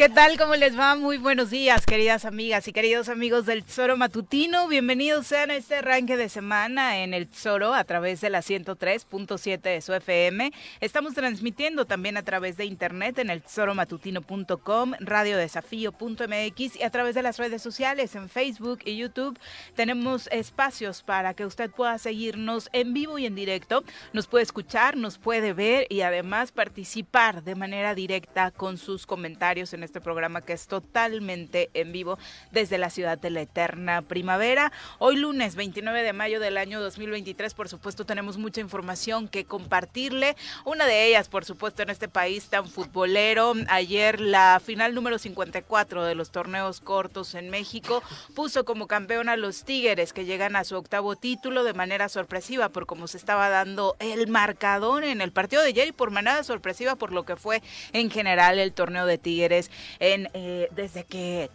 [0.00, 0.38] ¿Qué tal?
[0.38, 0.96] ¿Cómo les va?
[0.96, 4.68] Muy buenos días, queridas amigas y queridos amigos del Tesoro Matutino.
[4.68, 9.60] Bienvenidos sean a este arranque de semana en el Tesoro a través de la 103.7
[9.60, 10.52] de su FM.
[10.80, 17.22] Estamos transmitiendo también a través de internet en el tesoromatutino.com, radiodesafío.mx y a través de
[17.22, 19.36] las redes sociales en Facebook y YouTube.
[19.74, 23.82] Tenemos espacios para que usted pueda seguirnos en vivo y en directo.
[24.12, 29.74] Nos puede escuchar, nos puede ver y además participar de manera directa con sus comentarios
[29.74, 32.18] en este programa que es totalmente en vivo
[32.50, 34.72] desde la ciudad de la eterna primavera.
[34.98, 40.36] Hoy lunes 29 de mayo del año 2023, por supuesto, tenemos mucha información que compartirle.
[40.64, 43.54] Una de ellas, por supuesto, en este país tan futbolero.
[43.68, 48.02] Ayer la final número 54 de los torneos cortos en México
[48.34, 52.68] puso como campeón a los Tigres que llegan a su octavo título de manera sorpresiva
[52.68, 56.42] por cómo se estaba dando el marcador en el partido de ayer y por manera
[56.44, 57.62] sorpresiva por lo que fue
[57.92, 61.50] en general el torneo de Tigres en, eh, desde que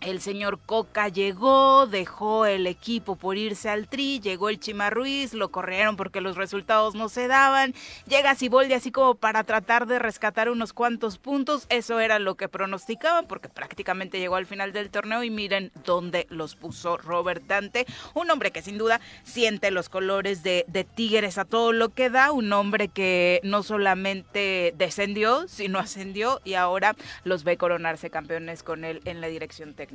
[0.00, 5.34] el señor Coca llegó, dejó el equipo por irse al tri, llegó el Chima Ruiz,
[5.34, 7.74] lo corrieron porque los resultados no se daban,
[8.06, 12.48] llega Siboldi así como para tratar de rescatar unos cuantos puntos, eso era lo que
[12.48, 17.84] pronosticaban porque prácticamente llegó al final del torneo y miren dónde los puso Robert Dante,
[18.14, 22.08] un hombre que sin duda siente los colores de, de Tigres a todo lo que
[22.08, 28.62] da, un hombre que no solamente descendió, sino ascendió y ahora los ve coronarse campeones
[28.62, 29.89] con él en la dirección técnica.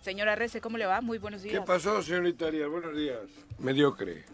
[0.00, 1.00] Señora Rece, ¿cómo le va?
[1.00, 1.58] Muy buenos días.
[1.58, 2.68] ¿Qué pasó, señorita Arias?
[2.68, 3.20] Buenos días.
[3.58, 4.24] Mediocre.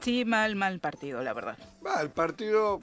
[0.00, 1.58] Sí, mal, mal partido, la verdad.
[1.84, 2.80] Va, el partido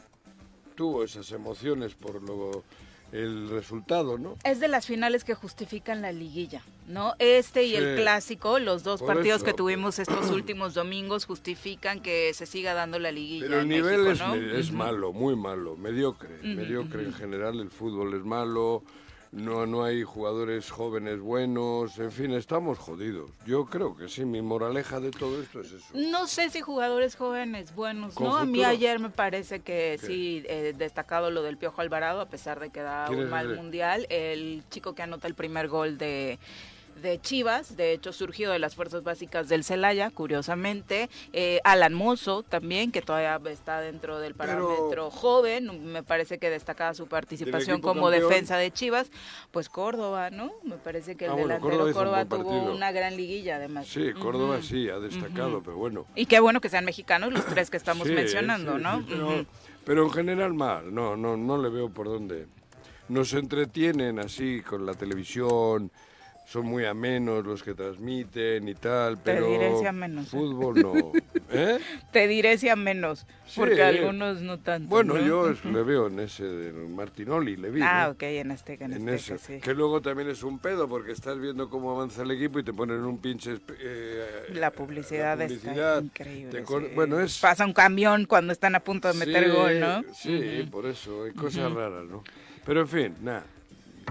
[0.76, 2.64] tuvo esas emociones por lo
[3.12, 4.36] el resultado, ¿no?
[4.44, 7.14] Es de las finales que justifican la liguilla, ¿no?
[7.20, 9.46] Este y el clásico, los dos partidos eso.
[9.46, 13.46] que tuvimos estos últimos domingos justifican que se siga dando la liguilla.
[13.48, 14.36] Pero el nivel México, es, ¿no?
[14.36, 16.40] es malo, muy malo, mediocre.
[16.44, 18.84] Mediocre en general, el fútbol es malo,
[19.38, 23.30] no, no hay jugadores jóvenes buenos, en fin, estamos jodidos.
[23.46, 25.86] Yo creo que sí, mi moraleja de todo esto es eso.
[25.94, 28.36] No sé si jugadores jóvenes buenos, ¿no?
[28.36, 30.08] A mí ayer me parece que ¿Qué?
[30.08, 33.52] sí, eh, destacado lo del Piojo Alvarado, a pesar de que da ¿Quién un mal
[33.52, 33.56] ese?
[33.56, 34.08] mundial.
[34.10, 36.40] El chico que anota el primer gol de
[37.02, 42.44] de Chivas, de hecho surgido de las fuerzas básicas del Celaya, curiosamente, Eh, Alan Mozo
[42.44, 47.82] también, que todavía está dentro del Pero- parámetro joven, me parece que destacaba su participación
[47.82, 48.30] como campeón?
[48.30, 49.12] defensa de Chivas,
[49.52, 50.52] pues Córdoba, ¿no?
[50.64, 52.74] Me parece que el Ah, bueno, delantero Córdoba un tuvo partido.
[52.76, 53.88] una gran liguilla además.
[53.88, 56.06] Sí, Córdoba sí, ha destacado, pero bueno.
[56.16, 59.00] Y qué bueno que sean mexicanos los tres que estamos Sí, mencionando, sí, ¿no?
[59.00, 59.46] sí, pero,
[59.86, 62.48] pero en general mal, no, no, no le veo por dónde.
[63.10, 65.92] Nos entretienen así con la televisión,
[66.48, 70.24] son muy amenos los que transmiten y tal, Te pero diré si ¿eh?
[70.26, 71.12] fútbol no.
[71.52, 71.78] ¿Eh?
[72.14, 74.88] Te diré si a menos, porque algunos no tanto.
[74.88, 75.26] Bueno, ¿no?
[75.26, 77.82] yo le veo en ese de Martinoli, le vi.
[77.84, 78.12] Ah, ¿no?
[78.14, 79.38] ok, en Azteca, en, En ese.
[79.38, 79.60] sí.
[79.60, 82.72] Que luego también es un pedo porque estás viendo cómo avanza el equipo y te
[82.72, 83.58] ponen un pinche.
[83.80, 85.98] eh, La publicidad, la publicidad.
[85.98, 86.52] está increíble.
[86.52, 86.96] Te sí.
[86.96, 87.40] Bueno, es.
[87.40, 90.04] Pasa un camión cuando están a punto de meter gol, ¿no?
[90.14, 92.24] Sí, por eso, hay cosas raras, ¿no?
[92.66, 93.44] Pero en fin, nada.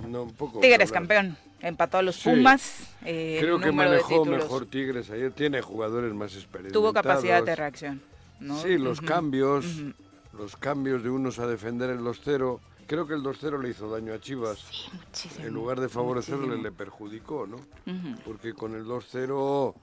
[0.07, 2.31] No, un poco Tigres campeón, empató a los Sí.
[2.31, 2.89] Pumas.
[3.05, 5.33] eh, Creo que manejó mejor Tigres ayer.
[5.33, 6.73] Tiene jugadores más experimentados.
[6.83, 8.03] Tuvo capacidad de reacción.
[8.41, 8.61] ¿no?
[8.61, 9.07] Sí, los Ujú.
[9.09, 9.93] cambios, Ujú.
[10.37, 12.61] los cambios de unos a defender el 2-0.
[12.87, 14.59] Creo que el 2-0 le hizo daño a Chivas.
[14.71, 15.47] Sí, muchísimo.
[15.47, 16.63] en lugar de favorecerle, muchísimo.
[16.63, 17.57] le perjudicó, ¿no?
[17.57, 18.21] Ujú.
[18.25, 19.75] Porque con el 2-0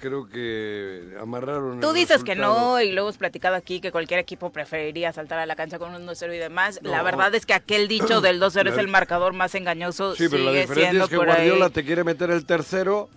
[0.00, 1.78] Creo que amarraron.
[1.80, 2.70] Tú dices que resultado.
[2.72, 5.94] no, y luego hemos platicado aquí que cualquier equipo preferiría saltar a la cancha con
[5.94, 6.80] un 2-0 y demás.
[6.82, 7.04] La No.
[7.04, 10.16] verdad es que aquel dicho del 2-0 es La- el marcador más engañoso.
[10.16, 11.70] Sí, pero la sigue diferencia siendo es que Guardiola ahí.
[11.70, 13.08] te quiere meter el tercero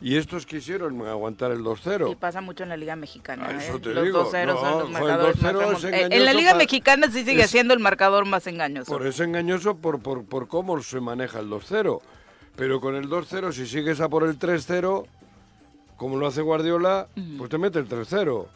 [0.00, 2.16] y estos quisieron aguantar el Y 2-0.
[2.18, 3.46] pasa mucho en la Liga Mexicana.
[3.48, 3.56] Ah, ¿eh?
[3.66, 4.24] eso te los digo.
[4.30, 7.10] 2-0 No, son los marcadores más 2-0 es remont- En- engañoso la Liga pa- Mexicana
[7.10, 8.92] sí sigue es- siendo el marcador más engañoso.
[8.92, 12.02] Por eso engañoso por, por, por cómo se maneja el 2-0.
[12.56, 15.06] Pero con el 2-0, si sigues a por el 3-0,
[15.98, 18.46] como lo hace Guardiola, pues te mete el 3-0.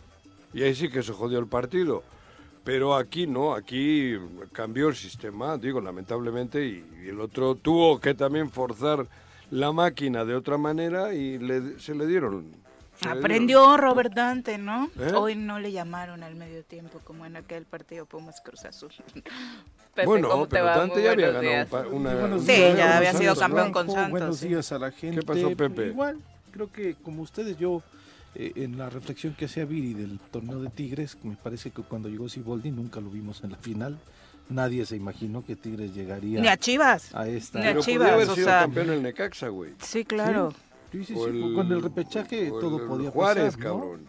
[0.54, 2.02] Y ahí sí que se jodió el partido.
[2.64, 4.14] Pero aquí no, aquí
[4.52, 9.06] cambió el sistema, digo, lamentablemente, y, y el otro tuvo que también forzar
[9.50, 12.52] la máquina de otra manera y le- se le dieron.
[13.00, 14.88] se le Aprendió Robert Dante, ¿no?
[14.96, 15.12] ¿Eh?
[15.14, 18.90] Hoy no le llamaron al medio tiempo como en aquel partido Pumas Cruz Azul.
[19.94, 20.66] Pepe, Bueno, ¿cómo te pero?
[20.66, 22.16] Dante Muy ya había ganado un días.
[22.16, 24.48] una- Sí, ya había sido campeón con Santos, Buenos sí.
[24.48, 25.22] días a la gente.
[25.22, 25.88] pasó, Pepe?
[25.88, 26.18] Igual,
[26.52, 27.82] creo que como ustedes, yo
[28.34, 32.08] eh, en la reflexión que hacía Viri del torneo de Tigres, me parece que cuando
[32.08, 33.98] llegó Siboldi nunca lo vimos en la final.
[34.48, 37.14] Nadie se imaginó que Tigres llegaría Ni a Chivas.
[37.14, 37.58] a esta.
[37.60, 39.72] ni a Pero Chivas, podría haber o sea- campeón el Necaxa, güey.
[39.80, 40.52] Sí, claro.
[40.90, 43.80] Sí, sí, O sí, el- con el repechaje o todo el podía Juárez, pasar, ¿no?
[43.80, 44.00] cabrón.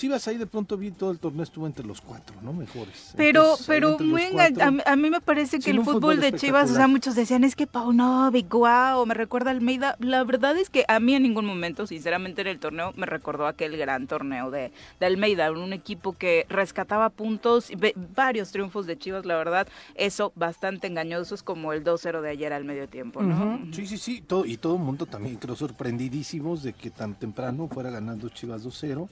[0.00, 2.54] Chivas ahí de pronto vi todo el torneo estuvo entre los cuatro, ¿no?
[2.54, 3.12] Mejores.
[3.18, 5.70] Pero, Entonces, pero entre los muy enga- cuatro- a, mí- a mí me parece que
[5.72, 9.50] el fútbol, fútbol de Chivas, o sea, muchos decían, es que Paunovic, guau, me recuerda
[9.50, 9.96] a Almeida.
[9.98, 13.46] La verdad es que a mí en ningún momento, sinceramente, en el torneo me recordó
[13.46, 18.86] aquel gran torneo de, de Almeida, un equipo que rescataba puntos, y ve- varios triunfos
[18.86, 23.22] de Chivas, la verdad, eso bastante engañosos como el 2-0 de ayer al medio tiempo,
[23.22, 23.60] ¿no?
[23.72, 27.68] Sí, sí, sí, todo, y todo el mundo también creo sorprendidísimos de que tan temprano
[27.68, 29.06] fuera ganando Chivas 2-0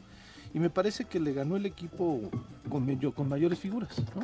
[0.54, 2.20] y me parece que le ganó el equipo
[2.68, 4.22] con, con mayores figuras, ¿no?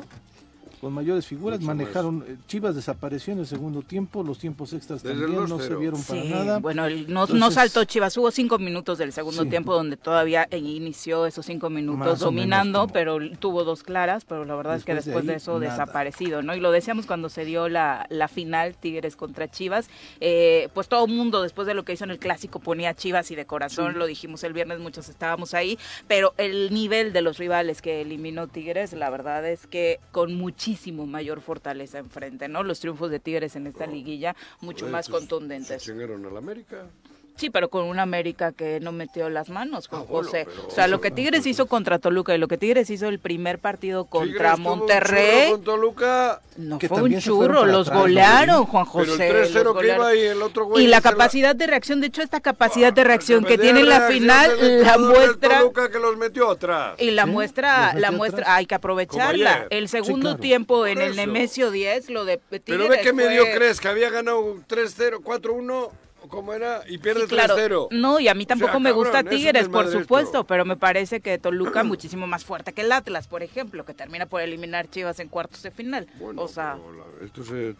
[0.85, 5.01] Con mayores figuras, Mucho manejaron, eh, Chivas desapareció en el segundo tiempo, los tiempos extras
[5.01, 5.79] Desde también no se 2-0.
[5.79, 6.59] vieron para Sí, nada.
[6.59, 9.49] bueno, el- no, no saltó Chivas, hubo cinco minutos del segundo Sí.
[9.49, 14.25] tiempo donde todavía inició esos cinco minutos Más o menos dominando, pero tuvo dos claras,
[14.25, 15.71] pero la verdad es que Después de eso nada.
[15.71, 16.53] desaparecido, ¿no?
[16.55, 19.89] Y lo decíamos cuando se dio la, la final Tigres contra Chivas,
[20.19, 23.31] eh, pues todo el mundo después de lo que hizo en el clásico ponía Chivas
[23.31, 27.39] y de corazón, lo dijimos el viernes, muchos estábamos ahí, pero el nivel de los
[27.39, 30.74] rivales que eliminó Tigres, la verdad es que con muchísimo
[31.05, 32.63] mayor fortaleza enfrente, ¿no?
[32.63, 35.81] Los triunfos de Tigres en esta liguilla mucho más pues, contundentes.
[35.81, 36.87] Se chingaron al América.
[37.37, 40.47] Sí, pero con una América que no metió las manos, Juan Ah, bueno, José.
[40.67, 43.59] o sea, lo que Tigres hizo contra Toluca y lo que Tigres hizo el primer
[43.59, 48.65] partido contra un Monterrey, Con Toluca, no Que fue un churro, los atrás, ¿no, golearon?
[48.65, 49.27] Juan pero José.
[49.29, 50.85] el los 3-0 que iba y el otro güey.
[50.85, 53.81] Y la capacidad de reacción, de hecho, esta capacidad de Ah, reacción pues que tiene
[53.81, 56.95] en la reacción final, la muestra Toluca que los metió atrás.
[56.99, 58.55] y la Sí, muestra, la muestra, atrás.
[58.57, 59.67] hay que aprovecharla.
[59.69, 60.39] El segundo claro.
[60.39, 61.15] tiempo en el.
[61.17, 65.71] Nemesio 10, lo de Tigres Pero ve qué medio crees que había ganado 3-0, 4-1,
[65.73, 65.91] o
[66.27, 67.55] cómo era, y pierde Sí, claro.
[67.57, 67.87] 3-0.
[67.91, 70.43] No, y a mí tampoco sea, me gusta cabrón, Tigres, por supuesto, esto.
[70.47, 74.25] pero me parece que Toluca muchísimo más fuerte que el Atlas, por ejemplo, que termina
[74.25, 76.07] por eliminar Chivas en cuartos de final.
[76.19, 77.75] Bueno, o sea, la- estos se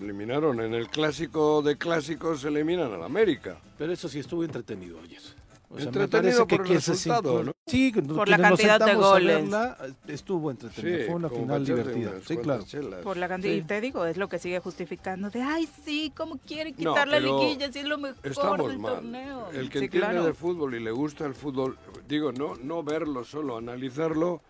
[0.00, 0.60] eliminaron.
[0.60, 3.58] En el clásico de clásicos se eliminan al América.
[3.78, 5.20] Pero eso sí estuvo entretenido ayer.
[5.70, 7.52] O sea, me Entretenido parece que sintió- ¿no?
[7.66, 9.42] Sí, Por la cantidad de goles.
[9.42, 9.76] verla,
[10.06, 11.04] estuvo entretenido.
[11.06, 12.10] Fue una final divertida.
[12.12, 12.62] unas Sí, claro.
[12.64, 13.00] chelas.
[13.02, 13.58] por la cantidad, Sí.
[13.60, 17.06] y te digo, es lo que sigue justificando de, ay, sí, ¿cómo quiere No, quitar
[17.08, 18.94] la liguilla si es lo mejor Estamos del mal.
[18.94, 19.50] torneo?
[19.50, 20.24] El que Sí, entiende claro.
[20.24, 21.76] de fútbol y le gusta el fútbol,
[22.08, 24.40] digo, no, no verlo solo, analizarlo,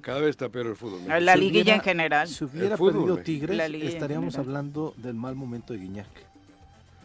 [0.00, 1.00] cada vez está peor el fútbol.
[1.08, 2.28] La Si liguilla hubiera- en general.
[2.28, 3.16] Si hubiera El fútbol perdido.
[3.18, 3.60] Tigres,
[3.92, 6.06] estaríamos hablando del mal momento de Guiñac.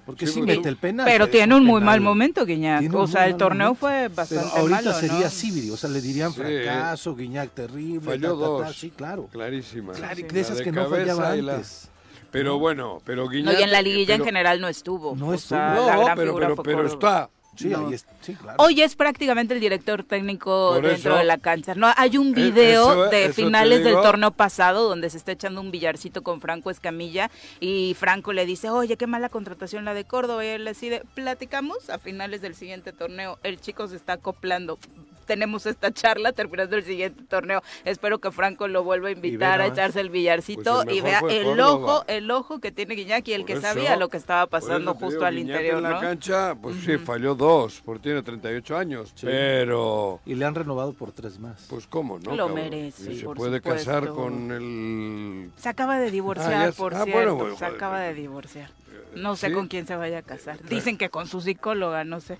[0.05, 1.05] Porque Sí, sí, mete el penal.
[1.07, 1.85] Pero tiene un muy penal.
[1.99, 2.93] mal momento, Guiñac.
[2.93, 3.79] O sea, muy el torneo momento.
[3.79, 5.29] fue Pero bastante ahorita malo, sería ¿no?
[5.29, 6.41] Sibiri, o sea, le dirían Sí.
[6.41, 8.01] fracaso, Guiñac terrible.
[8.01, 8.75] Falló ta, ta, ta, dos.
[8.77, 9.27] Sí, claro.
[9.31, 9.93] Clarísima.
[9.93, 11.89] Claro, y La de esas de que no fallaba y la- antes.
[12.31, 13.59] Pero bueno, pero No, Guiñac...
[13.59, 15.15] y en la liguilla en pero- general no estuvo.
[15.15, 15.57] No o estuvo.
[15.57, 17.29] sea, No, la gran pero, pero, pero está.
[17.55, 17.87] Sí, No.
[17.87, 18.57] ahí es- sí, claro.
[18.63, 21.73] Hoy es prácticamente el director técnico Por dentro eso- de la cancha.
[21.75, 25.31] No, hay un Eh, video eso- de eso finales del torneo pasado donde se está
[25.31, 29.93] echando un billarcito con Franco Escamilla y Franco le dice, oye, qué mala contratación la
[29.93, 30.43] de Córdoba.
[30.45, 33.39] Y él decide, platicamos a finales del siguiente torneo.
[33.43, 34.77] El chico se está acoplando.
[35.25, 37.61] Tenemos esta charla terminando el siguiente torneo.
[37.83, 41.19] Espero que Franco lo vuelva a invitar a echarse el billarcito Pues el y vea
[41.29, 41.93] el Córdoba.
[41.95, 44.47] ojo, el ojo que tiene Guiñac y el Por que eso- sabía lo que estaba
[44.47, 45.99] pasando justo digo, al Guiñac interior, en la ¿no?
[46.01, 49.11] cancha, pues sí, falló dos, porque tiene 38 años.
[49.15, 49.25] Sí.
[49.25, 51.65] Pero, Y le han renovado por tres más.
[51.69, 52.31] pues cómo, ¿no?
[52.35, 52.53] Lo cabrón?
[52.55, 55.51] merece, Y se por puede casar con el...
[55.57, 57.11] Se acaba de divorciar, Ah, por ah, cierto.
[57.13, 58.69] bueno, bueno, se acaba de divorciar.
[59.15, 59.53] No sé ¿sí?
[59.53, 60.61] con quién se vaya a casar.
[60.63, 62.37] Dicen que con su psicóloga, no sé.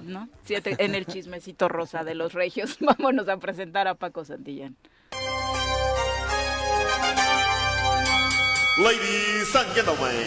[0.00, 0.28] ¿No?
[0.44, 2.78] Siete, en el chismecito rosa de los regios.
[2.80, 4.76] Vámonos a presentar a Paco Santillán.
[8.78, 10.26] Ladies and gentlemen,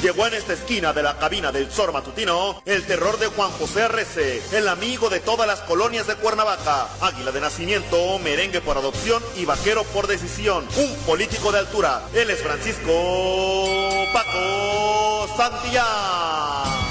[0.00, 3.82] llegó en esta esquina de la cabina del Zoro Matutino el terror de Juan José
[3.82, 9.20] Arrece, el amigo de todas las colonias de Cuernavaca, águila de nacimiento, merengue por adopción
[9.34, 12.02] y vaquero por decisión, un político de altura.
[12.14, 13.66] Él es Francisco
[14.12, 16.87] Paco Santillán.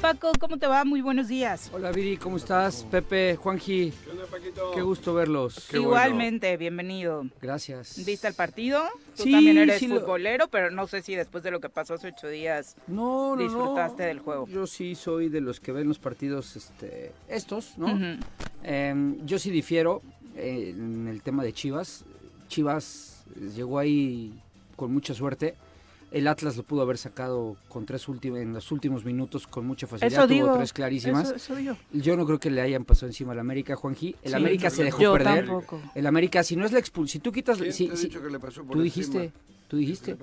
[0.00, 0.84] Paco, ¿cómo te va?
[0.84, 1.70] Muy buenos días.
[1.72, 2.84] Hola Viri, ¿cómo estás?
[2.88, 4.70] Pepe, Juanji, ¿Qué onda, Paquito?
[4.72, 5.66] qué gusto verlos.
[5.68, 5.90] Qué bueno.
[5.90, 7.26] Igualmente, bienvenido.
[7.42, 8.04] Gracias.
[8.06, 8.84] ¿Viste el partido?
[9.16, 11.68] Tú Sí, también eres sí lo- futbolero, pero no sé si después de lo que
[11.68, 14.08] pasó hace ocho días No, no, disfrutaste no.
[14.08, 14.46] del juego.
[14.46, 17.98] Yo sí soy de los que ven los partidos este, estos, ¿no?
[18.62, 20.02] Em, yo sí difiero
[20.36, 22.04] eh, en el tema de Chivas.
[22.46, 23.24] Chivas
[23.56, 24.32] llegó ahí
[24.76, 25.56] con mucha suerte.
[26.10, 29.86] El Atlas lo pudo haber sacado con tres últimos, en los últimos minutos con mucha
[29.86, 30.20] facilidad.
[30.20, 30.56] Eso Tuvo digo.
[30.56, 31.26] tres clarísimas.
[31.26, 31.76] Eso, eso digo.
[31.92, 34.16] Yo no creo que le hayan pasado encima al América, Juanji.
[34.22, 34.36] El Sí.
[34.36, 35.44] América se dejó Yo perder.
[35.46, 35.80] tampoco.
[35.94, 37.58] El América, si no es la expulsión, si tú quitas...
[37.58, 38.82] ¿Quién si- te ha si- dicho que le pasó por tú encima?
[39.20, 39.32] dijiste,
[39.68, 40.16] tú dijiste.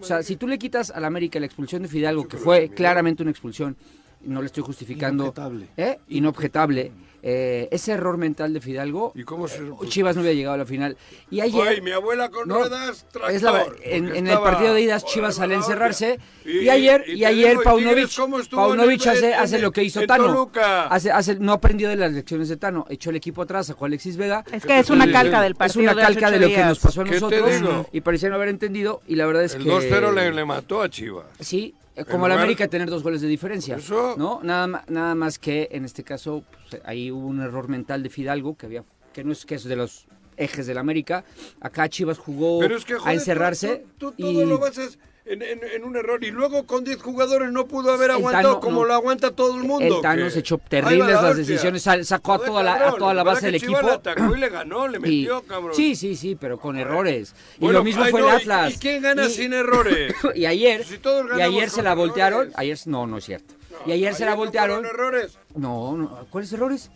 [0.00, 3.22] O sea, si tú le quitas al América la expulsión de Fidalgo, que fue claramente
[3.22, 3.76] una expulsión,
[4.24, 5.68] no le estoy justificando, Inobjetable.
[5.76, 5.98] ¿eh?
[6.08, 6.92] inobjetable,
[7.26, 10.66] eh, ese error mental de Fidalgo, ¿Y cómo se Chivas no había llegado a la
[10.66, 10.96] final.
[11.30, 13.30] Y ayer, Ay, mi abuela con No, ruedas, tractor.
[13.30, 17.24] es la- en, en el partido de idas Chivas sale a encerrarse y, ayer y
[17.24, 20.50] ayer digo, ¿y Paunovic, el- hace, en- hace lo que hizo Tano.
[20.90, 23.88] Hace, hace- no aprendió de las lecciones de Tano, echó el equipo atrás, sacó a
[23.88, 24.44] Alexis Vega.
[24.52, 26.62] Es que es una calca del Es partido una de hace calca de lo que
[26.64, 29.54] nos pasó a ¿Qué te nosotros y parecía no haber entendido y la verdad es
[29.54, 31.24] El que 2-0 le, le mató a Chivas.
[31.40, 31.74] Sí,
[32.10, 33.76] como el lugar- América tener dos goles de diferencia.
[33.76, 34.40] Eso- ¿No?
[34.42, 38.56] Nada, nada más que en este caso pues, ahí hubo un error mental de Fidalgo
[38.56, 41.24] que había que no es que es de los ejes del América.
[41.60, 44.58] Acá Chivas jugó Pero es que, joder, a encerrarse Tú, tú- tú y todo lo
[44.58, 48.48] basas en, en- en un error y luego con 10 jugadores no pudo haber aguantado
[48.54, 48.88] Tano, como no.
[48.88, 49.96] lo aguanta todo el mundo.
[49.96, 53.22] el Tano se echó terribles la las decisiones, sacó a toda la, a toda la
[53.22, 53.76] base del equipo.
[53.78, 55.74] atacó y le ganó, le Y- metió, cabrón.
[55.74, 57.34] sí, sí, sí, pero con errores.
[57.58, 58.74] Y lo mismo ay, fue no, el ¿y- Atlas.
[58.74, 60.14] ¿Y quién gana Y- sin errores?
[60.34, 61.00] Y ayer, Si
[61.38, 62.40] y ayer se la voltearon.
[62.40, 62.54] errores.
[62.58, 63.54] Ayer, no, no es cierto.
[63.86, 64.84] y ayer se la voltearon.
[64.84, 65.38] errores?
[65.54, 66.90] No, no, ¿cuáles errores?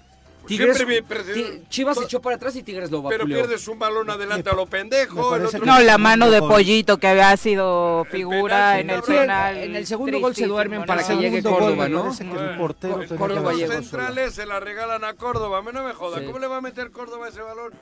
[1.69, 3.37] Chivas se echó para atrás y Tigres lo Pero vapuleó.
[3.39, 5.39] pierdes un balón adelante a lo pendejo.
[5.65, 6.39] No, la mano de.
[6.41, 9.57] Pollito que había sido figura en el penal.
[9.59, 12.13] en el segundo gol se duermen para que llegue Córdoba, ¿no?
[13.19, 15.59] Córdoba Los centrales se la regalan a Córdoba.
[15.59, 16.25] A mí no me joda.
[16.25, 17.73] ¿Cómo le va a meter Córdoba ese balón?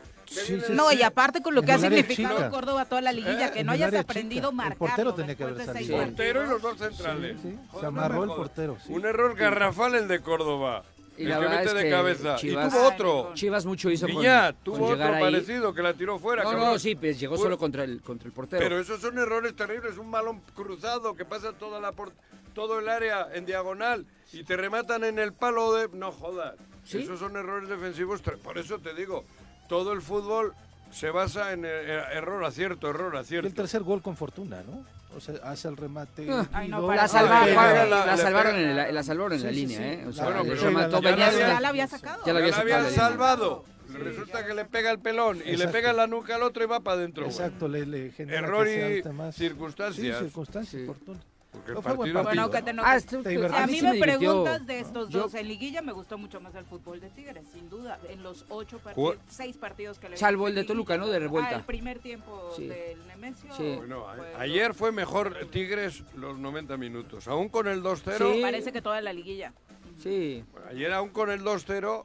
[0.70, 2.50] No, y aparte con lo que ha significado chica.
[2.50, 4.66] Córdoba toda la liguilla, Eh, que no hayas aprendido chica.
[4.68, 6.02] El portero tenía que haber salido.
[6.02, 7.36] El portero y los dos centrales.
[7.40, 8.76] Sí, sí, Joder, se amarró el portero.
[8.84, 8.92] sí.
[8.92, 10.82] Un error garrafal el de Córdoba.
[11.18, 12.36] Y el la que verdad mete es de que cabeza.
[12.36, 13.30] Chivas- Y tuvo otro.
[13.34, 15.20] Chivas mucho hizo con, Viñat con tuvo otro ahí.
[15.22, 16.42] parecido que la tiró fuera.
[16.44, 16.68] No, cabrón.
[16.72, 18.62] no, sí, pues llegó solo contra el, contra el portero.
[18.62, 19.96] Pero esos son errores terribles.
[19.98, 22.12] Un balón cruzado que pasa toda la por-
[22.54, 25.88] todo el área en diagonal y te rematan en el palo de.
[25.92, 26.54] No jodas.
[26.84, 26.98] ¿Sí?
[26.98, 28.20] Esos son errores defensivos.
[28.42, 29.24] Por eso te digo,
[29.68, 30.52] todo el fútbol
[30.92, 31.68] se basa en eh,
[32.12, 33.50] error, acierto, error, Y el acierto.
[33.54, 34.84] tercer gol con fortuna, ¿no?
[35.16, 36.26] O sea, hace el remate.
[36.30, 36.46] Ah.
[36.52, 39.84] Ay, no, la, salvaron en la, la salvaron en Sí, la sí, línea, sí.
[39.84, 40.04] ¿eh?
[40.08, 42.22] O sea, Bueno, le pero- remató, Ya la venía de Ya una- la había sacado.
[42.26, 43.64] Ya la había sacado salvado.
[43.88, 46.80] Resulta que le pega el pelón y le pega la nuca al otro y va
[46.80, 47.24] para adentro.
[47.24, 49.34] Exacto, le, le genera Error y más.
[49.34, 50.18] circunstancias.
[50.18, 50.86] Sí, circunstancias, Sí.
[50.86, 51.20] fortuna.
[51.56, 53.56] Porque el No, partido Bueno, que te no- Ah, Te Si divertiste.
[53.62, 54.18] a mí me divirtió.
[54.18, 57.44] preguntas de estos Yo- dos en liguilla, me gustó mucho más el fútbol de Tigres,
[57.52, 57.98] sin duda.
[58.08, 61.06] En los ocho partidos, seis partidos que le Salvo el de Toluca, ¿no?
[61.08, 61.50] De revuelta.
[61.50, 62.66] Ah, el primer tiempo Sí.
[62.68, 63.52] del Nemesio.
[63.56, 63.74] Sí.
[63.76, 67.26] Bueno, a- fue- ayer fue mejor Tigres los 90 minutos.
[67.28, 68.32] Aún con el 2-0.
[68.34, 68.40] Sí.
[68.42, 69.52] Parece que toda la liguilla.
[69.98, 72.04] Sí, Ayer aún con el 2-0,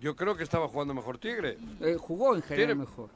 [0.00, 1.58] yo creo que estaba jugando mejor Tigre.
[1.80, 3.08] eh, jugó en general Tiene- mejor.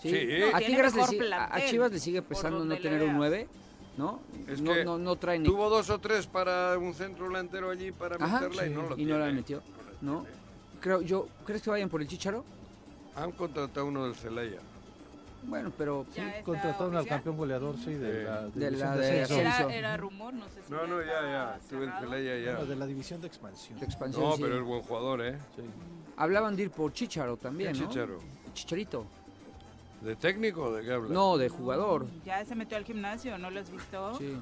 [0.00, 0.08] Sí.
[0.08, 0.42] Sí.
[0.54, 1.02] A, Tigres le
[1.34, 3.16] a- Chivas le sigue pesando no tener un veas.
[3.16, 3.48] 9,
[3.96, 4.20] ¿no?
[4.48, 5.44] Es no, que no, no trae ni...
[5.46, 8.96] Tuvo dos o tres para un centro delantero allí para Ajá, meterla y no lo
[8.98, 9.36] y no la tiene.
[9.40, 9.62] metió,
[10.00, 10.36] No tiene.
[10.80, 12.44] Creo, yo, ¿Crees que vayan por el Chicharo?
[13.16, 14.58] Han contratado uno del Celaya.
[15.42, 16.06] Bueno, pero...
[16.14, 18.24] Está Contrataron al campeón goleador, sí, de Sí.
[18.24, 19.40] la De división la de de.
[19.40, 21.58] Era, era rumor, no sé si No, no, ya, ya.
[21.68, 21.92] Tuve el.
[21.98, 22.52] Celaya ya.
[22.58, 23.78] No, de la división de expansión.
[23.78, 24.42] de expansión, No, sí.
[24.42, 25.38] pero es buen jugador, ¿eh?
[25.56, 25.62] Sí.
[26.16, 27.88] Hablaban de ir por Chicharo también, ¿no?
[27.88, 28.18] Chicharo.
[28.52, 29.06] Chicharito.
[30.00, 31.10] ¿De técnico o de qué habla?
[31.10, 32.06] No, de jugador.
[32.24, 34.14] Ya se metió al gimnasio, ¿no lo has visto?
[34.18, 34.36] Sí.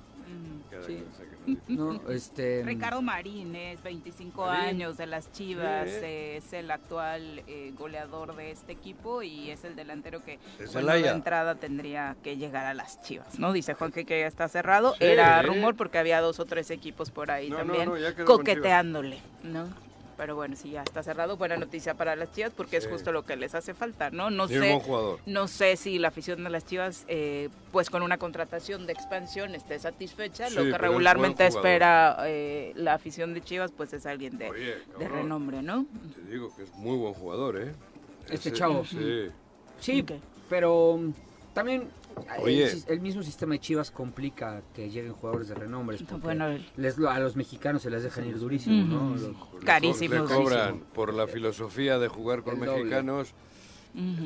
[1.69, 2.63] No, este...
[2.65, 4.65] Ricardo Marín es 25 Marín.
[4.67, 5.97] años de las Chivas, Sí.
[6.03, 10.39] eh, es el actual eh, goleador de este equipo y es el delantero que
[10.73, 13.53] con nueva entrada tendría que llegar a las Chivas, ¿no?
[13.53, 15.05] Dice Juan que, que ya está cerrado, Sí.
[15.05, 19.67] era rumor porque había dos o tres equipos por ahí No, también no, coqueteándole, ¿no?
[20.19, 23.25] Pero bueno, si ya está cerrado, buena noticia para las Chivas porque es justo lo
[23.25, 24.31] que les hace falta, ¿no?
[24.31, 25.21] No sé buen jugador.
[25.27, 29.55] no sé si la afición de las Chivas, eh, pues con una contratación de expansión
[29.55, 30.49] esté satisfecha.
[30.49, 34.51] Sí, Lo que es regularmente espera eh, la afición de Chivas, pues es alguien de,
[34.51, 35.87] Oye, de renombre, ¿no?
[36.17, 37.73] Te digo que es muy buen jugador, ¿eh?
[38.25, 38.85] Este Ese- chavo.
[38.85, 39.29] Sí.
[39.79, 40.05] Sí,
[40.51, 41.13] pero um,
[41.55, 41.89] también
[42.43, 42.71] Oye.
[42.89, 45.97] el, mismo sistema de Chivas complica que lleguen jugadores de renombre.
[45.99, 49.11] porque Bueno, el- les, lo- a los mexicanos se les dejan ir durísimo, ¿no?
[49.11, 50.29] Los- Carísimos.
[50.31, 52.91] Le cobran por la filosofía de jugar con doble.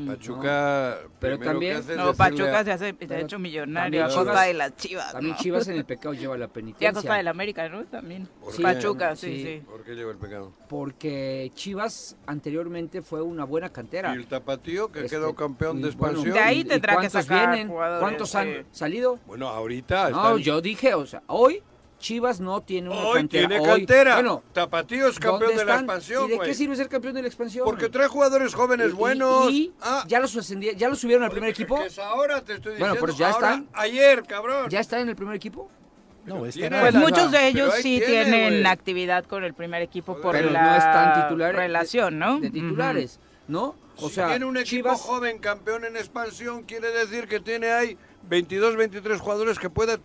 [0.06, 4.24] Pachuca, Pero también- hace No, Pachuca a- se, hace, se ha hecho millonario a también
[4.26, 5.12] costa Chivas- de las chivas.
[5.12, 5.38] También ¿no?
[5.42, 6.92] Chivas en el pecado lleva la Y a penitencia.
[6.92, 7.84] costa del América, ¿no?
[7.84, 8.28] También.
[8.40, 8.62] ¿Por qué?
[8.62, 9.42] Pachuca, sí, Sí.
[9.42, 9.62] sí.
[9.66, 10.52] ¿Por qué lleva el pecado?
[10.68, 14.12] Porque Chivas anteriormente fue una buena cantera.
[14.14, 16.34] Y el tapatío que Este, quedó campeón de y bueno, expansión.
[16.34, 17.68] De ahí ¿y tendrá que cuántos sacar vienen?
[17.68, 18.54] jugadores, ¿Cuántos han sí.
[18.72, 19.18] salido?
[19.26, 21.62] Bueno, ahorita No, están- yo dije, o sea, hoy
[22.02, 23.48] Chivas no tiene una Hoy cantera.
[23.48, 24.14] tiene Hoy- cantera.
[24.16, 25.84] Bueno, Tapatío es campeón ¿dónde de la están?
[25.84, 27.64] expansión, ¿Y de qué sirve ser campeón de la expansión?
[27.64, 29.50] Porque trae jugadores jóvenes Y- buenos.
[29.50, 31.82] Y, Ah, ya los ascendí- ya los subieron al primer porque equipo.
[31.82, 32.94] es ahora te estoy diciendo.
[32.94, 33.68] Bueno, pues ya ahora, están.
[33.72, 34.68] Ayer, cabrón.
[34.68, 35.70] ¿Ya está en el primer equipo?
[36.26, 39.54] No, tiene- estará- Pues muchos no, de pero ellos sí tiene, tienen actividad con el
[39.54, 41.56] primer equipo por Pero la no están titulares.
[41.56, 42.38] relación, ¿no?
[42.40, 43.18] De titulares,
[43.48, 43.74] ¿no?
[43.96, 47.70] O si sea, tiene un equipo Chivas joven campeón en expansión, quiere decir que tiene
[47.72, 47.96] ahí
[48.28, 49.98] 22, 23 jugadores que puede...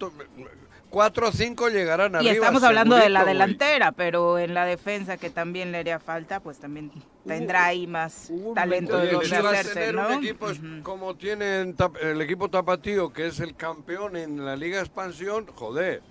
[0.90, 2.34] to- 4 o 5 llegarán Y arriba.
[2.34, 3.34] estamos hablando de la güey.
[3.34, 6.92] delantera, pero en la defensa que también le haría falta, pues también
[7.26, 10.08] tendrá ahí más un talento de donde hacerse, tener ¿no?
[10.08, 10.48] un equipo
[10.84, 16.02] como tienen tap- el equipo Tapatío, que es el campeón en la Liga Expansión, joder,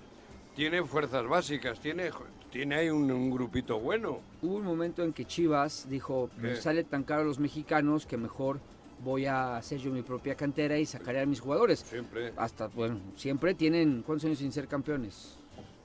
[0.55, 2.11] tiene fuerzas básicas, tiene,
[2.51, 4.21] tiene ahí un, un grupito bueno.
[4.43, 6.31] hubo un momento en que Chivas dijo,
[6.61, 8.61] sale tan caro a los mexicanos que mejor
[9.07, 11.79] voy a hacer yo mi propia cantera y sacaré a mis jugadores.
[11.89, 12.33] Siempre.
[12.37, 15.37] Hasta, bueno, siempre tienen, ¿cuántos años sin ser campeones?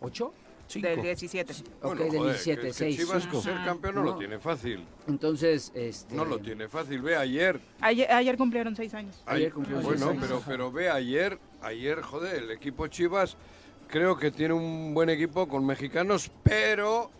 [0.01, 0.33] ¿Ocho?
[0.67, 0.87] Cinco.
[0.87, 1.53] Del 17.
[1.53, 2.97] Ok, Bueno, del joder, 17, que- que 6.
[2.97, 4.83] Chivas ser campeón no, lo tiene fácil.
[5.07, 6.15] Entonces, este...
[6.15, 7.01] No lo tiene fácil.
[7.01, 7.59] Ve ayer.
[7.81, 9.21] Ayer, ayer cumplieron seis años.
[9.27, 10.23] Ayer Ay, cumplió Bueno, seis años.
[10.23, 13.37] pero, pero ve ayer, ayer, joder, el equipo Chivas
[13.87, 17.11] creo que tiene un buen equipo con mexicanos, pero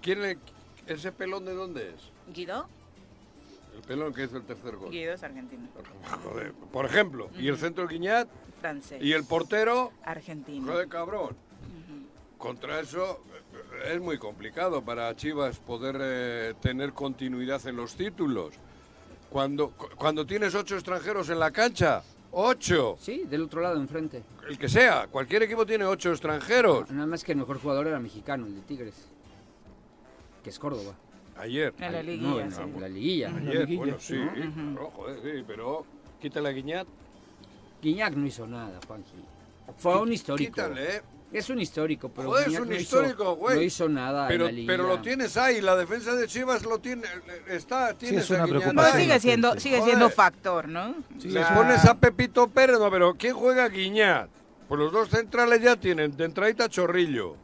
[0.00, 0.38] ¿quién le-
[0.86, 2.34] ese pelón de dónde es?
[2.34, 2.66] ¿Guido?
[3.74, 4.90] El pelón que hizo el tercer gol.
[4.90, 5.68] Guido es argentino.
[6.24, 8.28] Joder, por ejemplo, y el centro Guiñat
[8.60, 9.02] Francés.
[9.02, 10.70] y el portero, Argentino.
[10.72, 11.36] joder, cabrón.
[12.38, 13.20] Contra eso
[13.84, 18.54] eh, es muy complicado para Chivas poder eh, tener continuidad en los títulos.
[19.30, 24.22] Cuando, cu- cuando tienes ocho extranjeros en la cancha, ocho, Sí, del otro lado, enfrente.
[24.48, 26.90] el que sea, cualquier equipo tiene ocho extranjeros.
[26.90, 28.94] Nada más que el mejor jugador era mexicano, el de Tigres.
[30.42, 30.94] Que es Córdoba.
[31.36, 31.74] Ayer.
[31.78, 32.60] En la liguilla, no, en sí.
[32.80, 33.28] la liguilla.
[33.36, 33.76] Ayer, liguilla.
[33.78, 34.74] bueno, sí, Ujú.
[34.74, 35.86] pero, joder, sí, pero
[36.20, 36.86] quita la Guiñat.
[37.82, 39.12] Guiñac no hizo nada, Juanji.
[39.76, 40.52] Fue un histórico.
[40.54, 41.02] Quítale, eh.
[41.32, 43.56] Es un histórico, pero Joder, es Guiñac un no histórico, hizo, güey.
[43.56, 46.78] No hizo nada Pero, en la pero lo tienes ahí, la defensa de Chivas lo
[46.78, 47.02] tiene,
[47.48, 48.96] está, tiene es una esa Guiñat Pues preocupación.
[48.96, 49.02] ahí.
[49.06, 49.60] sigue siendo, Joder.
[49.60, 50.94] sigue siendo factor, ¿no?
[51.18, 51.52] Sí, Les sí.
[51.54, 54.28] pones a Pepito Pérez, no, pero ¿quién juega Guiñat?
[54.68, 57.36] Pues los dos centrales ya tienen, de entradita Chorrillo.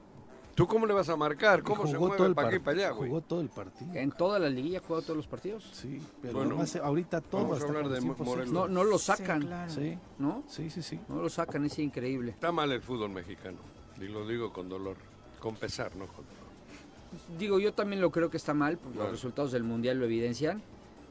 [0.54, 1.62] ¿Tú cómo le vas a marcar?
[1.62, 3.08] ¿Cómo se Jugó todo mueve el para aquí y para allá, güey?
[3.08, 3.94] Jugó todo el partido.
[3.94, 5.68] En toda la liguilla jugó todos los partidos.
[5.72, 8.16] Sí, pero Bueno, además, ahorita todo vamos a hablar de 100%.
[8.24, 8.52] Morelos.
[8.52, 9.72] No, no lo sacan, Sí, claro.
[9.72, 10.42] Sí, ¿no?
[10.48, 11.00] sí, sí, sí.
[11.08, 12.32] No lo sacan, es increíble.
[12.32, 13.58] Está mal el fútbol mexicano.
[14.00, 14.96] Y lo digo con dolor.
[15.40, 17.38] Con pesar, no con dolor.
[17.38, 19.10] Digo, yo también lo creo que está mal, porque Claro.
[19.12, 20.62] los resultados del Mundial lo evidencian.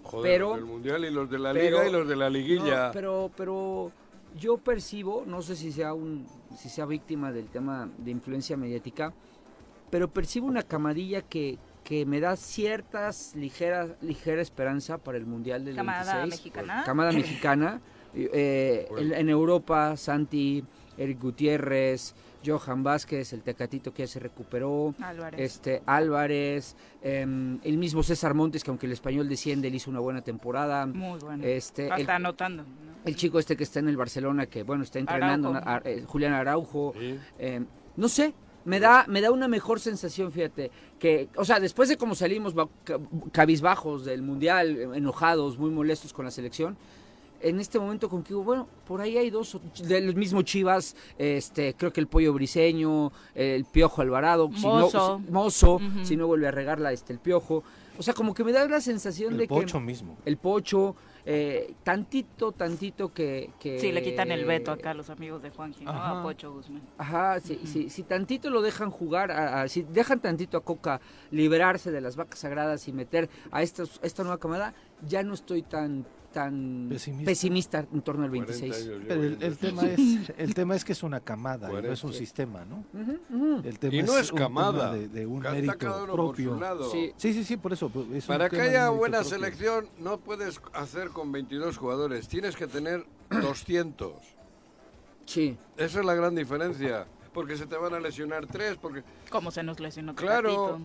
[0.03, 2.29] Joder, Pero- los del Mundial y los de la pero- Liga y los de la
[2.29, 2.87] Liguilla.
[2.87, 3.91] No, pero, pero
[4.39, 6.25] yo percibo, no sé si sea un,
[6.57, 9.11] si sea víctima del tema de influencia mediática,
[9.89, 15.65] pero percibo una camadilla que, que me da ciertas ligeras, ligera esperanza para el mundial
[15.65, 16.29] del Camada 26.
[16.43, 16.83] mexicana.
[16.85, 17.81] Camada mexicana.
[18.13, 20.63] eh, en, en Europa, Santi,
[20.97, 22.13] Eric Gutiérrez,
[22.45, 24.93] Johan Vázquez, el Tecatito que ya se recuperó.
[25.01, 25.39] Álvarez.
[25.41, 29.99] Este, Álvarez, em, el mismo César Montes, que aunque el español desciende, él hizo una
[29.99, 30.85] buena temporada.
[30.85, 31.43] Muy bueno.
[31.43, 32.63] Este, el, Hasta anotando.
[32.63, 32.89] ¿no?
[33.05, 35.69] el chico este que está en el Barcelona, que bueno, está entrenando, Araujo.
[35.69, 36.93] a- eh, Julián Araujo.
[36.97, 37.17] Sí.
[37.39, 38.33] em, no sé,
[38.65, 42.53] me da, me da una mejor sensación, fíjate, que, o sea, después de cómo salimos
[42.53, 42.99] ba- ca-
[43.31, 46.77] cabizbajos del Mundial, enojados, muy molestos con la selección,
[47.41, 51.73] en este momento con que, bueno, por ahí hay dos, o- del mismo Chivas, este,
[51.73, 55.21] creo que el Pollo Briseño, el Piojo Alvarado, si no- Mozo.
[55.25, 57.63] si- Mozo, si no vuelve a regarla, este, el Piojo.
[57.97, 60.17] O sea, como que me da la sensación de El que pocho mismo.
[60.25, 63.79] el pocho, eh, tantito, tantito que, que...
[63.79, 65.91] Sí, le quitan el veto acá a los amigos de Juanji, ¿no?
[65.91, 66.19] Ajá.
[66.19, 66.81] A Pocho Guzmán.
[66.97, 71.01] Ajá, si, si, si tantito lo dejan jugar, a- a- si dejan tantito a Coca
[71.31, 74.73] liberarse de las vacas sagradas y meter a esta, esta nueva camada,
[75.07, 77.29] ya no estoy tan tan Pesimista.
[77.31, 78.87] pesimista, en torno al 40 26.
[78.87, 79.99] años Pero el, tema es
[80.37, 82.17] el tema es que es una camada, y no es un 40.
[82.17, 82.83] sistema, ¿no?
[83.63, 84.93] El tema Y no es un tema camada.
[84.93, 86.59] de, de un Canta mérito cada uno por su propio.
[86.59, 86.91] lado.
[86.91, 87.11] Sí.
[87.17, 87.91] Sí, sí, sí, por eso.
[88.13, 89.37] es Para que haya buena propio.
[89.37, 92.27] selección, no puedes hacer con 22 jugadores.
[92.27, 94.13] Tienes que tener 200.
[95.25, 97.05] Sí, Esa es la gran diferencia.
[97.33, 98.77] Porque se te van a lesionar tres.
[98.77, 100.79] Porque, ¿Cómo se nos lesionó Claro.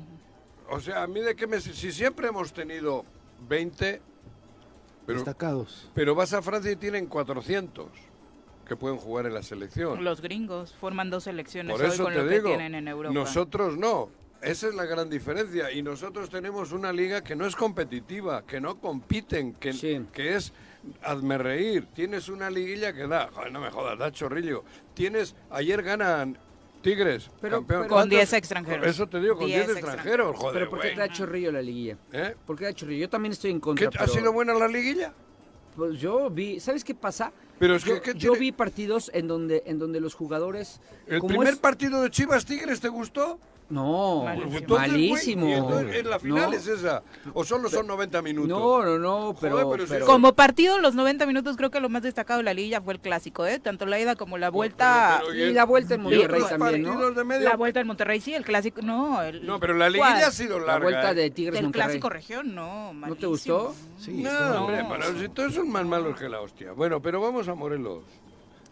[0.68, 1.60] O sea, a mí de qué me.
[1.60, 3.04] Si siempre hemos tenido
[3.48, 4.00] 20,
[5.06, 5.90] Pero- destacados.
[5.94, 7.86] Pero vas a Francia y tienen 400
[8.66, 10.02] que pueden jugar en la selección.
[10.02, 12.88] Los gringos forman dos selecciones Por hoy eso con te lo digo, que tienen en
[12.88, 13.12] Europa.
[13.14, 14.08] nosotros no.
[14.40, 15.70] Esa es la gran diferencia.
[15.72, 20.04] Y nosotros tenemos una liga que no es competitiva, que no compiten, que, Sí.
[20.12, 20.52] que es
[21.02, 21.86] hazme reír.
[21.94, 24.62] Tienes una liguilla que da, joder, no me jodas, da chorrillo.
[24.92, 26.36] Tienes, ayer ganan
[26.84, 27.66] Tigres, Pero- campeón.
[27.66, 28.10] pero- Con ¿Cuántos?
[28.10, 28.86] 10 extranjeros.
[28.86, 30.54] Eso te digo, con 10 10 extranjeros, joder.
[30.54, 31.96] Pero ¿por qué te da chorrillo la liguilla?
[32.12, 32.34] ¿Eh?
[32.46, 33.00] ¿Por qué da chorrillo?
[33.02, 34.04] Yo también estoy en ¿Qué- contra.
[34.04, 35.12] ¿Ha sido buena la liguilla?
[35.74, 37.32] Pues yo vi, ¿sabes qué pasa?
[37.58, 40.80] Pero es que, yo, ¿qué yo tiene- vi partidos en donde en donde los jugadores
[41.08, 43.38] ¿El primer es- partido de Chivas Tigres te gustó?
[43.70, 44.56] No, Malísimo.
[44.58, 45.48] Entonces, malísimo.
[45.48, 46.56] entonces en la final No.
[46.56, 47.02] es esa.
[47.32, 48.48] ¿O solo son 90 minutos?
[48.48, 51.70] No, no, no, pero, Joder, pero si pero- es- Como partido, los 90 minutos, creo
[51.70, 53.58] que lo más destacado de la liga fue el clásico, ¿eh?
[53.58, 55.16] Tanto la ida como la vuelta.
[55.20, 56.88] pero- pero- y la vuelta en ¿Y Monterrey también, ¿no?
[56.90, 57.48] partidos de medio?
[57.48, 58.82] La vuelta en Monterrey, sí, el clásico.
[58.82, 60.24] No, el, No, pero la liguilla ¿Cuál?
[60.24, 60.82] ha sido La larga.
[60.84, 61.14] vuelta ¿eh?
[61.14, 61.86] de Tigres Monterrey.
[61.86, 62.92] clásico región, no.
[62.92, 63.30] ¿No te malísimo.
[63.30, 63.74] gustó?
[63.98, 66.72] Sí, No, hombre, pero si todos son más malos que la hostia.
[66.72, 68.02] Bueno, pero vamos a Morelos.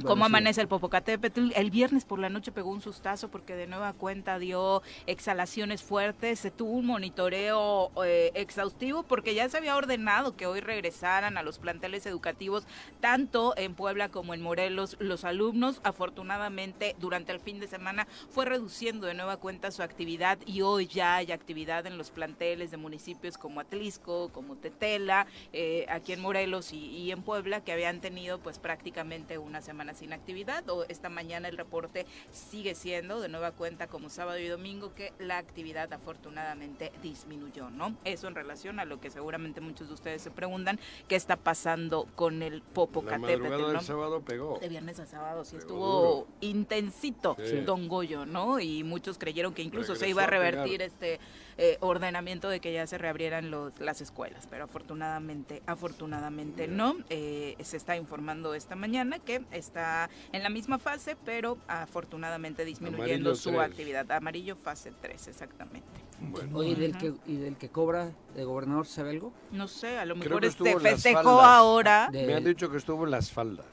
[0.05, 1.53] ¿Cómo amanece el Popocatépetl?
[1.55, 6.41] El viernes por la noche pegó un sustazo porque de nueva cuenta dio exhalaciones fuertes,
[6.41, 11.43] se tuvo un monitoreo eh, exhaustivo porque ya se había ordenado que hoy regresaran a
[11.43, 12.67] los planteles educativos
[13.01, 15.81] tanto en Puebla como en Morelos los alumnos.
[15.85, 20.87] Afortunadamente durante el fin de semana fue reduciendo de nueva cuenta su actividad y hoy
[20.87, 26.21] ya hay actividad en los planteles de municipios como Atlisco, como Tetela, eh, aquí en
[26.21, 30.85] Morelos y, y en Puebla que habían tenido pues prácticamente una semana sin actividad o
[30.89, 35.39] esta mañana el reporte sigue siendo de nueva cuenta como sábado y domingo que la
[35.39, 37.97] actividad afortunadamente disminuyó, ¿no?
[38.05, 40.79] Eso en relación a lo que seguramente muchos de ustedes se preguntan
[41.09, 43.81] qué está pasando con el La Popocatépetl, del ¿no?
[43.81, 44.59] sábado pegó.
[44.59, 46.29] De viernes a sábado sí Pegó estuvo duro.
[46.41, 47.61] intensito Sí.
[47.61, 48.61] Don Goyo, ¿no?
[48.61, 51.19] Y muchos creyeron que incluso se iba a revertir este
[51.59, 56.97] eh, ordenamiento de que ya se reabrieran los, las escuelas, pero afortunadamente, afortunadamente no.
[57.11, 63.31] Eh, se está informando esta mañana que está en la misma fase, pero afortunadamente disminuyendo
[63.31, 64.11] Amarillo su actividad.
[64.13, 65.87] Amarillo fase 3, exactamente.
[66.21, 69.33] Bueno, Oye, ¿y del que y del que cobra de gobernador sabe algo?
[69.51, 72.09] No sé, a lo mejor este festejó ahora.
[72.13, 73.67] De- me han dicho que estuvo en las faldas.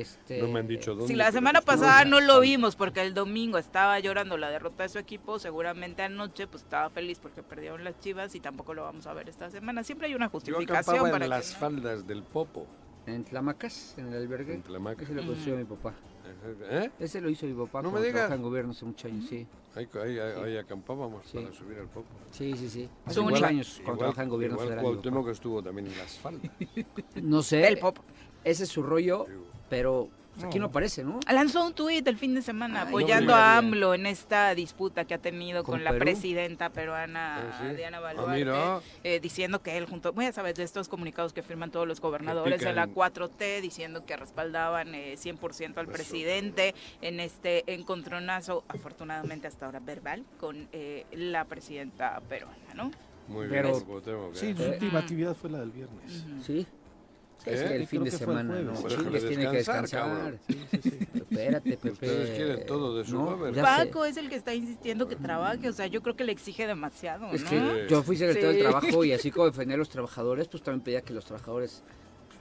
[0.00, 1.08] Este, No me han dicho dónde.
[1.08, 4.88] Si la semana pasada no lo vimos porque el domingo estaba llorando la derrota de
[4.88, 9.06] su equipo, seguramente anoche pues estaba feliz porque perdieron las Chivas y tampoco lo vamos
[9.06, 9.82] a ver esta semana.
[9.84, 12.66] Siempre hay una Yo justificación acampaba para en que las no- faldas del Popo.
[13.06, 14.54] En Tlamacas, en el albergue.
[14.54, 15.04] En Tlamacas.
[15.04, 15.94] Ese lo construyó mi papá.
[16.70, 16.90] ¿Eh?
[16.98, 18.30] Ese lo hizo mi papá No me cuando digas.
[18.32, 19.46] en gobierno hace muchos años, sí.
[19.76, 21.38] Ahí, ahí- ahí- ahí acampábamos Sí.
[21.38, 22.08] para subir al Popo.
[22.32, 22.88] Sí, sí, sí.
[23.04, 24.84] Hace muchos años cuando trabajaba en gobierno igual federal.
[24.84, 26.50] Cuauhtémoc estuvo también en las faldas.
[27.22, 27.98] No sé, El Pop.
[28.42, 29.26] ese es su rollo,
[29.68, 31.18] pero pues, aquí no aparece, ¿no?
[31.32, 33.56] Lanzó un tuit el fin de semana Ay, apoyando no, a.
[33.56, 36.04] AMLO en esta disputa que ha tenido con, ¿Con la Perú?
[36.04, 37.74] presidenta peruana Ah, sí.
[37.74, 38.80] Diana Ah, Baluarte, mira.
[39.02, 42.00] eh, diciendo que él junto, bueno, ya sabes, de estos comunicados que firman todos los
[42.02, 42.94] gobernadores de la pican.
[43.14, 45.92] 4T, diciendo que respaldaban eh, 100% al Eso.
[45.92, 52.90] presidente en este encontronazo, afortunadamente hasta ahora verbal, con eh, la presidenta peruana, ¿no?
[53.28, 54.38] Muy Pero- bien, Cuauhtémoc, ¿eh?
[54.38, 56.24] Sí, su última actividad fue la del viernes.
[56.44, 56.66] Sí.
[57.46, 57.64] Es ¿Eh?
[57.68, 58.60] que el fin de que fue el semana.
[58.60, 58.88] ¿no?
[58.88, 60.00] Chingues, tiene que descansar, descansar.
[60.00, 60.40] cabrón.
[60.48, 60.98] Sí, sí, sí.
[61.30, 61.90] Espérate, Pepe.
[61.90, 63.16] Ustedes quieren todo de su
[63.54, 63.62] sé.
[63.62, 66.66] Paco es el que está insistiendo que trabaje, o sea, yo creo que le exige
[66.66, 67.50] demasiado, Es ¿no?
[67.50, 68.56] que yo fui secretario Sí.
[68.56, 71.82] de trabajo y así como defender a los trabajadores, pues también pedía que los trabajadores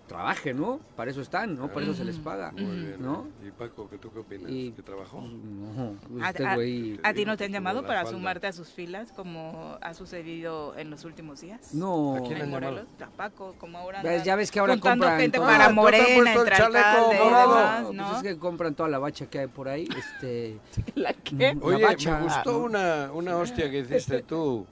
[0.08, 0.80] trabajen, ¿no?
[0.96, 1.68] Para eso están, ¿no?
[1.68, 2.52] Para eso se les paga.
[2.52, 2.96] Muy bien.
[3.00, 3.26] ¿no?
[3.46, 4.52] ¿Y Paco, ¿qué tú qué opinas?
[4.52, 5.22] Y- ¿Que trabajó?
[5.22, 7.00] No, ¿A, este a- güey...
[7.04, 8.12] a ti no te han llamado la para falda.
[8.18, 11.74] sumarte a sus filas como ha sucedido en los últimos días?
[11.74, 12.16] No.
[12.16, 12.72] ¿A quién En han llamado?
[12.74, 15.48] Morelos, a Paco, como ahora Ya ves que ahora compran gente todo.
[15.48, 17.56] para Ah, ¿no te han Morena, el chaleco y morado?
[17.56, 18.16] demás, Pues ¿no?
[18.18, 19.88] es que compran toda la bacha que hay por ahí.
[19.98, 20.60] Este,
[20.96, 21.56] ¿La qué?
[21.56, 22.20] La Oye, bacha.
[22.20, 24.66] me gustó una, una hostia que hiciste tú,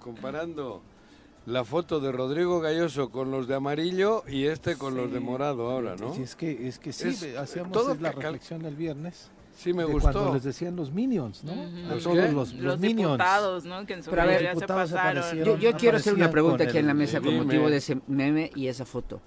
[0.00, 0.82] comparando
[1.46, 5.70] la foto de Rodrigo Galloso con los de amarillo y este con los de morado
[5.70, 6.14] ahora, ¿no?
[6.14, 9.30] Es que, es que sí, Es- hacíamos todo la reflexión el viernes.
[9.56, 10.10] Sí, me de gustó.
[10.12, 11.52] Cuando les decían los minions, ¿no?
[11.52, 13.12] A ¿Los todos los, los Los minions.
[13.12, 13.86] diputados, ¿no?
[13.86, 15.44] Que en su Pero a ver, mayoría se pasaron.
[15.44, 18.50] yo yo quiero hacer una pregunta aquí en la mesa con motivo de ese meme
[18.56, 19.20] y esa foto.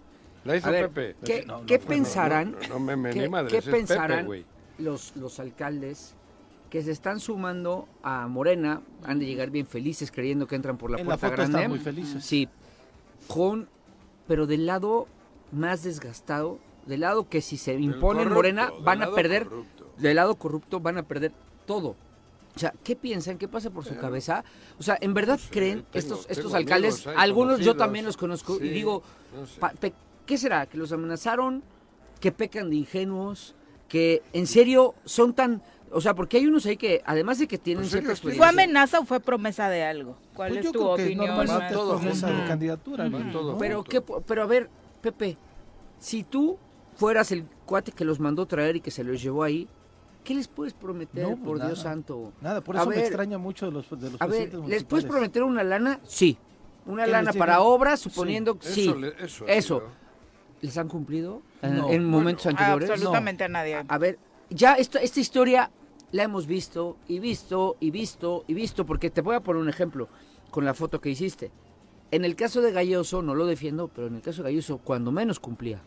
[0.44, 1.16] La hizo A ver, Pepe.
[1.26, 3.72] ¿qué, No, no qué fue, no, pensarán, No, no meme qué, ni madre, qué Pepe,
[3.72, 4.28] pensarán
[4.80, 6.14] los, los alcaldes
[6.70, 8.82] que se están sumando a Morena?
[9.04, 11.58] Han de llegar bien felices creyendo que entran por la En la puerta foto grande.
[11.60, 12.26] están muy felices.
[12.26, 12.48] Sí,
[13.28, 13.70] con,
[14.28, 15.08] pero del lado
[15.52, 19.92] más desgastado, del lado que si se impone corrupto, Morena van a perder, corrupto.
[19.98, 21.32] del lado corrupto van a perder
[21.66, 21.96] todo.
[22.56, 23.38] O sea, ¿qué piensan?
[23.38, 24.44] ¿Qué pasa por su cabeza?
[24.80, 27.06] O sea, ¿en verdad sé, creen tengo- estos, tengo estos alcaldes?
[27.16, 29.04] Algunos yo también los conozco y digo,
[29.36, 29.94] no sé.
[30.26, 30.66] ¿qué será?
[30.66, 31.62] ¿Que los amenazaron?
[32.20, 33.54] ¿Que pecan de ingenuos?
[33.88, 35.62] ¿Que en serio son tan...
[35.92, 38.30] O sea, porque hay unos ahí que, además de que tienen Pues cierta tienen- ¿Fue
[38.32, 38.50] experiencia...
[38.50, 40.18] amenaza o fue promesa de algo?
[40.34, 41.42] ¿Cuál Pues es yo tu creo que opinión?
[41.42, 42.42] es todo promesa junto.
[42.42, 43.32] de candidatura, ¿no?
[43.32, 43.58] todo ¿no?
[43.58, 43.90] Pero, junto.
[43.90, 44.70] ¿qué, po- pero a ver,
[45.02, 45.38] Pepe,
[46.00, 46.58] si tú
[46.96, 49.68] fueras el cuate que los mandó traer y que se los llevó ahí,
[50.24, 52.34] ¿qué les puedes prometer, No, pues por Dios santo?
[52.42, 54.84] Nada, por A eso me ver, extraña mucho de los, de los A ver, ¿les
[54.84, 56.00] puedes prometer una lana?
[56.04, 56.38] Sí.
[56.86, 58.94] Una ¿Que lana para obras, suponiendo que sí.
[59.48, 59.84] Eso.
[60.62, 61.90] ¿Les han cumplido en, No.
[61.92, 62.90] en momentos Bueno, anteriores?
[62.90, 63.86] Absolutamente a nadie.
[63.88, 64.18] A ver,
[64.50, 65.70] ya esto, esta historia
[66.12, 69.70] la hemos visto y visto y visto y visto, porque te voy a poner un
[69.70, 70.08] ejemplo
[70.52, 71.52] con la foto que hiciste.
[72.12, 75.12] En el caso de Galloso, no lo defiendo, pero en el caso de Galloso, cuando
[75.12, 75.82] menos cumplía.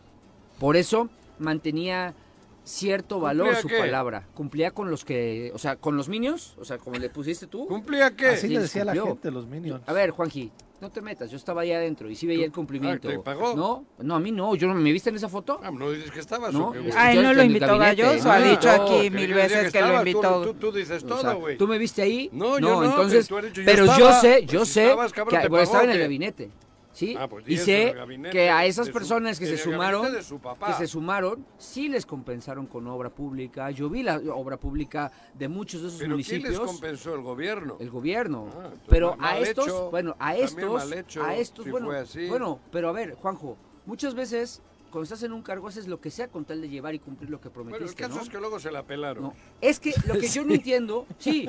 [0.59, 2.13] Por eso mantenía
[2.63, 3.77] cierto valor ¿Cumplía su qué?
[3.79, 4.27] palabra.
[4.33, 7.67] Cumplía con los que, o sea, con los minions, o sea, como le pusiste tú.
[7.67, 8.27] ¿Cumplía qué?
[8.29, 9.13] Así Sí, le decía la cumplió.
[9.13, 9.81] gente, los minions.
[9.87, 13.07] A ver, Juanji, no te metas, yo estaba ahí adentro y sí veía el cumplimiento.
[13.07, 13.55] Ah, ¿te pagó?
[13.55, 15.59] No, no, a mí no, yo no, ¿me viste en esa foto?
[15.63, 17.77] Ah, ¿No dices que estabas No, o Ah, Yo no lo invitó.
[17.77, 20.41] Galloso, ha No, dicho no, aquí mil que veces decías que lo estabas, tú- invitó.
[20.41, 21.57] Tú, tú dices O todo, sea, güey.
[21.57, 22.29] Tú me viste ahí.
[22.31, 24.71] No, yo no, entonces, pero tú has dicho, yo pero yo sé, Pues yo si
[24.73, 26.49] sé estabas, cabrón, que estaba en el gabinete.
[26.93, 27.15] ¿Sí?
[27.17, 27.95] Ah, pues, y sé
[28.31, 32.85] que a esas su- personas que se sumaron, que se sumaron, sí les compensaron con
[32.87, 33.71] obra pública.
[33.71, 36.59] Yo vi la obra pública de muchos de esos ¿Pero quién les municipios.
[36.67, 37.15] compensó?
[37.15, 37.77] ¿El gobierno?
[37.79, 38.49] El gobierno.
[38.57, 41.65] Ah, pero a estos, hecho, bueno, a estos, hecho, a estos,
[42.09, 46.01] si bueno, pero a ver, Juanjo, muchas veces cuando estás en un cargo haces lo
[46.01, 48.21] que sea con tal de llevar y cumplir lo que Bueno, el prometiste, caso ¿no?
[48.23, 49.23] es que luego se la pelaron.
[49.23, 51.47] No, es que lo que yo no entiendo, sí,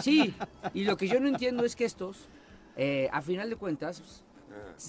[0.00, 0.34] sí,
[0.72, 2.28] y lo que yo no entiendo es que estos,
[2.76, 4.24] eh, a final de cuentas,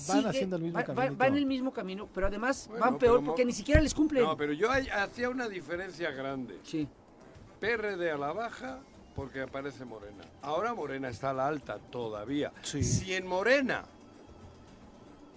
[0.08, 1.18] Van sigue- haciendo el mismo va- va- caminito.
[1.18, 4.24] van el mismo camino, pero además Bueno, van peor porque ni siquiera les cumplen.
[4.24, 6.60] No, pero yo hacía una diferencia grande.
[6.64, 6.88] Sí,
[7.60, 8.80] PRD a la baja
[9.16, 10.24] porque aparece Morena.
[10.42, 12.52] Ahora Morena está a la alta todavía.
[12.64, 12.84] Sí.
[12.84, 13.86] Si en Morena,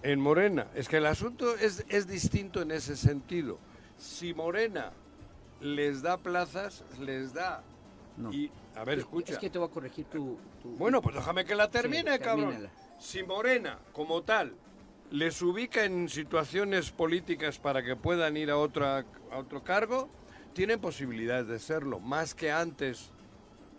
[0.03, 3.57] en Morena, es que el asunto es, es distinto en ese sentido.
[3.97, 4.91] Si Morena
[5.61, 7.63] les da plazas, les da.
[8.15, 8.31] no.
[8.33, 9.33] Y, a ver, escucha.
[9.33, 10.37] Es que te voy a corregir tu...
[10.61, 12.49] tu- Bueno, pues déjame que la termine, Sí, cabrón.
[12.51, 12.71] termínala.
[12.99, 14.53] Si Morena, como tal,
[15.11, 20.09] les ubica en situaciones políticas para que puedan ir a, otra, a otro cargo,
[20.53, 23.11] tienen posibilidades de serlo, más que antes,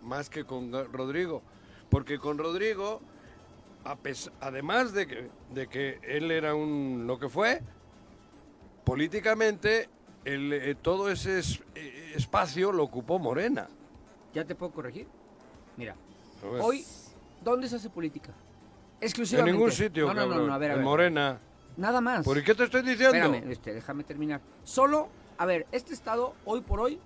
[0.03, 1.43] más que con Rodrigo.
[1.91, 3.01] Porque con Rodrigo,
[3.85, 3.97] a
[4.41, 7.61] además de que, de que él era un lo que fue,
[8.85, 9.89] políticamente
[10.25, 13.69] el, eh, todo ese es- eh, espacio lo ocupó Morena.
[14.33, 15.07] ¿Ya te puedo corregir?
[15.77, 15.97] Mira,
[16.61, 16.85] hoy,
[17.43, 18.33] ¿dónde se hace política?
[19.01, 19.53] En Exclusivamente.
[19.53, 20.85] ningún sitio, No, no, no, no, a ver, a en ver.
[20.85, 21.39] Morena.
[21.77, 22.25] Nada más.
[22.25, 23.17] ¿Por qué te estoy diciendo?
[23.17, 24.41] Espérame, este, déjame terminar.
[24.65, 25.09] Solo,
[25.39, 26.99] a ver, este estado, hoy por hoy...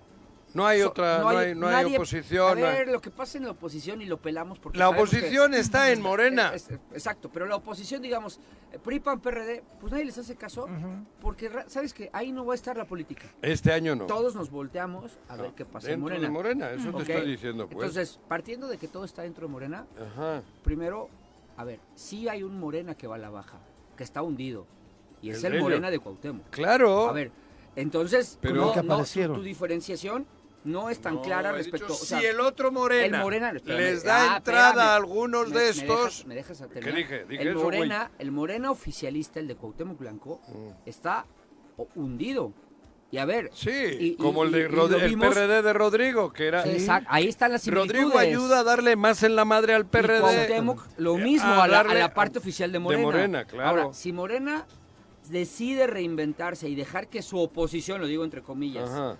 [0.55, 2.57] No hay so- otra, no hay, no hay nadie- oposición.
[2.57, 4.77] A no hay- ver, lo que pasa en la oposición y lo pelamos porque...
[4.77, 6.53] La que- oposición está en Morena.
[6.53, 8.39] Es- es- exacto, pero la oposición, digamos,
[8.71, 10.67] eh, PRI, PAN, PRD, pues nadie les hace caso
[11.21, 12.09] porque, ¿sabes qué?
[12.13, 13.25] Ahí no va a estar la política.
[13.41, 14.05] Este año no.
[14.05, 16.21] Todos nos volteamos a ver qué pasa en Morena.
[16.21, 17.87] de Morena, eso te estoy diciendo, pues.
[17.87, 20.43] Entonces, partiendo de que todo está dentro de Morena, Ajá.
[20.63, 21.09] primero,
[21.57, 23.59] a ver, sí hay un Morena que va a la baja,
[23.97, 24.65] que está hundido,
[25.21, 25.59] y El es el.
[25.61, 26.49] Morena de Cuauhtémoc.
[26.49, 27.09] Claro.
[27.09, 27.31] A ver,
[27.75, 29.35] entonces, Pero- no, Que no, tu, aparecieron.
[29.37, 30.25] tu diferenciación
[30.63, 31.87] no es tan No, clara respecto...
[31.87, 34.87] dicho, o sea, si el otro Morena, el Morena, espérame, les da ah, entrada espérame.
[34.89, 35.97] a algunos Me- de me estos.
[36.05, 36.95] dejas- ¿Me dejas, terminar?
[36.95, 37.25] dije?
[37.25, 37.59] Dije el eso.
[37.63, 40.69] Morena, el Morena oficialista, el de Cuauhtémoc Blanco, Mm.
[40.85, 41.25] está
[41.95, 42.53] hundido.
[43.13, 46.33] Y a ver, Sí, y- como y- el de Rod- el vimos- PRD de Rodrigo,
[46.33, 46.65] que era.
[46.65, 48.01] exacto, ahí están las similitudes.
[48.01, 50.19] Rodrigo ayuda a darle más en la madre al PRD.
[50.97, 53.03] Lo mismo a a la, a parte oficial de de Morena.
[53.03, 53.69] Morena, claro.
[53.81, 54.65] Ahora, si Morena
[55.29, 59.15] decide reinventarse y dejar que su oposición, lo digo entre comillas, Ajá.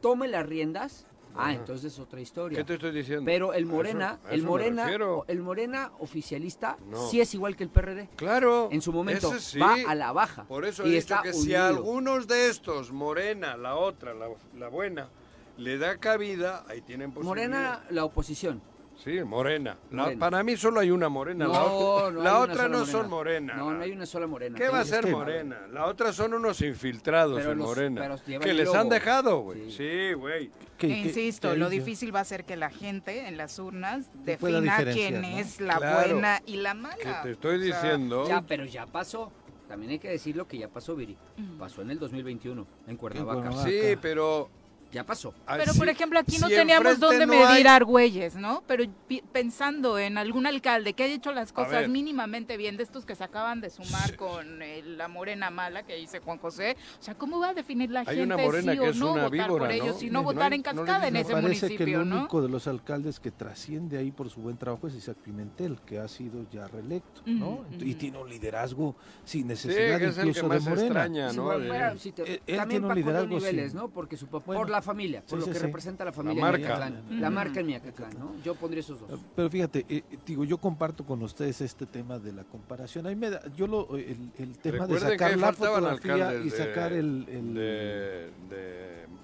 [0.00, 1.06] tome las riendas,
[1.38, 2.58] ah, entonces es otra historia.
[2.58, 3.24] ¿Qué te estoy diciendo?
[3.24, 4.90] Pero el A Morena, eso- a el eso Morena,
[5.28, 7.08] el Morena oficialista No.
[7.08, 8.08] sí es igual que el PRD.
[8.16, 8.68] Claro.
[8.72, 9.58] En su momento sí.
[9.58, 10.44] va a la baja.
[10.44, 14.14] Por eso y he está dicho que si a algunos de estos, Morena, la otra,
[14.14, 15.08] la, la buena,
[15.56, 17.28] le da cabida, ahí tienen posibilidad.
[17.48, 18.60] Morena, la oposición.
[19.02, 19.76] Sí, Morena.
[19.90, 20.18] La- Morena.
[20.20, 21.46] para mí solo hay una Morena.
[21.46, 22.92] la No, otra, no la hay una otra sola no morena.
[22.92, 23.54] son Morena.
[23.54, 24.58] No, no hay una sola morena.
[24.58, 25.60] ¿Qué va a ser Morena?
[25.72, 28.18] La otra son unos infiltrados Pero en los- Morena.
[28.24, 28.78] pero que el les logo.
[28.78, 29.70] han dejado, güey.
[29.70, 30.12] Sí.
[30.14, 30.50] Güey.
[30.80, 34.06] E insisto, lo difícil va a ser que la gente en las urnas
[34.38, 35.38] pueda defina diferenciar, quién ¿no?
[35.38, 35.96] es la Claro.
[36.12, 37.22] buena y la Que mala.
[37.22, 38.28] te estoy O sea, diciendo.
[38.28, 39.30] Ya, pero ya pasó.
[39.68, 41.16] También hay que decir lo que ya pasó, Viri.
[41.58, 42.96] Pasó en el 2021, en.
[42.96, 43.52] Cuernavaca.
[43.64, 44.48] Sí, pero.
[44.96, 45.34] Ya pasó.
[45.46, 48.62] Pero así- por ejemplo aquí no si teníamos dónde no medir hay- argüelles, ¿no?
[48.66, 48.84] Pero
[49.30, 53.22] pensando en algún alcalde que haya hecho las cosas mínimamente bien, de estos que se
[53.24, 57.38] acaban de sumar con eh, la morena mala que dice Juan José, o sea, ¿cómo
[57.40, 59.30] va a definir la Hay gente una morena sí que o es no una votar
[59.46, 60.02] víbora, por ellos ¿no?
[60.02, 62.16] y no No votar hay- en no cascada en ese parece que municipio, el ¿no?
[62.20, 65.98] único de los alcaldes que trasciende ahí por su buen trabajo es Isaac Pimentel, que
[65.98, 67.66] ha sido ya reelecto, ¿no?
[67.78, 70.82] Y tiene un liderazgo sin Sí, necesidad que es el que incluso de Morena.
[70.86, 71.42] extraña, Sí, ¿no?
[71.44, 73.74] bueno, sí te- Él- tiene un va con dos liderazgo, niveles,
[74.86, 78.34] familia, por lo que representa la familia la en La marca en Miacatlán, ¿no?
[78.42, 79.20] Yo pondría esos dos.
[79.34, 83.06] Pero fíjate, eh, eh, digo, yo comparto con ustedes este tema de la comparación.
[83.06, 87.26] Ahí me da, yo lo, el, el tema de sacar la fotografía y sacar el...
[87.28, 87.54] el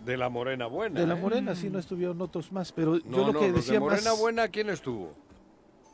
[0.05, 1.01] de, la Morena Buena.
[1.01, 1.20] De la ¿eh?
[1.20, 1.57] Morena, eh.
[1.57, 1.81] sí, no mm.
[1.81, 4.12] estuvieron otros más, pero yo lo que decía de Morena.
[4.12, 5.14] Buena, ¿quién estuvo?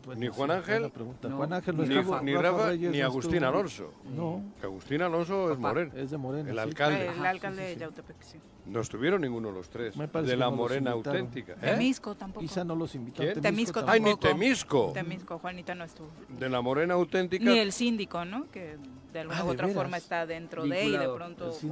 [0.09, 0.91] Pues, ni Juan Ángel,
[1.23, 3.93] no, Juan Ángel no ni, estaba, ni, Rafa, Rafa Reyes, ni Agustín no Alonso.
[4.17, 4.43] No.
[4.59, 5.93] Que Agustín Alonso es Moreno.
[5.95, 6.49] Es de Morena.
[6.49, 6.61] El sí.
[6.61, 7.09] alcalde.
[7.11, 8.39] Ah, el ah, alcalde de Yautepec, sí.
[8.65, 9.95] No estuvieron ninguno los tres.
[9.95, 11.53] de la Morena auténtica.
[11.53, 11.73] ¿Eh?
[11.73, 12.41] Temisco tampoco.
[12.41, 13.35] Quizá no los invitaron.
[13.35, 13.93] Temisco, Temisco tampoco.
[13.93, 14.93] Ay, ni Temisco.
[14.95, 16.09] Temisco, Juanita no estuvo.
[16.27, 17.45] De la Morena auténtica.
[17.45, 18.51] Ni el síndico, ¿no?
[18.51, 18.79] Que
[19.19, 21.51] de alguna ah, u otra forma está dentro de y de pronto...
[21.51, 21.65] Es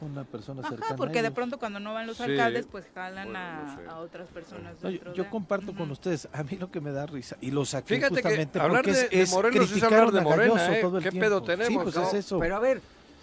[0.00, 3.98] una persona cercana Ajá, porque de pronto cuando no van los alcaldes, pues jalan a,
[3.98, 7.50] otras personas no, Yo, comparto con ustedes, a mí lo que me da risa, y
[7.50, 10.80] lo saqué Fíjate justamente que hablar porque de, es, Moreno criticar de Morena, ¿eh?
[10.80, 11.26] todo el ¿Qué tiempo.
[11.26, 11.68] pedo tenemos?
[11.68, 12.38] Sí, pues es eso.
[12.38, 12.80] Pero a ver,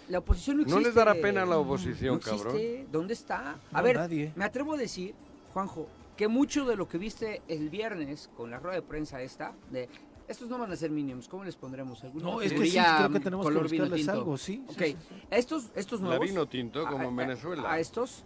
[0.08, 0.80] la oposición no existe.
[0.80, 2.56] No les dará pena a la oposición, no cabrón.
[2.90, 3.56] ¿Dónde está?
[3.72, 5.14] A ver, me atrevo a decir,
[5.52, 9.52] Juanjo, que mucho de lo que viste el viernes con la rueda de prensa esta,
[9.70, 9.88] de
[10.26, 12.02] estos no van a ser minions, ¿cómo les pondremos?
[12.14, 14.64] No, es que sí, creo que tenemos color que buscarles algo, sí.
[14.68, 15.22] Ok, sí, sí.
[15.30, 16.18] Estos, estos nuevos...
[16.18, 17.70] La vino tinto, como a, en Venezuela.
[17.70, 18.24] A estos...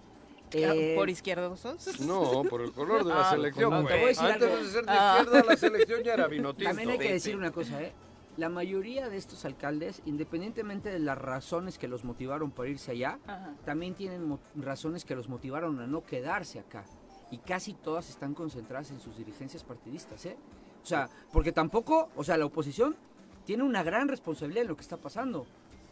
[0.52, 2.00] Eh, ¿Por izquierdosos?
[2.06, 4.16] No, por el color de la ah, selección, güey.
[4.16, 5.18] Antes de ser de ah.
[5.18, 6.70] izquierda, la selección ya era vino tinto.
[6.70, 7.92] También hay que decir una cosa, ¿eh?
[8.38, 13.18] La mayoría de estos alcaldes, independientemente de las razones que los motivaron para irse allá,
[13.64, 16.84] también tienen razones que los motivaron a no quedarse acá
[17.32, 20.24] y casi todas están concentradas en sus dirigencias partidistas.
[20.26, 20.36] ¿eh?
[20.82, 22.96] O sea, porque tampoco, o sea, la oposición
[23.44, 25.46] tiene una gran responsabilidad en lo que está pasando.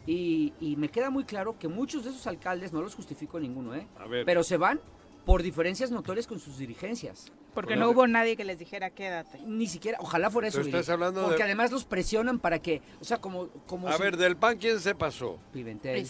[0.06, 3.74] Y, y me queda muy claro que muchos de esos alcaldes, no los justifico ninguno,
[3.74, 3.86] ¿eh?
[3.98, 4.24] A ver.
[4.24, 4.80] Pero se van
[5.24, 7.32] por diferencias notorias con sus dirigencias.
[7.52, 9.40] Porque no hubo nadie que les dijera quédate.
[9.46, 10.60] Ni siquiera, ojalá fuera eso.
[10.60, 11.44] Estás hablando porque de...
[11.44, 13.48] además los presionan para que, o sea, como...
[13.66, 15.38] como a ver, del PAN, ¿quién se pasó?
[15.52, 16.06] Pimentel.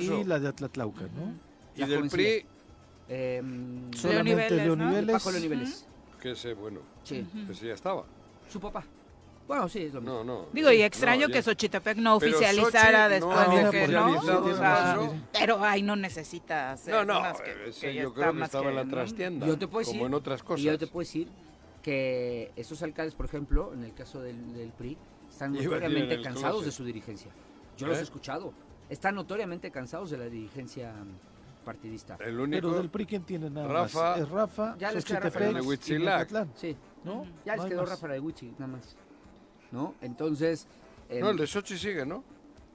[0.00, 1.34] Y la de Atlatlauca, ¿no?
[1.76, 2.10] Y la del.
[2.10, 2.44] PRI...
[3.08, 3.42] Eh,
[3.96, 5.12] Solamente Niveles, ¿no?
[5.12, 5.86] Paco Leo Niveles.
[5.86, 6.20] ¿Mm?
[6.20, 7.26] Que ese, bueno, sí.
[7.46, 8.04] que ese ya estaba
[8.48, 8.84] su papá.
[9.48, 10.22] Bueno, sí, es lo mismo.
[10.22, 10.46] No, no.
[10.52, 15.24] Digo, y extraño no, que Xochitepec no oficializara después no, de que no.
[15.32, 18.76] Pero ahí no necesita hacer No, no, más eh, que, yo creo que estaba en
[18.76, 20.62] la trastienda, yo te puedo como en otras cosas.
[20.62, 21.28] Yo te puedo decir
[21.82, 24.98] que esos alcaldes, por ejemplo, en el caso del, PRI,
[25.30, 27.30] están notoriamente cansados de su dirigencia.
[27.78, 28.52] Yo los he escuchado.
[28.90, 30.92] Están notoriamente cansados de la dirigencia
[31.68, 32.16] partidista.
[32.20, 32.68] El único.
[32.68, 34.16] Pero del PRI, ¿quién tiene nada Rafa.
[34.16, 36.76] Es Rafa, ya les quedó Rafa de Sí.
[37.04, 37.26] ¿No?
[37.44, 37.90] Ya les quedó más.
[37.90, 38.96] Rafa de Huichi, nada más.
[39.70, 39.94] ¿No?
[40.00, 40.66] Entonces...
[41.10, 41.20] El...
[41.20, 42.24] No, el de Sochi sigue, ¿no?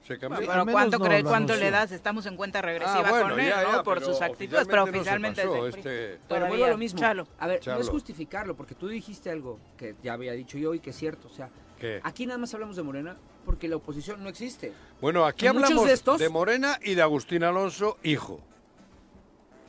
[0.06, 0.46] Se cambió.
[0.46, 1.90] Bueno, pero ¿cuánto, no, cree, ¿cuánto le das?
[1.90, 3.82] Estamos en cuenta regresiva ah, con él, ¿no?
[3.82, 5.42] Por sus actitudes, pero oficialmente.
[5.68, 7.00] Este, pero vuelvo a lo mismo.
[7.00, 7.26] Chalo.
[7.38, 10.80] A ver, no es justificarlo, porque tú dijiste algo que ya había dicho yo y
[10.80, 11.26] que es cierto.
[11.28, 11.48] O sea,
[11.80, 12.00] ¿Qué?
[12.04, 14.72] aquí nada más hablamos de Morena porque la oposición no existe.
[15.00, 18.40] Bueno, aquí hablamos de Morena y de Agustín Alonso, hijo.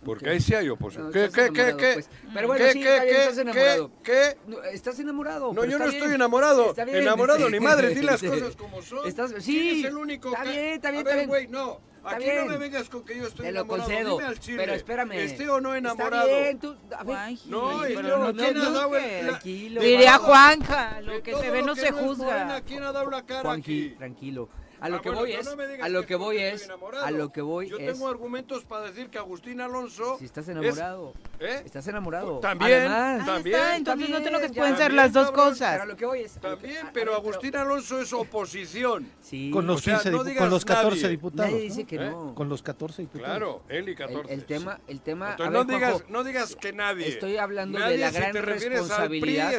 [0.06, 1.08] Porque ahí sí hay oposición.
[1.08, 1.94] No, ¿Qué, qué, qué, qué?
[1.96, 2.10] Pues.
[2.34, 3.92] Pero bueno, ¿Qué, sí, qué, qué, estás enamorado.
[4.04, 4.38] ¿Qué?
[4.48, 5.54] No, estás enamorado.
[5.54, 5.98] No, yo no bien.
[5.98, 6.74] estoy enamorado.
[6.74, 6.96] Bien.
[6.96, 9.08] Enamorado ni madre, di las cosas como son.
[9.08, 9.34] Estás...
[9.40, 10.50] Sí, es el único está que...
[10.50, 11.82] bien, está bien, A ver, güey, no.
[12.04, 13.88] Aquí no me vengas con que yo estoy enamorado.
[13.88, 14.10] Te lo.
[14.12, 14.58] Concedo, Dime al chile.
[14.58, 15.12] Pero espérame.
[15.14, 16.28] ¿Esté o no enamorado?
[16.28, 16.76] Está bien, tú.
[16.96, 17.04] A
[17.48, 19.82] no, pero no, no, ¿quién no, Tranquilo.
[19.82, 22.62] Diría Juanca, lo que se ve no se juzga.
[22.62, 23.96] ¿Quién ha dado la cara aquí?
[23.98, 24.50] Tranquilo.
[24.80, 25.48] Ah, a lo que voy es,
[25.82, 26.70] a lo que voy es,
[27.04, 31.14] a lo que voy Yo tengo argumentos para decir que Agustín Alonso Si estás enamorado.
[31.40, 31.62] ¿Eh?
[31.66, 32.40] Estás enamorado.
[32.40, 33.56] También, Además, también.
[33.56, 35.72] Ah, está, entonces también, no te que pueden ser las dos cabrón, cosas.
[35.72, 39.10] Pero a lo que voy es También, ah, pero Agustín Alonso es oposición.
[39.22, 39.52] Sí.
[39.52, 41.10] Con los 15 o sea, no con los 14 nadie.
[41.10, 41.52] diputados.
[41.52, 42.10] Nadie dice que ¿Eh?
[42.10, 42.36] no.
[42.36, 43.28] Con los 14 diputados.
[43.28, 44.34] Claro, él y 14.
[44.34, 47.08] El, el tema, el tema entonces, ver, no digas Juanjo, no digas que nadie.
[47.08, 49.52] Estoy hablando de la gran responsabilidad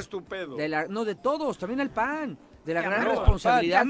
[0.57, 3.87] de la, no de todos, también al PAN de la gran responsabilidad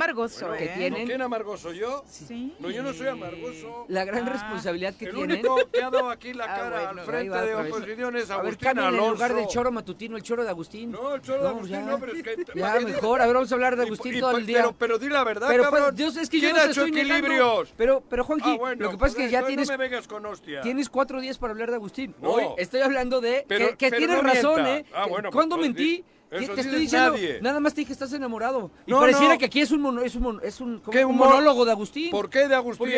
[0.58, 0.72] que eh.
[0.76, 1.06] tienen.
[1.06, 1.72] ¿Quién amargoso?
[1.72, 2.04] ¿Yo?
[2.06, 2.54] Sí.
[2.58, 3.86] No, yo no soy amargoso.
[3.88, 5.38] La gran responsabilidad que el tienen.
[5.38, 9.10] El único que ha dado aquí la cara frente de oposición Agustín a ver, en
[9.10, 10.90] lugar del choro matutino, el choro de Agustín.
[10.92, 11.86] No, el choro de Agustín ya.
[11.86, 12.12] no, pero
[12.86, 14.58] mejor, a ver, vamos a hablar de Agustín todo el día.
[14.58, 17.72] Pero, pero di la verdad, pero, Dios, es que yo no ha hecho equilibrios?
[17.76, 19.68] Pero, pero, Juanji, ah, bueno, lo que pasa es que pues, ya tienes...
[19.68, 20.60] No me vengas con hostia.
[20.60, 22.14] Tienes cuatro días para hablar de Agustín.
[22.20, 23.46] Hoy estoy hablando de...
[23.78, 24.84] Que tienes razón, ¿eh?
[24.94, 26.04] Ah, pues, ¿Cuándo pues, mentí?
[26.30, 27.12] Te estoy diciendo?
[27.12, 27.40] Nadie.
[27.40, 28.70] Nada más te dije, estás enamorado.
[28.86, 32.10] Y pareciera que aquí es un, monólogo de Agustín.
[32.10, 32.88] ¿Por qué de Agustín?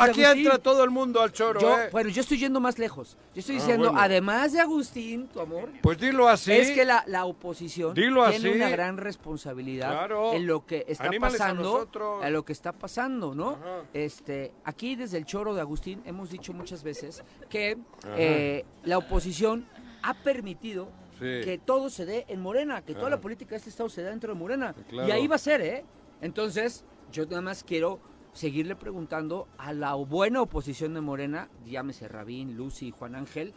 [0.00, 1.60] Aquí entra todo el mundo al choro.
[1.60, 1.88] ¿eh?
[1.92, 3.16] Bueno, yo estoy yendo más lejos.
[3.34, 5.70] Yo estoy ah, diciendo, además de Agustín, tu amor.
[5.82, 6.52] Pues dilo así.
[6.52, 11.88] Es que la, la oposición tiene una gran responsabilidad en lo que está pasando.
[12.20, 13.58] A, a, lo que está pasando, ¿no?
[13.92, 17.78] Este, aquí desde el choro de Agustín hemos dicho muchas veces que
[18.16, 19.66] eh, la oposición
[20.02, 20.88] ha permitido
[21.18, 24.10] que todo se dé en Morena, que toda la política de este Estado se dé
[24.10, 24.74] dentro de Morena.
[24.90, 25.84] Y ahí va a ser, ¿eh?
[26.20, 28.00] Entonces, yo nada más quiero
[28.32, 33.54] seguirle preguntando a la buena oposición de Morena, llámese Rabín, Lucy, Juan Ángel,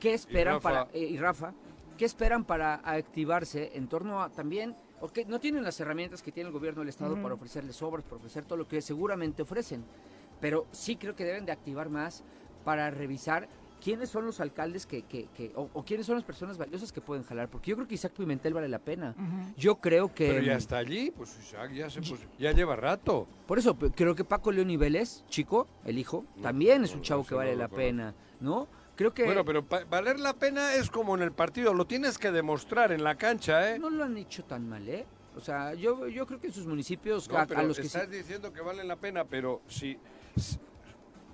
[0.00, 0.88] ¿qué esperan para...
[0.92, 1.54] Eh, y Rafa,
[1.96, 4.74] ¿qué esperan para activarse en torno a también...
[5.00, 8.16] Porque no tienen las herramientas que tiene el gobierno del Estado para ofrecerles obras, para
[8.16, 9.84] ofrecer todo lo que seguramente ofrecen.
[10.40, 12.24] Pero sí creo que deben de activar más
[12.64, 13.48] para revisar
[13.84, 17.02] quiénes son los alcaldes que, que, que- o, o quiénes son las personas valiosas que
[17.02, 19.14] pueden jalar, porque yo creo que Isaac Pimentel vale la pena.
[19.58, 23.26] Yo creo que Pero ya está allí, pues Isaac ya, se, pues, ya lleva rato.
[23.46, 27.02] por eso creo que Paco León y Vélez, chico, el hijo, también es un no,
[27.02, 28.66] chavo que vale la pena, ¿no?
[28.96, 32.30] Creo que Bueno, pero valer la pena es como en el partido, lo tienes que
[32.32, 33.78] demostrar en la cancha, ¿eh?
[33.78, 35.04] no lo han hecho tan mal, ¿eh?
[35.36, 37.88] O sea, yo, yo creo que en sus municipios, No, a, a los que sí,
[37.88, 39.98] estás diciendo que valen la pena, pero si,
[40.36, 40.58] si-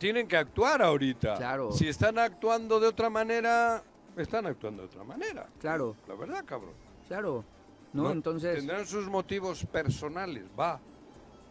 [0.00, 1.36] tienen que actuar ahorita.
[1.36, 1.70] Claro.
[1.72, 3.84] Si están actuando de otra manera,
[4.16, 5.46] están actuando de otra manera.
[5.60, 6.72] claro, La verdad, cabrón.
[7.06, 7.44] claro,
[7.92, 8.10] ¿no?
[8.10, 10.80] Entonces, Tendrán sus motivos personales, va.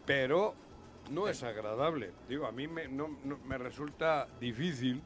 [0.04, 0.54] Pero
[1.10, 2.10] no es agradable.
[2.28, 5.00] Digo, a mí me, no- no- me resulta difícil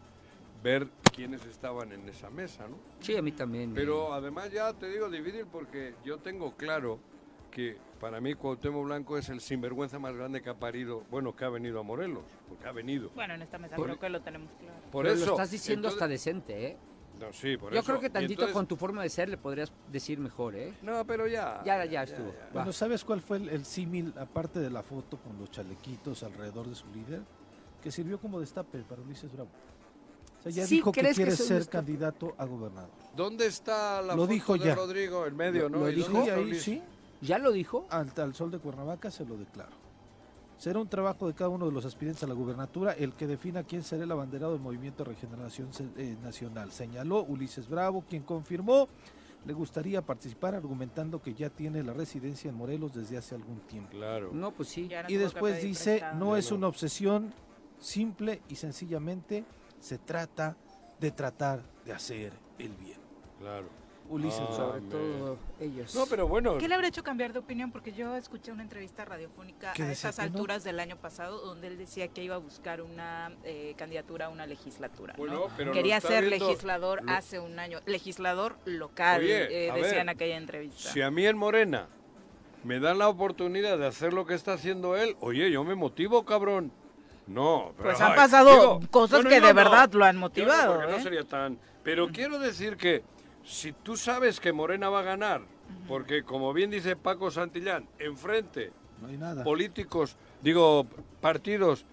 [0.63, 2.77] ver quiénes estaban en esa mesa, ¿no?
[3.01, 3.75] sí, a mí también.
[3.75, 6.99] Pero además ya te digo difícil porque yo tengo claro
[7.51, 11.43] que para mí Cuauhtémoc Blanco es el sinvergüenza más grande que ha parido, bueno, que
[11.47, 13.09] ha venido a Morelos, porque ha venido.
[13.15, 14.77] Bueno, en esta mesa Por- creo que lo tenemos claro.
[14.93, 15.25] Por pero eso.
[15.25, 16.77] lo estás diciendo hasta entonces- decente, ¿eh?
[17.19, 17.87] No, sí, por Yo eso.
[17.87, 20.75] creo que tantito entonces- con tu forma de ser le podrías decir mejor, ¿eh?
[20.83, 21.63] No, pero ya.
[21.65, 22.31] Ya, ya estuvo.
[22.31, 22.45] ya.
[22.45, 22.51] Va.
[22.53, 26.69] Bueno, ¿sabes cuál fue el, el símil, aparte de la foto con los chalequitos alrededor
[26.69, 27.23] de su líder?
[27.83, 29.49] Que sirvió como destape para Ulises Bravo.
[30.41, 31.79] O sea, ya Sí, dijo que ¿crees que quiere un ser destape?
[31.79, 32.91] candidato a gobernador.
[33.17, 34.75] ¿Dónde está la Lo foto dijo de ya.
[34.75, 35.25] Rodrigo?
[35.25, 35.79] En medio, ¿no?
[35.79, 36.63] Lo ¿Y dijo y ahí Ulises?
[36.65, 36.83] sí,
[37.21, 37.87] ¿Ya lo dijo?
[37.91, 39.85] al, al sol de Cuernavaca se lo declaro.
[40.57, 43.65] Será un trabajo de cada uno de los aspirantes a la gubernatura el que defina
[43.65, 46.71] quién será el abanderado del Movimiento de Regeneración eh, Nacional.
[46.71, 48.89] Señaló Ulises Bravo, quien confirmó
[49.45, 53.91] le gustaría participar argumentando que ya tiene la residencia en Morelos desde hace algún tiempo.
[53.91, 54.31] Claro.
[54.33, 54.89] No, pues sí.
[54.89, 56.19] Ya no Y después dice, prestado.
[56.19, 57.33] no es una obsesión,
[57.79, 59.45] simple y sencillamente
[59.81, 60.57] se trata
[60.99, 62.99] de tratar de hacer el bien.
[63.39, 63.69] Claro.
[64.09, 64.53] Ulises Ah.
[64.55, 65.95] Sobre todo ellos.
[65.95, 66.59] No, pero bueno.
[66.59, 67.73] ¿Qué le habrá hecho cambiar de opinión?
[67.73, 70.25] Porque yo escuché una entrevista radiofónica ¿Qué a esas no?
[70.25, 74.29] alturas del año pasado donde él decía que iba a buscar una eh, candidatura a
[74.29, 75.15] una legislatura.
[75.17, 75.47] ¿no?
[75.57, 77.81] Pero Quería ser viendo- legislador lo- hace un año.
[77.87, 80.91] Legislador local, Oye, eh, decía ver, en aquella entrevista.
[80.91, 81.89] Si a mí en Morena
[82.63, 86.25] me dan la oportunidad de hacer lo que está haciendo él, oye, yo me motivo,
[86.25, 86.73] cabrón.
[87.27, 90.75] No, pero, Pues han ay, pasado cosas que de verdad lo han Yo no, motivado,
[90.75, 91.03] porque no ¿eh?
[91.03, 91.59] sería tan.
[91.83, 93.03] Pero quiero decir que
[93.45, 95.43] si tú sabes que Morena va a ganar,
[95.87, 99.45] porque como bien dice Paco Santillán, enfrente No hay nada.
[99.45, 100.87] políticos, digo,
[101.21, 101.85] partidos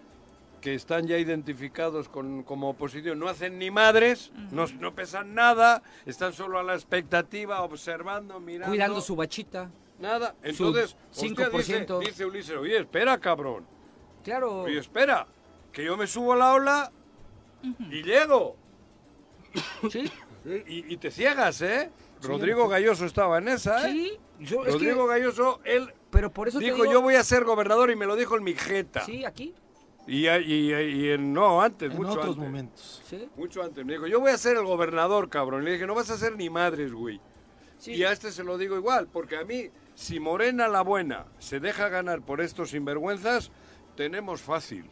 [0.62, 5.82] que están ya identificados con, como oposición, no hacen ni madres, no, no pesan nada,
[6.06, 8.72] están solo a la expectativa, observando, mirando.
[8.72, 9.72] Cuidando su bachita.
[10.00, 10.36] Nada.
[10.44, 12.00] su Entonces, hostia, 5%.
[12.00, 13.66] dice, dice Ulises, oye, espera, cabrón.
[14.24, 14.62] Claro.
[14.62, 15.28] Oye, espera,
[15.72, 16.92] que yo me subo a la ola
[17.90, 18.56] y llego.
[19.90, 20.12] Sí.
[20.46, 21.92] Y, y te ciegas, ¿eh?
[22.22, 23.92] Rodrigo Galloso estaba en esa, ¿eh?
[23.92, 24.20] Sí.
[24.40, 27.24] Yo, es Rodrigo que, Galloso, él pero por eso te dijo, digo- yo voy a
[27.24, 29.06] ser gobernador y me lo dijo en mi jeta.
[29.06, 29.54] Sí, aquí.
[30.08, 32.38] Y, y, y en- no, antes, en mucho otros antes.
[32.44, 33.02] momentos.
[33.08, 33.30] Sí.
[33.38, 33.86] Mucho antes.
[33.86, 35.62] Me dijo, yo voy a ser el gobernador, cabrón.
[35.62, 37.22] Y le dije, no vas a ser ni madres, güey.
[37.78, 37.94] Sí.
[37.94, 41.60] Y a este se lo digo igual, porque a mí, si Morena la buena se
[41.60, 43.52] deja ganar por estos sinvergüenzas,
[43.96, 44.86] tenemos fácil.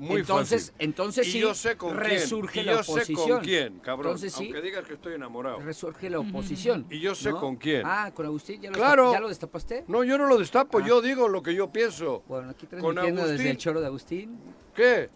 [0.00, 0.74] Muy entonces, fácil.
[0.78, 2.66] entonces y sí yo sé con resurge quién.
[2.66, 3.28] La yo sé oposición.
[3.28, 4.06] con quién, cabrón.
[4.12, 5.60] Entonces sí Aunque digas que estoy enamorado.
[5.60, 6.86] resurge la oposición.
[6.88, 7.38] Y yo sé ¿no?
[7.40, 7.82] con quién.
[7.84, 8.62] Ah, con Agustín.
[8.62, 9.04] ¿Ya lo, Claro.
[9.10, 9.84] destap- ¿ya lo destapaste?
[9.88, 10.84] No, yo no lo destapo, Ah.
[10.86, 12.22] yo digo lo que yo pienso.
[12.28, 14.38] Bueno, aquí Con transmitiendo desde el choro de Agustín.
[14.74, 15.10] ¿Qué?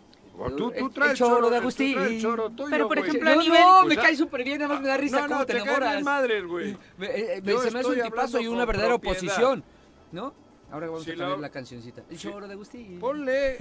[0.57, 1.95] Tú, El- choro choro, de tú Agustín.
[1.95, 4.81] traes choro tuyo, Pero, por ejemplo, a nivel- no, Pues, me cae súper bien, además
[4.83, 5.93] me da risa No, cómo no, te, te caen enamoras.
[5.95, 6.77] bien madres, güey.
[6.99, 9.17] Me, eh, me- Yo se me hace un tipazo y una verdadera propiedad.
[9.23, 9.65] oposición,
[10.13, 10.35] ¿no?
[10.71, 12.03] Ahora vamos Sí, a cambiar la- la cancioncita.
[12.11, 12.29] El Sí.
[12.29, 12.99] choro de Agustín.
[12.99, 13.57] Ponle,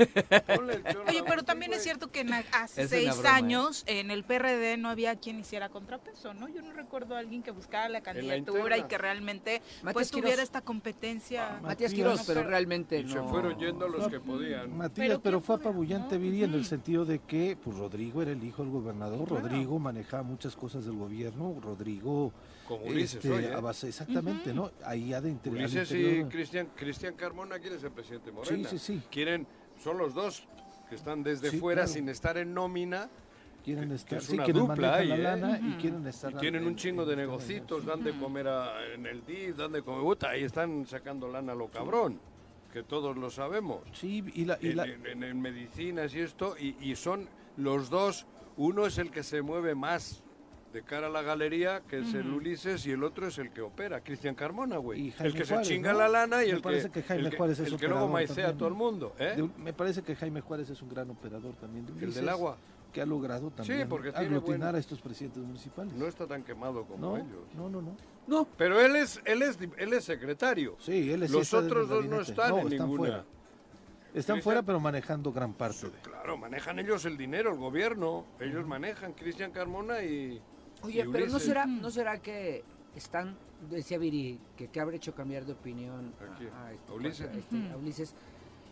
[0.55, 1.05] ponle el choro.
[1.07, 3.31] Oye, pero también es cierto que en hace Es seis broma, ¿eh?
[3.33, 6.47] años en el PRD no había quien hiciera contrapeso, ¿no?
[6.49, 10.41] Yo no recuerdo a alguien que buscara la candidatura y que realmente Matías pues tuviera
[10.41, 11.59] esta competencia.
[11.61, 13.13] Matías Matías, Quirós, pero pero- realmente Y no.
[13.13, 14.75] se fueron yendo los que podían.
[14.75, 16.21] Matías, Pero pero, ¿qué fue apabullante, ¿No?
[16.21, 19.43] Viri, en el sentido de que pues Rodrigo era el hijo del gobernador, Claro.
[19.47, 22.31] Rodrigo manejaba muchas cosas del gobierno, Rodrigo
[22.67, 23.53] Como Ulises este, ¿eh?
[23.53, 24.71] a base- exactamente, ¿no?
[24.85, 28.31] Ahí ha de inter- al Ulises y interior- Cristian, Cristian Carmona quieren ser presidente de
[28.31, 28.69] Morena.
[28.69, 29.01] Sí, sí, sí.
[29.11, 29.45] Quieren,
[29.83, 30.47] son los dos
[30.89, 31.93] que están desde Sí, fuera claro.
[31.93, 33.09] sin estar en nómina
[33.63, 35.19] quieren que estar, es sí, una dupla ahí, la ¿eh?
[35.19, 37.89] lana y quieren estar y tienen en- un chingo en de este negocitos, negocio.
[37.95, 41.51] dan de comer a- en el DIF, dan de comer, puta, ahí están sacando lana
[41.53, 42.19] a lo cabrón,
[42.71, 43.79] que todos lo sabemos.
[43.93, 47.27] Sí, y la, y en, la- en- en- en medicinas y esto, y, y son
[47.57, 48.25] los dos,
[48.57, 50.22] uno es el que se mueve más
[50.73, 53.61] de cara a la galería, que es el Ulises, y el otro es el que
[53.61, 55.13] opera, Cristian Carmona, güey.
[55.19, 55.99] El que Juárez, se chinga ¿no?
[55.99, 57.87] la lana y Me el que, parece que Jaime el que, Juárez es el que
[57.87, 59.35] luego maicea a todo el mundo, ¿eh?
[59.37, 61.85] de me parece que Jaime Juárez es un gran operador también.
[61.85, 62.57] de El del agua.
[62.91, 65.93] que ha logrado también porque tiene aglutinar a estos presidentes municipales.
[65.93, 67.45] No está tan quemado como no, ellos.
[67.55, 67.95] no, no, no.
[68.25, 70.75] No, Pero él es, él es, él es secretario.
[70.79, 72.97] Sí, él es Los otros dos no están en están ninguna.
[72.97, 73.25] fuera.
[74.13, 75.99] Están fuera, pero manejando gran parte de.
[76.03, 78.25] Claro, manejan ellos el dinero, el gobierno.
[78.39, 80.39] Ellos manejan Cristian Carmona y.
[80.83, 81.43] Oye, pero no Ulises.
[81.43, 82.63] será, no será que
[82.95, 83.35] están,
[83.69, 87.27] decía Viri, que, que habrá hecho cambiar de opinión ¿A a, este, ¿A Ulises?
[87.27, 88.15] a este, a Ulises.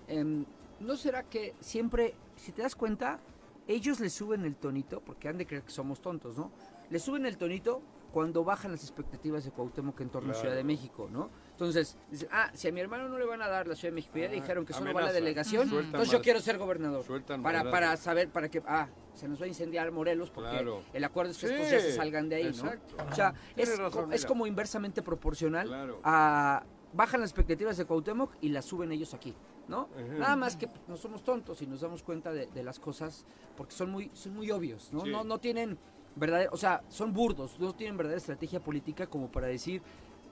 [0.07, 0.45] Em,
[0.79, 3.19] ¿No será que siempre, si te das cuenta,
[3.67, 6.51] ellos le suben el tonito, porque han de creer que somos tontos, ¿no?
[6.89, 7.81] Le suben el tonito
[8.11, 10.63] cuando bajan las expectativas de Cuauhtémoc en torno a Ciudad de.
[10.63, 11.29] México, ¿no?
[11.61, 13.95] Entonces, dicen, ah, si a mi hermano no le van a dar la Ciudad de
[13.95, 17.03] México, ya Ah, dijeron que solo va la delegación, Sueltan entonces yo quiero ser gobernador.
[17.05, 20.81] Sueltan Para, para saber, para que, ah, se nos va a incendiar Morelos, porque Claro.
[20.91, 22.95] el acuerdo es que Sí, estos ya se salgan de ahí, exacto.
[22.97, 23.03] ¿no?
[23.11, 25.99] O sea, es, razón, es como inversamente proporcional Claro.
[26.03, 26.63] a...
[26.93, 29.33] Bajan las expectativas de Cuauhtémoc y las suben ellos aquí,
[29.69, 29.87] ¿no?
[30.17, 33.25] Nada más que pues, no somos tontos y nos damos cuenta de, de las cosas
[33.55, 35.01] porque son muy, son muy obvios, ¿no?
[35.01, 35.09] Sí.
[35.09, 35.77] No, no tienen
[36.17, 39.81] verdadera, o sea, son burdos, no tienen verdadera estrategia política como para decir,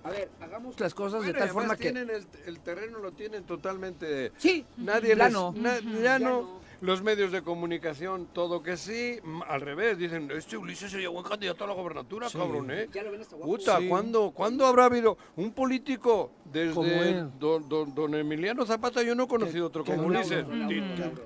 [0.04, 1.84] a ver, hagamos las cosas Bueno, de tal forma que...
[1.92, 4.32] tienen el, el terreno lo tienen totalmente.
[4.38, 5.52] Sí, Nadie plano.
[5.54, 10.56] les, na- ya no, los medios de comunicación, todo que sí, al revés, dicen, este
[10.56, 12.38] Ulises sería buen candidato a la gobernatura, Sí.
[12.38, 12.88] cabrón, ¿eh?
[12.94, 13.52] Ya lo ven hasta guapo.
[13.52, 13.88] Puta, Sí.
[13.90, 16.32] ¿cuándo, ¿cuándo habrá habido un político
[16.74, 19.04] Como desde don, don- don Emiliano Zapata?
[19.04, 20.46] Yo no he conocido otro como Ulises.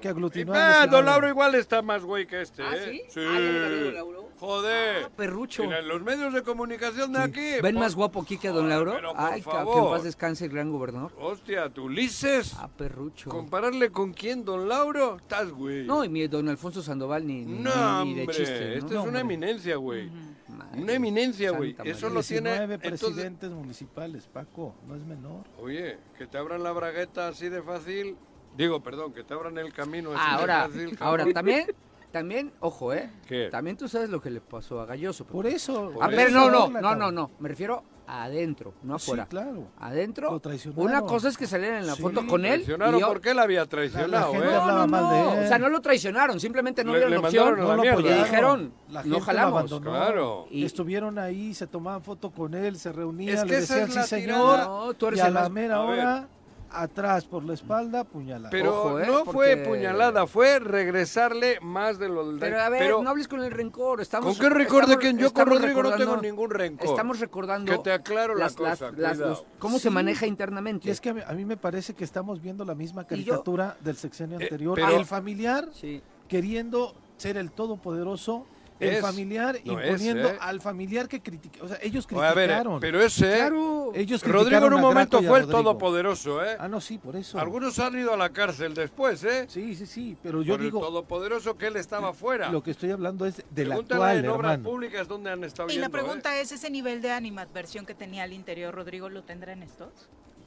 [0.02, 3.06] Que, aglutinó Ah, a don Lauro igual está más güey que este, ¿Ah, ¿eh?
[3.10, 3.20] sí?
[3.22, 4.04] Ah,
[4.40, 5.04] Joder.
[5.06, 5.64] Ah, perrucho.
[5.64, 7.62] Mira, los medios de comunicación de aquí.
[7.62, 8.94] ¿Ven por- más guapo aquí que a Don Lauro?
[8.94, 11.12] Pero Ay, que en paz descanse el gran gobernador.
[11.20, 12.54] Hostia, tu Ulises.
[12.58, 13.30] Ah, perrucho.
[13.30, 15.18] ¿Compararle con quién, don Lauro?
[15.18, 15.86] Estás, güey.
[15.86, 18.60] No, y mi don Alfonso Sandoval ni, ni, No, ni de chiste.
[18.70, 18.74] ¿no?
[18.76, 19.20] Esta No, es una hombre.
[19.22, 20.10] eminencia, güey.
[20.48, 21.76] Madre Una eminencia, güey.
[21.84, 22.50] Eso lo tiene.
[22.52, 25.46] 19 entonces- presidentes municipales, Paco, no es menor.
[25.60, 28.16] Oye, que te abran la bragueta así de fácil.
[28.56, 30.98] Digo, perdón, que te abran el camino así Ahora, de fácil.
[31.00, 31.34] ahora cabrón.
[31.34, 31.68] también,
[32.14, 33.10] también, ojo, ¿eh?
[33.28, 33.50] ¿Qué?
[33.52, 35.26] También tú sabes lo que le pasó a Galloso.
[35.26, 35.90] Por eso.
[36.00, 37.32] a por ver, eso no, no, no, no, no.
[37.40, 39.26] Me refiero adentro, no Sí, afuera.
[39.28, 39.70] claro.
[39.80, 40.86] Adentro, Lo traicionaron.
[40.86, 42.02] una cosa es que salieran en la Sí.
[42.02, 42.56] foto con él.
[42.64, 44.52] Traicionaron y él había La, la traicionado, gente ¿eh?
[44.52, 45.46] No, hablaba no, mal de él.
[45.46, 47.46] O sea, no lo traicionaron, simplemente no Le- vieron le opción.
[47.56, 48.24] la no lo apoyaron.
[48.24, 49.80] dijeron, La gente lo jalamos.
[49.82, 50.48] Claro.
[50.52, 53.96] Y- Estuvieron ahí, se tomaban foto con él, se reunían, Es que le decían sí
[53.96, 54.60] la señor.
[54.60, 56.28] No, tú eres y a el la más- mera hora,
[56.74, 58.50] atrás por la espalda, puñalada.
[58.50, 59.06] Pero Ojo, ¿eh?
[59.08, 63.10] no fue Porque- puñalada, fue regresarle más de lo del Pero a ver, Pero, no
[63.10, 64.02] hables con el rencor.
[64.02, 65.18] Estamos, ¿Con qué rencor de quién?
[65.18, 66.88] Yo con Rodrigo no tengo ningún rencor.
[66.88, 67.72] Estamos recordando.
[67.72, 70.88] Que te aclaro la las- las- cosa, las- cómo se maneja internamente.
[70.88, 73.08] Y es que a mí, a mí me parece que estamos viendo la misma yo-
[73.08, 74.76] caricatura del sexenio Eh, anterior.
[74.76, 76.02] pero- el familiar Sí.
[76.28, 78.46] queriendo ser el todopoderoso,
[78.80, 80.38] el Es, familiar no es, imponiendo ¿eh?
[80.42, 81.60] al familiar que critica.
[81.64, 82.80] O sea, ellos Oye, a ver, criticaron.
[82.80, 83.92] pero ese, Claro.
[83.94, 86.56] ellos Rodrigo en un momento fue el todopoderoso, ¿eh?
[86.60, 87.40] Ah, no, sí, por eso.
[87.40, 89.46] Algunos han ido a la cárcel después, ¿eh?
[89.48, 92.50] Sí, sí, sí, pero yo Por digo, el todopoderoso que él estaba fuera.
[92.52, 94.70] lo que estoy hablando es del Pregúntale actual, en obras hermano.
[94.70, 96.42] públicas donde han estado Y yendo, la pregunta ¿eh?
[96.42, 99.90] es, ¿ese nivel de animadversión que tenía al interior Rodrigo lo tendrá en estos?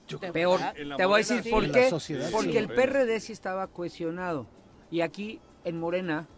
[0.09, 0.61] Yo ¿De Peor.
[0.85, 1.51] la Te voy a decir sí.
[1.51, 1.83] por qué.
[1.85, 2.59] la sociedad, Porque sí.
[2.59, 4.47] el PRD sí estaba cohesionado.
[4.91, 6.29] Y aquí, en Morena,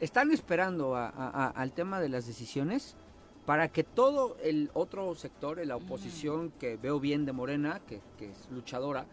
[0.00, 2.96] están esperando a- a- a- al tema de las decisiones
[3.46, 8.30] para que todo el otro sector, la oposición que veo bien de Morena, que, que
[8.30, 9.06] es luchadora,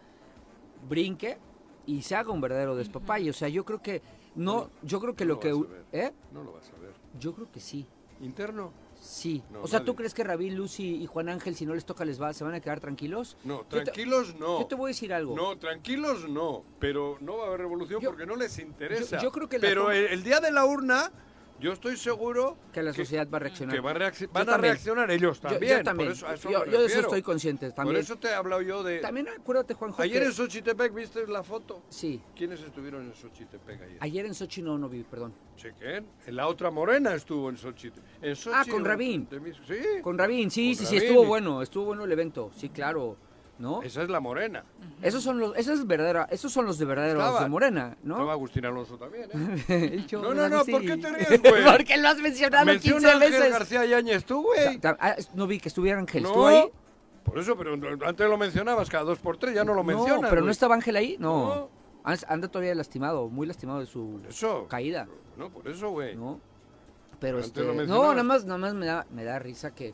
[0.88, 1.38] brinque
[1.85, 3.29] y se haga un verdadero despapalle.
[3.29, 4.01] O sea, yo creo que
[4.35, 5.85] no, yo creo que no lo lo que, vas a ver.
[5.91, 6.13] ¿eh?
[6.33, 6.91] No lo vas a ver.
[7.19, 7.85] Yo creo que sí.
[8.21, 8.71] ¿Interno?
[9.08, 9.41] Sí.
[9.49, 9.95] No, o sea, ¿tú nadie.
[9.97, 12.53] crees que Rabín, Lucy y Juan Ángel, si no les toca, les va, se van
[12.53, 13.38] a quedar tranquilos?
[13.45, 14.60] No, te- tranquilos no.
[14.60, 15.36] Yo te voy a decir algo.
[15.36, 19.18] No, tranquilos no, pero no va a haber revolución Yo- porque no les interesa.
[19.18, 21.12] yo- yo creo que pero el día de la urna,
[21.60, 23.76] yo estoy seguro que la sociedad va a reaccionar.
[23.76, 24.74] que va a Yo van a también.
[24.74, 25.78] reaccionar ellos Yo- también.
[25.78, 26.10] Yo, también.
[26.20, 27.95] Por eso, yo, yo de eso estoy consciente también.
[27.95, 28.99] Por eso te he hablado yo de...
[28.99, 30.01] También acuérdate, Juanjo.
[30.01, 31.84] Ayer que- en Xochitepec, ¿viste la foto?
[31.89, 32.22] Sí.
[32.36, 33.97] ¿Quiénes estuvieron en Xochitepec ayer?
[33.99, 35.34] Ayer en Sochi no, no vi, perdón.
[35.55, 36.05] Chequen.
[36.26, 38.03] En la otra morena estuvo en Xochitepec.
[38.22, 39.28] En Sochi, Ah, con Rabín.
[39.41, 40.01] mis- Sí.
[40.01, 42.51] Con Rabín, sí, Con sí, sí, Rabín estuvo y- bueno, estuvo bueno el evento.
[42.55, 43.18] Sí, claro.
[43.60, 43.82] ¿No?
[43.82, 44.64] Esa es la morena.
[45.01, 48.20] Esos son los, esa es verdadera, esos son los de verdaderos Estaba- de Morena, Estaba
[48.20, 48.32] ¿no?
[48.32, 49.30] Agustín Alonso también,
[49.68, 50.05] ¿eh?
[50.12, 50.64] No, no, no.
[50.66, 51.64] ¿por qué te ríes, güey?
[51.72, 53.51] Porque lo has mencionado Menciona 15 a Ángel veces.
[53.51, 54.80] García Yáñez tú, güey.
[54.84, 56.70] Ah, no vi que estuviera Ángel, No, ¿estuvo ahí?
[57.24, 57.74] Por eso, pero
[58.05, 60.22] antes lo mencionabas cada dos por tres, ya no lo mencionas.
[60.22, 61.55] no, pero no estaba Ángel ahí, no.
[61.55, 61.70] No.
[62.28, 64.66] Anda- todavía lastimado, muy lastimado de su eso.
[64.70, 66.16] caída, No, por eso, güey.
[66.16, 66.39] ¿no?
[67.20, 69.93] Pero Antes este, no, nada más, nada más me da, me da risa que,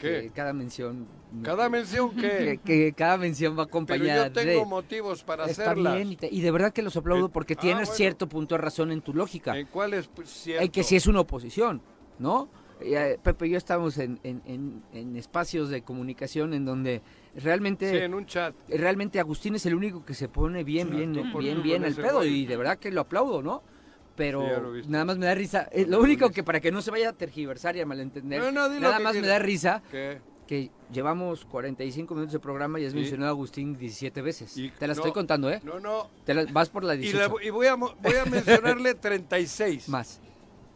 [0.00, 0.22] ¿Qué?
[0.22, 1.06] que cada mención,
[1.42, 2.60] Cada mención que, que.
[2.64, 4.64] que cada mención va Pero acompañada yo tengo de.
[4.66, 5.94] motivos para Está hacerlas.
[5.96, 7.96] bien y, te- y de verdad que los aplaudo Eh, porque ah, tienes bueno.
[7.96, 9.56] cierto punto de razón en tu lógica.
[9.56, 10.62] ¿En cuál es pues, cierto?
[10.62, 11.82] Hay que si es una oposición,
[12.18, 12.48] ¿no?
[12.82, 17.02] Y, eh, Pepe y yo estamos en, en- en- en espacios de comunicación en donde
[17.36, 18.54] realmente Sí, en un chat.
[18.68, 22.24] realmente Agustín es el único que se pone bien, bien, Exacto, bien, bien al pedo
[22.24, 23.62] y de verdad que lo aplaudo, ¿no?
[24.20, 25.68] Pero Sí, nada más me da risa.
[25.72, 28.52] Eh, lo único que para que no se vaya a tergiversar y a malentender, No,
[28.52, 30.20] no, nada más me da risa ¿Qué?
[30.46, 32.98] que llevamos 45 minutos de programa y has Sí.
[32.98, 34.54] mencionado a Agustín 17 veces.
[34.58, 35.60] Y- Te no, estoy contando, ¿eh?
[35.64, 36.10] No, no.
[36.26, 37.38] Te vas por la Y, 18.
[37.38, 39.88] le- y voy, a, mo- voy a mencionarle 36.
[39.88, 40.20] Más.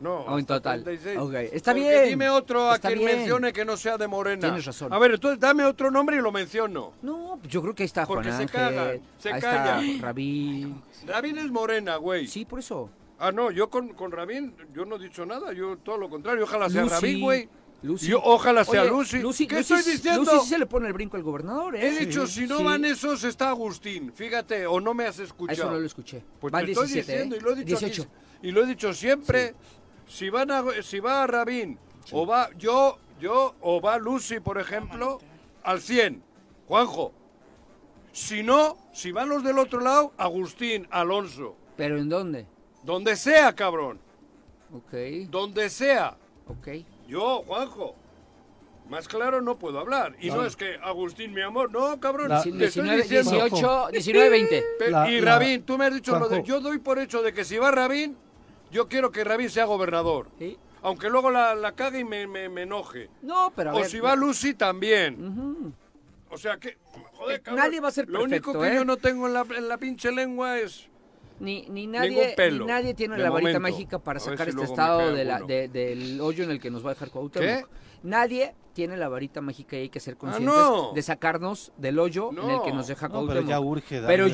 [0.00, 0.82] No, Oh, en total.
[0.84, 1.18] 36.
[1.18, 2.08] Ok, está Porque bien.
[2.08, 3.16] Dime otro a Está quien bien.
[3.18, 4.40] mencione que no sea de Morena.
[4.40, 4.92] Tienes razón.
[4.92, 6.92] A ver, entonces dame otro nombre y lo menciono.
[7.02, 9.84] No, yo creo que ahí está Porque Juan se Ángel, cagan, se ahí callan.
[9.84, 10.82] está Rabín.
[11.06, 12.26] David es Morena, güey.
[12.26, 12.90] Sí, por eso.
[13.26, 16.44] Ah, no, yo con, con Rabín, yo no he dicho nada, yo todo lo contrario.
[16.44, 17.48] Ojalá sea Lucy, Rabín, güey.
[17.82, 18.06] Lucy.
[18.08, 19.18] Yo, ojalá sea Oye, Lucy.
[19.18, 19.46] Lucy.
[19.46, 20.32] ¿Qué Lucy- estoy diciendo?
[20.34, 21.86] Lucy se le pone el brinco al gobernador, ¿eh?
[21.88, 22.64] He dicho, si no Sí.
[22.64, 24.12] van esos, está Agustín.
[24.14, 25.58] Fíjate, o no me has escuchado.
[25.62, 26.22] Eso no lo escuché.
[26.40, 27.38] Pues Van te estoy 17, diciendo, ¿eh?
[27.38, 28.10] y lo he dicho aquí, 18.
[28.42, 29.54] y lo he dicho siempre,
[30.06, 31.78] si van a, si va a Rabín,
[32.12, 35.18] o va yo, yo, o va Lucy, por ejemplo,
[35.62, 36.22] al 100,
[36.68, 37.12] Juanjo.
[38.12, 41.56] Si no, si van los del otro lado, Agustín, Alonso.
[41.76, 42.46] ¿Pero en dónde?
[42.84, 43.98] Donde sea, cabrón.
[44.72, 44.92] Ok,
[45.30, 46.16] Donde sea.
[46.46, 46.68] ok.
[47.08, 47.94] Yo, Juanjo.
[48.88, 50.14] Más claro no puedo hablar.
[50.20, 52.28] Y no, es que Agustín, mi amor, no, cabrón.
[52.28, 53.30] La- te estoy 19, diciendo.
[53.30, 54.64] 18, 19, 20.
[54.78, 56.36] Pe- La- y la- Rabín, tú me has dicho lo de.
[56.36, 56.46] Juanjo.
[56.46, 58.14] Yo doy por hecho de que si va Rabín,
[58.70, 60.28] yo quiero que Rabín sea gobernador.
[60.38, 60.58] Sí.
[60.82, 63.08] Aunque luego la, la cague y me, me- me enoje.
[63.22, 65.74] No, pero a o ver, si va Lucy también.
[66.28, 66.76] O sea que.
[67.14, 68.74] Joder, Eh, cabrón, nadie va a ser Lo único perfecto, que ¿eh?
[68.74, 70.88] yo no tengo en la, en la pinche lengua es.
[71.40, 73.72] Ni, ni, nadie, pelo, ni nadie tiene de la varita momento.
[73.76, 76.84] mágica para sacar si este estado de la- de- del hoyo en el que nos
[76.84, 77.68] va a dejar Cuauhtémoc.
[78.04, 80.92] Nadie tiene la varita mágica y hay que ser conscientes Ah, no.
[80.92, 82.76] de sacarnos del hoyo en el que No.
[82.76, 84.26] nos deja No, pero ya urge Pero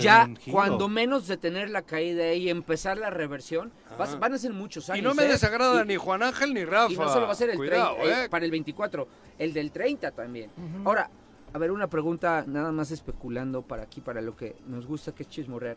[0.50, 4.18] cuando menos detener la caída y empezar la reversión, vas- Ah.
[4.18, 4.98] van a ser muchos años.
[5.00, 5.28] Y no me ¿eh?
[5.28, 6.92] desagrada Y- ni Juan Ángel ni Rafa.
[6.92, 8.28] Y no solo va a ser el Cuidado, 30, eh, eh.
[8.28, 9.06] para el 24,
[9.38, 10.50] el del 30 también.
[10.84, 11.08] Ahora,
[11.52, 15.22] a ver, una pregunta nada más especulando para aquí, para lo que nos gusta, que
[15.22, 15.76] es chismorrear.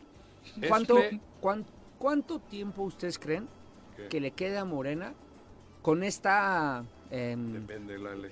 [0.67, 0.97] ¿Cuánto,
[1.41, 1.65] cuán-
[1.99, 3.47] ¿Cuánto tiempo ustedes creen
[3.95, 4.07] ¿Qué?
[4.09, 5.13] que le queda a Morena
[5.81, 7.65] con esta em,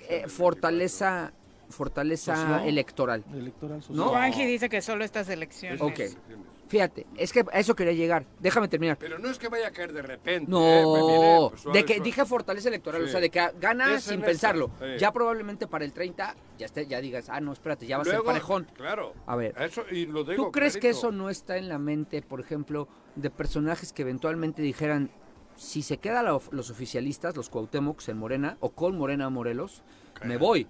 [0.08, 1.32] eh, fortaleza,
[1.70, 2.68] fortaleza Social.
[2.68, 3.24] electoral?
[3.32, 3.96] Electoral social.
[3.96, 4.08] ¿No?
[4.10, 5.80] Juanji dice que solo estas elecciones.
[5.80, 6.18] 24.
[6.20, 6.51] Ok.
[6.72, 8.24] Fíjate, es que a eso quería llegar.
[8.40, 8.96] Déjame terminar.
[8.98, 10.44] Pero no es que vaya a caer de repente.
[10.44, 12.04] eh, No, viene, pues, suave, de que suave.
[12.08, 13.08] dije fortaleza electoral, Sí.
[13.08, 14.70] o sea, de que gana Es sin pensarlo.
[14.80, 14.86] sí.
[14.98, 18.04] Ya probablemente para el 30 ya esté, ya digas, ah, no, espérate, ya va a
[18.06, 18.66] ser Luego, parejón.
[18.72, 19.12] Claro.
[19.26, 22.22] A ver, Eso, y lo digo ¿Tú crees que eso no está en la mente,
[22.22, 25.10] por ejemplo, de personajes que eventualmente dijeran,
[25.54, 29.82] si se quedan los oficialistas, los Cuauhtémocs en Morena, o con Morena Morelos,
[30.24, 30.66] me voy?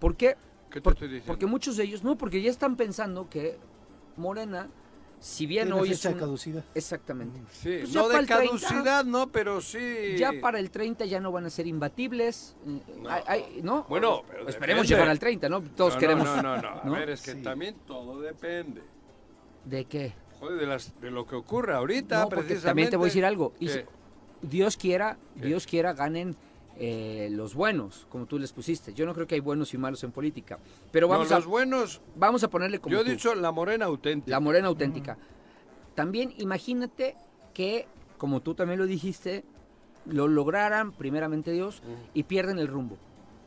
[0.00, 0.36] ¿Por qué?
[0.68, 1.28] ¿Qué te Por- estoy diciendo?
[1.28, 3.56] porque muchos de ellos, no, porque ya están pensando que
[4.16, 4.68] Morena,
[5.20, 6.64] si bien hoy es fecha de un- caducidad.
[6.74, 7.40] Exactamente.
[7.52, 10.16] Sí, Pues ya no de el 30, caducidad, no, pero sí.
[10.16, 12.56] Ya para el 30 ya no van a ser imbatibles.
[12.64, 12.80] No.
[13.26, 13.84] Hay- ¿no?
[13.88, 14.88] Bueno, pero esperemos depende.
[14.94, 15.60] llegar al 30, ¿no?
[15.62, 16.26] Todos No, no, queremos.
[16.26, 16.68] No, no, no.
[16.94, 17.42] A ver, es que Sí.
[17.42, 18.82] también todo depende.
[19.64, 20.14] ¿De qué?
[20.38, 22.64] Joder, de, las, de lo que ocurre ahorita, precisamente.
[22.66, 23.54] también te voy a decir algo.
[23.58, 23.72] Y ¿Qué?
[23.72, 25.46] si- Dios quiera, ¿Qué?
[25.46, 26.36] Dios quiera ganen
[26.78, 28.94] eh, los buenos, como tú les pusiste.
[28.94, 30.58] Yo no creo que hay buenos y malos en política.
[30.92, 33.50] Pero No, vamos, los a, buenos, vamos a ponerle como yo he tú, dicho la
[33.52, 34.30] morena auténtica.
[34.30, 35.18] la morena auténtica.
[35.94, 37.16] También imagínate
[37.54, 39.44] que, como tú también lo dijiste,
[40.06, 41.82] lo lograran primeramente Dios
[42.14, 42.96] y pierden el rumbo,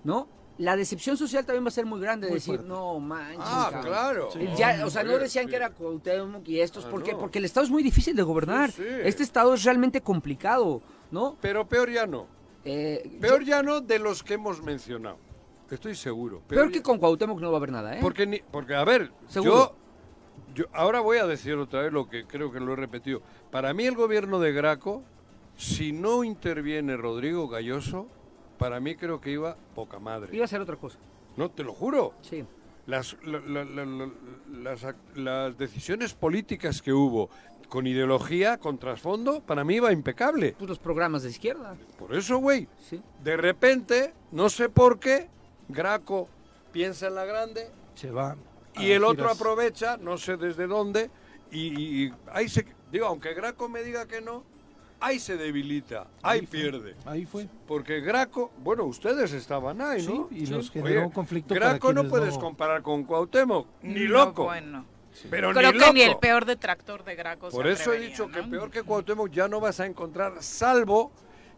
[0.04, 0.28] ¿no?
[0.58, 2.68] La decepción social también va a ser muy grande, Muy decir, fuerte.
[2.68, 3.40] no manches.
[3.42, 3.86] Ah, cabrón".
[3.92, 4.30] claro.
[4.58, 7.14] Ya, o sea, no decían que era Cuauhtémoc y estos, Ah, ¿por qué?
[7.14, 7.20] no.
[7.20, 8.70] Porque el Estado es muy difícil de gobernar.
[8.72, 8.90] Sí, sí.
[9.06, 11.38] Este Estado es realmente complicado, ¿no?
[11.42, 12.28] Pero peor ya no.
[12.66, 15.18] Eh, Peor yo- ya no de los que hemos mencionado.
[15.70, 16.42] Estoy seguro.
[16.48, 18.00] peor ya- que con Cuauhtémoc no va a haber nada, ¿eh?
[18.02, 19.74] Porque, ni- porque a ver, Seguro.
[20.54, 23.22] yo, yo ahora voy a decir otra vez lo que creo que lo he repetido.
[23.52, 25.02] Para mí el gobierno de Graco,
[25.56, 28.08] si no interviene Rodrigo Galloso,
[28.58, 30.36] para mí creo que iba poca madre.
[30.36, 31.00] Iba a ser otra cosa,
[31.38, 32.14] No, te lo juro.
[32.22, 32.44] sí.
[32.88, 34.12] Las, la- la- la- la-
[34.52, 34.86] las,
[35.16, 37.30] las decisiones políticas que hubo
[37.72, 40.56] con ideología, con trasfondo, para mí iba impecable.
[40.58, 43.02] Pues los programas de izquierda, Por eso, güey, sí.
[43.24, 45.30] de repente, no sé por qué,
[45.70, 46.28] Graco
[46.74, 48.36] piensa en la grande, Se va.
[48.76, 49.38] y el otro giras.
[49.40, 51.10] aprovecha, no sé desde dónde,
[51.50, 52.66] y, y ahí se...
[52.92, 54.44] Digo, aunque Graco me diga que no,
[55.00, 56.60] ahí se debilita, ahí, Ahí fue.
[56.60, 56.96] pierde.
[57.06, 57.48] Ahí fue.
[57.70, 60.28] Porque Graco, bueno, ustedes estaban ahí, ¿no?
[60.30, 63.66] Sí, y nos Oye, generó un conflicto para Graco no puedes no- comparar con Cuauhtémoc,
[63.82, 64.44] ni No, loco.
[64.44, 64.84] Bueno.
[65.30, 65.94] Pero Creo ni que loco.
[65.94, 69.30] ni el peor detractor de Graco se Por eso he dicho que peor que Cuauhtémoc
[69.32, 71.12] ya no vas a encontrar, salvo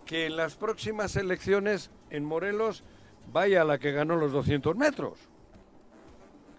[0.06, 2.84] que en las próximas elecciones en Morelos
[3.32, 5.18] vaya a la que ganó los 200 metros.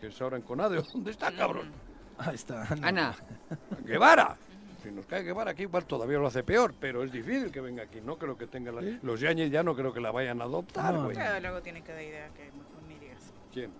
[0.00, 0.82] Que es ahora en Conade.
[0.92, 1.70] ¿Dónde está, cabrón?
[2.18, 2.66] Ahí está.
[2.82, 3.14] Ana,
[3.84, 4.36] Guevara.
[4.82, 7.84] Si nos cae Guevara aquí, igual todavía lo hace peor, pero es difícil que venga
[7.84, 8.00] aquí.
[8.02, 8.82] No creo que tenga la...
[9.02, 11.16] Los Yañez ya no creo que la vayan a adoptar, No, güey.
[11.16, 13.32] Ya, luego tiene cada idea que mejor ni digas.
[13.50, 13.70] ¿Quién?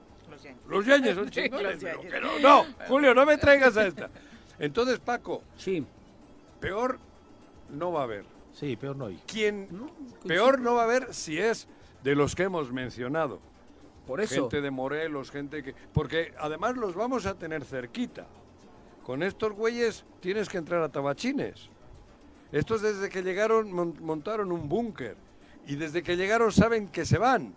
[0.68, 1.16] Los Yankees.
[1.16, 4.10] Los son Sí, chingones, pero que no, no, Julio, no me traigas a esta.
[4.58, 5.84] Entonces, Paco, sí.
[6.60, 6.98] peor
[7.70, 8.24] no va a haber.
[8.52, 9.20] Sí, peor no hay.
[9.26, 9.68] Quien
[10.26, 11.66] peor no va a haber si es
[12.02, 13.40] de los que hemos mencionado.
[14.06, 14.42] Por eso.
[14.42, 15.74] Gente de Morelos, gente que...
[15.92, 18.26] Porque además los vamos a tener cerquita.
[19.02, 21.68] Con estos güeyes tienes que entrar a tabachines.
[22.52, 25.16] Estos desde que llegaron mon- montaron un búnker.
[25.66, 27.54] Y desde que llegaron saben que se van.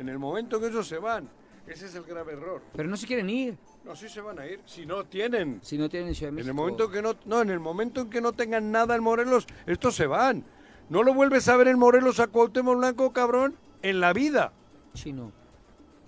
[0.00, 1.28] En el momento que ellos se van.
[1.66, 2.62] Ese es el grave error.
[2.74, 3.58] Pero no se quieren ir.
[3.84, 4.58] No, sí se van a ir.
[4.64, 5.60] Si no tienen.
[5.62, 6.54] Si no tienen Ciudad de En el México.
[6.62, 9.94] momento que no, no, en el momento en que no tengan nada en Morelos, estos
[9.94, 10.42] se van.
[10.88, 14.54] No lo vuelves a ver en Morelos a Cuauhtémoc Blanco, cabrón, en la vida.
[14.94, 15.32] Chino.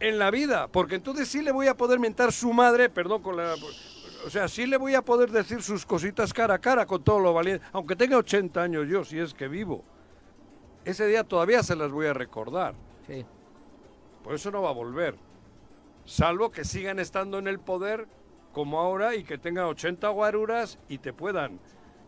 [0.00, 0.68] En la vida.
[0.68, 3.54] Porque entonces sí le voy a poder mentar su madre, perdón con la...
[4.26, 7.20] O sea, sí le voy a poder decir sus cositas cara a cara con todo
[7.20, 7.62] lo valiente.
[7.72, 9.84] Aunque tenga 80 años yo, si es que vivo.
[10.86, 12.74] Ese día todavía se las voy a recordar.
[13.06, 13.24] Sí.
[14.22, 15.16] Por eso no va a volver.
[16.04, 18.06] Salvo que sigan estando en el poder
[18.52, 21.58] como ahora y que tengan 80 guaruras y te puedan,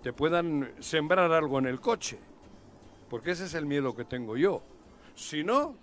[0.03, 2.19] te puedan sembrar algo en el coche.
[3.09, 4.63] Porque ese es el miedo que tengo yo.
[5.15, 5.77] Si no,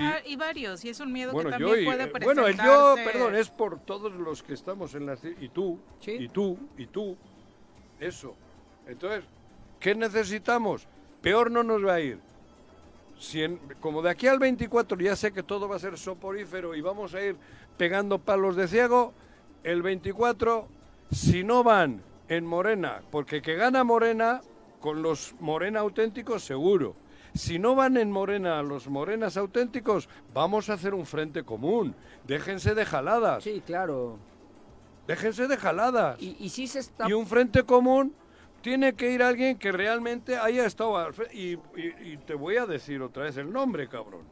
[0.00, 2.40] va- Y varios, y es un miedo bueno, que yo también y, puede eh, presentarse.
[2.40, 2.56] bueno, el
[3.04, 6.12] yo, perdón, es por todos los que estamos en la y tú, Sí.
[6.12, 7.16] y tú, y tú,
[8.00, 8.34] eso.
[8.86, 9.24] Entonces,
[9.80, 10.88] ¿qué necesitamos?
[11.20, 12.18] Peor no nos va a ir.
[13.24, 16.74] Si en- como de aquí al 24 ya sé que todo va a ser soporífero
[16.74, 17.36] y vamos a ir
[17.78, 19.14] pegando palos de ciego,
[19.62, 20.68] el 24,
[21.10, 24.42] si no van en Morena, porque que gana Morena,
[24.78, 26.96] con los Morena auténticos seguro.
[27.32, 31.94] Si no van en Morena los Morenas auténticos, vamos a hacer un frente común.
[32.26, 33.42] Déjense de jaladas.
[33.42, 34.18] Sí, claro.
[35.06, 36.20] Déjense de jaladas.
[36.20, 37.08] Y, y sí se está...
[37.08, 38.14] Y un frente común
[38.64, 41.36] tiene que ir alguien que realmente haya estado al frente.
[41.36, 44.22] Y, y- y te voy a decir otra vez el nombre, cabrón.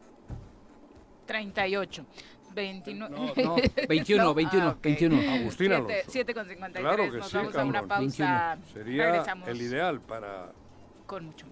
[1.26, 2.07] 38.
[2.55, 3.16] 29.
[3.45, 3.57] No,
[3.89, 4.83] 21, 21, ah, ok.
[4.83, 5.30] 21.
[5.35, 5.95] Agustín Alonso.
[6.09, 6.83] 7 con 53.
[6.95, 7.89] Claro que Nos sí, vamos a una cabrón.
[8.07, 8.59] pausa.
[8.72, 10.53] Sería Regresamos el ideal para...
[11.07, 11.51] con mucho más.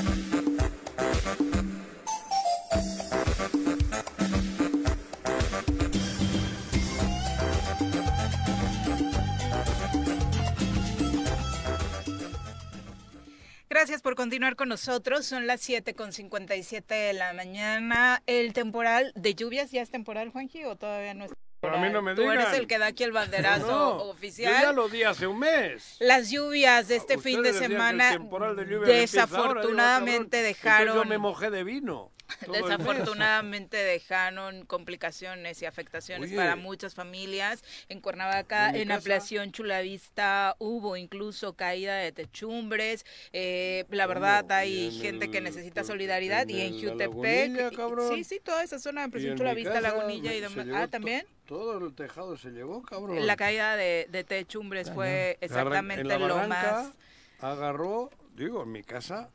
[13.81, 15.25] Gracias por continuar con nosotros.
[15.25, 18.21] Son las 7 con 57 de la mañana.
[18.27, 21.89] El temporal de lluvias ya es temporal, Juanji, o todavía no es Pero a mí
[21.89, 22.61] no me Tú eres digan.
[22.61, 24.53] el que da aquí el banderazo No, oficial.
[24.53, 25.97] Yo ya lo di hace un mes.
[25.99, 31.05] Las lluvias de este Ustedes fin de semana de ahora, digo, desafortunadamente entonces dejaron Yo
[31.05, 32.11] me mojé de vino.
[32.51, 36.37] Desafortunadamente dejaron complicaciones y afectaciones Oye.
[36.37, 37.63] para muchas familias.
[37.89, 43.05] En Cuernavaca, ¿En en ampliación Chulavista, hubo incluso caída de techumbres.
[43.33, 46.47] Eh, la verdad, hay ¿Y en gente que necesita solidaridad.
[46.47, 47.73] y en Jutepec.
[48.13, 50.67] Sí, sí, toda esa zona de ampliación Chulavista, casa Lagunilla y demás.
[50.73, 51.25] Ah, también.
[51.45, 53.25] Todo el tejado se llevó, cabrón.
[53.25, 56.91] La caída de, de techumbres fue exactamente lo más.
[57.39, 58.11] Agarró,
[58.45, 59.29] digo, en mi casa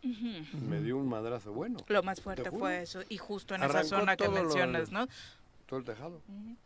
[0.53, 1.79] me dio un madrazo bueno.
[1.89, 3.01] Lo más fuerte fue eso.
[3.09, 5.07] Y justo en esa zona que lo- mencionas, ¿no?
[5.67, 6.21] Todo el tejado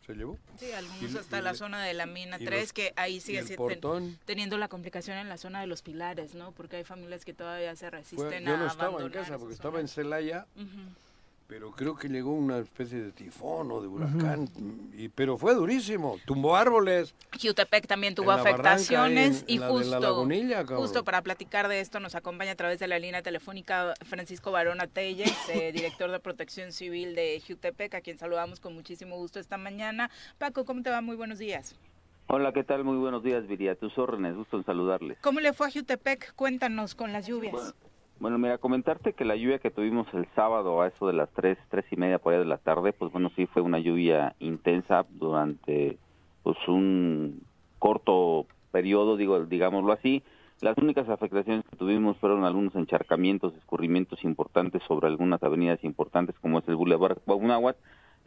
[0.05, 0.37] se llevó.
[0.59, 3.19] Sí, algunos Y- hasta y la zona de la mina y 3, los- que ahí
[3.19, 6.51] sigue ten- teniendo la complicación en la zona de los pilares, ¿no?
[6.51, 9.55] Porque hay familias que todavía se Fue- resisten yo a no estaba en casa porque
[9.55, 10.67] estaba en Celaya, Ujú.
[11.51, 14.47] Pero creo que llegó una especie de tifón o de huracán.
[14.95, 16.17] y, pero fue durísimo.
[16.25, 17.13] Tumbó árboles.
[17.41, 19.97] Jutepec también tuvo afectaciones en- y en la de la
[20.61, 24.53] justo, justo para platicar de esto nos acompaña a través de la línea telefónica Francisco
[24.53, 29.37] Barona Telles, eh, director de Protección Civil de Jutepec, a quien saludamos con muchísimo gusto
[29.41, 30.09] esta mañana.
[30.37, 31.01] Paco, ¿cómo te va?
[31.01, 31.75] Muy buenos días.
[32.27, 32.85] Hola, ¿qué tal?
[32.85, 33.73] Muy buenos días, Viria.
[33.73, 35.17] A tus órdenes, gusto en saludarles.
[35.19, 36.33] ¿Cómo le fue a Jutepec?
[36.35, 37.51] Cuéntanos con las lluvias.
[37.51, 37.73] Bueno,
[38.29, 41.85] mira, comentarte que la lluvia que tuvimos el sábado a eso de las tres, tres
[41.91, 45.97] y media por ahí de la tarde, pues bueno, sí fue una lluvia intensa durante
[46.43, 47.41] pues un
[47.79, 50.23] corto periodo, digo, digámoslo así.
[50.61, 56.59] Las únicas afectaciones que tuvimos fueron algunos encharcamientos, escurrimientos importantes sobre algunas avenidas importantes como
[56.59, 57.75] es el Boulevard Cuauhnáhuac.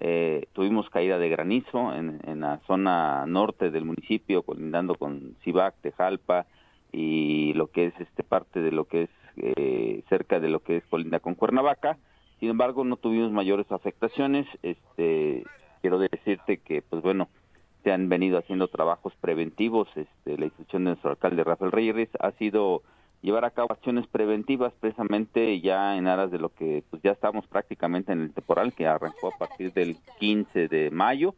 [0.01, 5.77] Eh, tuvimos caída de granizo en, en la zona norte del municipio, colindando con Cibac,
[5.81, 6.47] Tejalpa
[6.91, 10.79] y lo que es este parte de lo que es eh, cerca de lo que
[10.79, 11.99] es colinda con Cuernavaca.
[12.41, 14.47] Sin embargo, no tuvimos mayores afectaciones.
[14.63, 15.45] Este,
[15.81, 17.29] quiero decirte que, pues bueno,
[17.83, 19.89] se han venido haciendo trabajos preventivos.
[19.97, 22.83] Este, la instrucción de nuestro alcalde Rafael Reyes ha sido
[23.23, 27.47] llevar a cabo acciones preventivas precisamente ya en aras de lo que pues ya estamos
[27.47, 31.35] prácticamente en el temporal que arrancó a partir del 15 de mayo,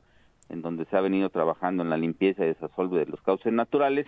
[0.48, 4.06] en donde se ha venido trabajando en la limpieza y desasolve de los cauces naturales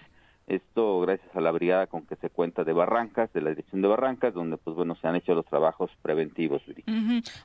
[0.49, 3.89] esto gracias a la brigada con que se cuenta de Barrancas, de la dirección de
[3.89, 6.63] Barrancas, donde pues bueno se han hecho los trabajos preventivos.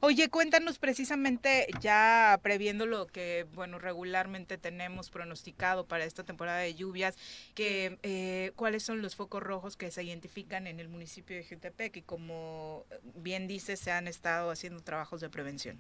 [0.02, 6.74] Oye, cuéntanos precisamente ya previendo lo que bueno regularmente tenemos pronosticado para esta temporada de
[6.74, 7.18] lluvias,
[7.56, 11.98] que eh, cuáles son los focos rojos que se identifican en el municipio de Jutepec
[11.98, 12.84] y como
[13.16, 15.80] bien dice se han estado haciendo trabajos de prevención.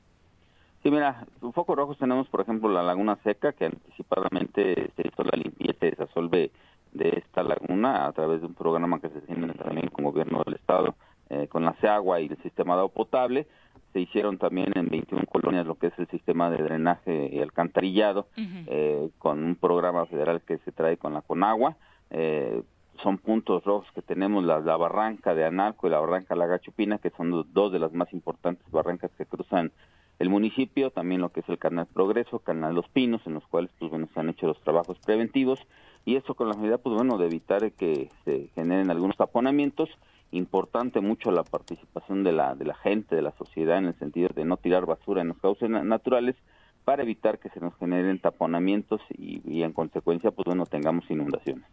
[0.84, 5.38] Sí, mira, focos rojos tenemos, por ejemplo, la Laguna Seca, que anticipadamente se hizo la
[5.38, 6.51] limpieza y desasolve
[6.93, 10.55] de esta laguna a través de un programa que se tiene también con gobierno del
[10.55, 10.95] estado
[11.29, 13.47] eh, con la CEAGUA y el sistema de agua potable.
[13.91, 18.27] Se hicieron también en 21 colonias lo que es el sistema de drenaje y alcantarillado
[18.35, 21.75] eh, con un programa federal que se trae con la Conagua.
[22.09, 22.63] Eh,
[23.01, 26.99] son puntos rojos que tenemos la, la, barranca de Analco y la barranca La Gachupina,
[26.99, 29.71] que son dos de las más importantes barrancas que cruzan
[30.19, 33.71] el municipio, también lo que es el Canal Progreso, Canal Los Pinos, en los cuales
[33.79, 35.59] pues bueno se han hecho los trabajos preventivos
[36.05, 39.89] y esto con la medida pues bueno de evitar que se generen algunos taponamientos
[40.31, 44.29] importante mucho la participación de la de la gente de la sociedad en el sentido
[44.33, 46.35] de no tirar basura en los cauces naturales
[46.83, 51.65] para evitar que se nos generen taponamientos y, y en consecuencia pues bueno tengamos inundaciones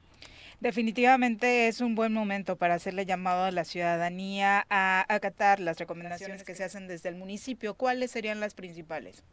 [0.61, 6.45] Definitivamente es un buen momento para hacerle llamado a la ciudadanía a acatar las recomendaciones
[6.45, 7.73] que se hacen desde el municipio.
[7.73, 9.25] ¿Cuáles serían las principales?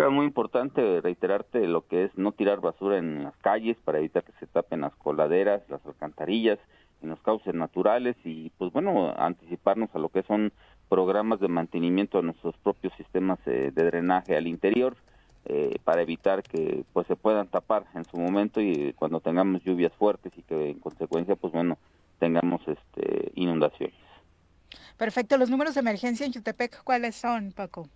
[0.00, 4.24] Es muy importante reiterarte lo que es no tirar basura en las calles para evitar
[4.24, 6.58] que se tapen las coladeras, las alcantarillas,
[7.02, 10.52] en los cauces naturales y pues bueno, anticiparnos a lo que son
[10.88, 14.96] programas de mantenimiento de nuestros propios sistemas eh, de drenaje al interior
[15.44, 19.92] eh, para evitar que pues se puedan tapar en su momento y cuando tengamos lluvias
[19.94, 21.78] fuertes y que en consecuencia pues bueno,
[22.18, 23.94] tengamos este inundaciones.
[24.96, 27.88] Perfecto, los números de emergencia en Chutepec, ¿cuáles son, Paco?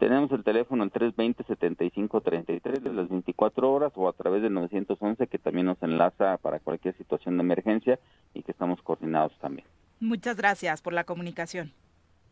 [0.00, 5.38] Tenemos el teléfono el 320-7533 de las 24 horas o a través del 911 que
[5.38, 7.98] también nos enlaza para cualquier situación de emergencia
[8.32, 9.66] y que estamos coordinados también.
[10.00, 11.74] Muchas gracias por la comunicación.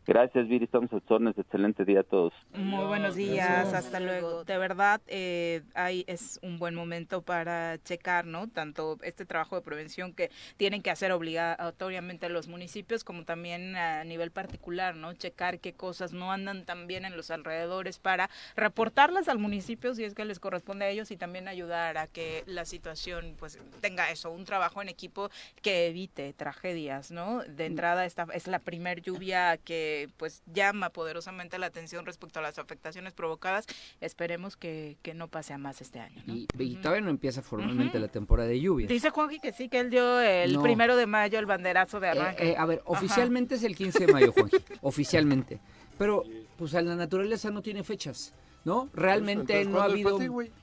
[0.07, 0.65] Gracias, Viri.
[0.65, 1.37] Estamos a órdenes.
[1.37, 2.33] Excelente día a todos.
[2.55, 3.73] Muy buenos días.
[3.73, 4.43] Hasta luego.
[4.43, 8.47] De verdad, eh, hay, es un buen momento para checar, ¿no?
[8.47, 14.03] Tanto este trabajo de prevención que tienen que hacer obligatoriamente los municipios, como también a
[14.03, 15.13] nivel particular, ¿no?
[15.13, 20.03] Checar qué cosas no andan tan bien en los alrededores para reportarlas al municipio si
[20.03, 24.09] es que les corresponde a ellos y también ayudar a que la situación, pues, tenga
[24.09, 25.29] eso, un trabajo en equipo
[25.61, 27.43] que evite tragedias, ¿no?
[27.43, 32.41] De entrada, esta es la primer lluvia que pues llama poderosamente la atención respecto a
[32.41, 33.65] las afectaciones provocadas.
[34.01, 36.21] Esperemos que, no pase a más este año.
[36.27, 38.89] Y, todavía no empieza formalmente la temporada de lluvias.
[38.89, 42.11] Dice Juanji que sí, que él dio el primero de mayo el banderazo de eh,
[42.11, 42.49] arranque.
[42.49, 45.59] Eh, a ver, oficialmente es el 15 de mayo, Juanji, oficialmente.
[45.97, 46.23] Pero
[46.57, 48.33] pues la naturaleza no tiene fechas,
[48.63, 48.89] ¿no?
[48.93, 50.19] Realmente no ha habido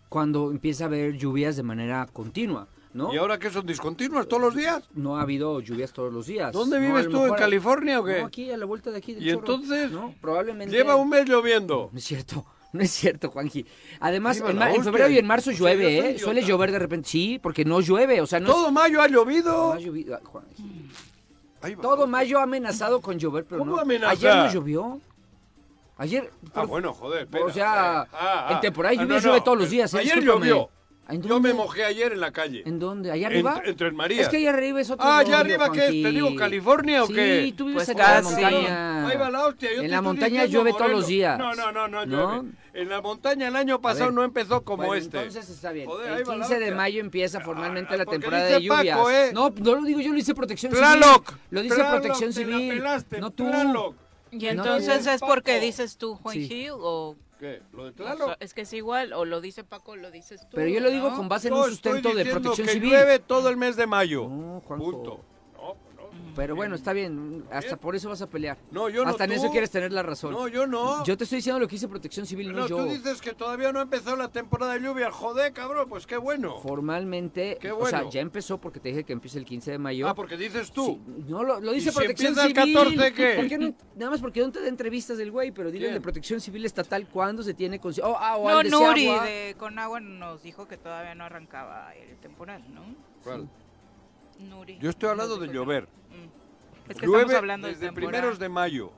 [0.09, 2.69] cuando empieza a haber lluvias de manera continua.
[3.13, 4.89] ¿Y ahora qué son discontinuas todos los días?
[4.95, 6.53] No ha habido lluvias todos los días.
[6.53, 7.27] ¿Dónde vives tú?
[7.27, 8.21] ¿En California o qué?
[8.21, 9.17] No, aquí a la vuelta de aquí.
[9.19, 9.91] ¿Y entonces?
[9.91, 10.75] No, probablemente.
[10.75, 11.91] Lleva un mes lloviendo.
[11.93, 12.45] No es cierto.
[12.73, 13.65] No es cierto, Juanji.
[14.01, 16.19] Además, en, febrero y en marzo llueve, ¿eh?
[16.19, 17.09] Suele llover de repente.
[17.09, 19.69] Sí, porque no llueve, o sea, no Todo mayo ha llovido.
[19.69, 20.21] No ha llovido,
[21.81, 24.09] Todo mayo ha amenazado con llover, pero ¿Cómo no.
[24.09, 25.01] Ayer no llovió.
[25.97, 26.31] Ayer.
[26.55, 27.23] Ah, bueno, joder.
[27.23, 28.49] Espera, o sea, ah, ah.
[28.53, 29.95] en temporada ah, lluvia llueve todos los días.
[29.95, 29.99] ¿eh?
[30.01, 30.69] Ayer llovió.
[31.09, 32.63] Yo me mojé ayer en la calle.
[32.67, 33.13] ¿En dónde?
[33.13, 33.63] ¿Allá arriba?
[33.65, 34.23] En, Tres Marías.
[34.23, 35.81] Es que allá arriba es otro Ah, ¿allá arriba qué?
[35.81, 37.45] ¿Te digo California o qué?
[37.45, 39.09] Sí, tú vives pues en la montaña.
[39.09, 39.71] Ahí va la hostia.
[39.73, 41.39] en la montaña llueve todos los días.
[41.39, 42.51] No, no, no, no llueve.
[42.75, 45.19] En la montaña el año pasado no empezó como este.
[45.19, 45.89] Entonces está bien.
[46.09, 48.97] el 15 de mayo empieza formalmente ah, la temporada de lluvias.
[48.99, 49.31] Paco, ¿eh?
[49.33, 51.41] No, no lo digo yo, lo dice Protección Tlaloc, Civil.
[51.51, 52.83] Lo dice Protección Civil.
[53.21, 53.47] no tú.
[54.31, 57.61] Y entonces es porque dices tú, Juanji, o ¿Qué?
[57.73, 58.37] ¿Lo de Tlaloc?
[58.41, 60.57] es que es igual, o lo dice Paco, o lo dices tú.
[60.57, 62.91] Pero yo lo digo con base en un sustento de protección que civil.
[62.91, 64.27] llueve todo el mes de mayo.
[64.29, 65.21] No, Punto.
[66.37, 68.59] Pero bueno, está bien, hasta por eso vas a pelear.
[68.71, 69.11] No, yo no.
[69.11, 70.33] Hasta en eso quieres tener la razón.
[70.33, 71.03] No, yo no.
[71.05, 72.77] Yo te estoy diciendo lo que dice Protección Civil, no, yo.
[72.77, 75.11] tú dices que todavía no ha empezado la temporada de lluvia.
[75.11, 76.61] Joder, cabrón, pues qué bueno.
[76.61, 77.87] Formalmente, qué bueno.
[77.87, 80.09] o sea, ya empezó porque te dije que empieza el 15 de mayo.
[80.09, 81.01] Ah, porque dices tú.
[81.27, 82.59] no, lo, dice Protección si Civil.
[82.59, 83.75] el 14 qué?
[83.95, 87.09] nada más porque no te da entrevistas del güey, pero dile de Protección Civil Estatal
[87.09, 87.95] cuándo se tiene con...
[88.03, 92.83] Oh, ah, no, Nuri de Conagua nos dijo que todavía no arrancaba el temporal, ¿no?
[93.23, 93.49] ¿Cuál?
[94.39, 94.79] Nuri.
[94.79, 95.89] Yo estoy hablando de llover.
[96.89, 98.93] Es que Llueve hablando desde primeros de mayo.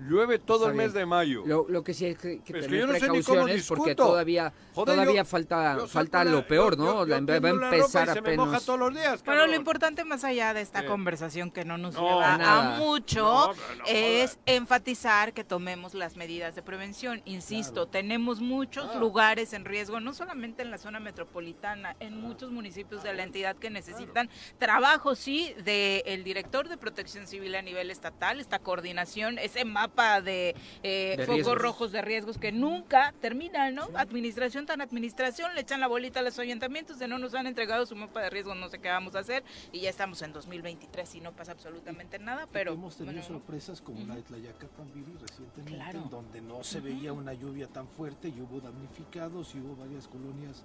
[0.00, 1.42] Llueve todo el mes de mayo.
[1.46, 3.14] Lo, lo que sí hay que, que Es que tener yo no sé ni cómo
[3.22, 6.92] precauciones porque todavía Joder, todavía yo- falta yo falta lo peor, yo- ¿no?
[7.06, 8.64] yo- La- yo va a empezar ropa y se me moja apenas.
[8.64, 9.50] todos los días, Bueno, cabrón.
[9.50, 12.76] lo importante más allá de esta conversación que no nos No, lleva nada.
[12.76, 17.20] a mucho No, pero no es enfatizar que tomemos las medidas de prevención.
[17.24, 23.02] Insisto, tenemos muchos lugares en riesgo, no solamente en la zona metropolitana, en muchos municipios
[23.02, 28.38] de la entidad que necesitan trabajo, sí, del director de protección civil a nivel estatal,
[28.38, 31.58] esta coordinación, ese mapa de, eh, De focos riesgos.
[31.58, 33.88] rojos de riesgos que nunca terminan, ¿no?
[33.94, 37.86] Administración tan administración, le echan la bolita a los ayuntamientos de no nos han entregado
[37.86, 41.14] su mapa de riesgos, no sé qué vamos a hacer, y ya estamos en 2023
[41.16, 42.72] y no pasa absolutamente nada, pero...
[42.74, 43.38] hemos tenido bueno, ¿no?
[43.38, 46.02] sorpresas como la de Tlayacapan, Viri, recientemente, Claro.
[46.02, 50.06] en donde no se veía una lluvia tan fuerte y hubo damnificados y hubo varias
[50.08, 50.64] colonias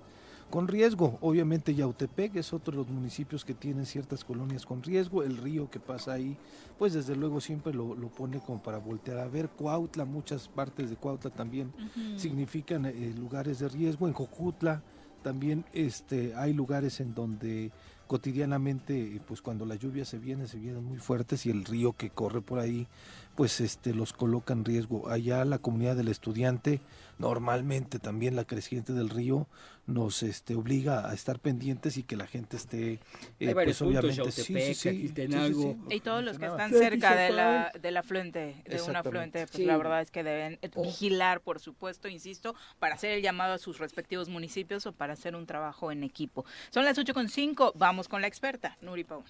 [0.50, 1.18] con riesgo.
[1.22, 5.24] Obviamente Yautepec es otro de los municipios que tienen ciertas colonias con riesgo.
[5.24, 6.38] El río que pasa ahí,
[6.78, 9.50] pues desde luego siempre lo, lo pone como para voltear a ver.
[9.50, 11.74] Cuautla, muchas partes de Cuautla también
[12.18, 14.08] significan eh, lugares de riesgo.
[14.08, 14.84] En Jojutla
[15.24, 17.72] también este, hay lugares en donde
[18.08, 22.12] cotidianamente, pues cuando las lluvias se vienen, se vienen muy fuertes y el río que
[22.12, 22.88] corre por ahí,
[23.36, 25.10] pues este, los coloca en riesgo.
[25.10, 26.82] Allá la comunidad del estudiante,
[27.20, 29.48] normalmente también la creciente del río
[29.86, 33.00] nos este, obliga a estar pendientes y que la gente esté, eh,
[33.48, 35.62] Hay varios pues puntos, obviamente, sí, sí, Yautepec, sí, Aquiltenango.
[35.62, 35.96] sí, sí, sí.
[35.96, 39.66] Y todos los que están cerca de la, del afluente, de un afluente, pues Sí.
[39.66, 43.58] la verdad es que deben eh, vigilar, por supuesto, insisto, para hacer el llamado a
[43.58, 46.46] sus respectivos municipios o para hacer un trabajo en equipo.
[46.70, 49.24] Son las 8.5, vamos con la experta, Nuri Pau.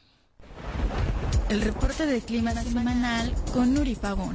[1.49, 4.33] El reporte de clima semanal con Nuri Pavón.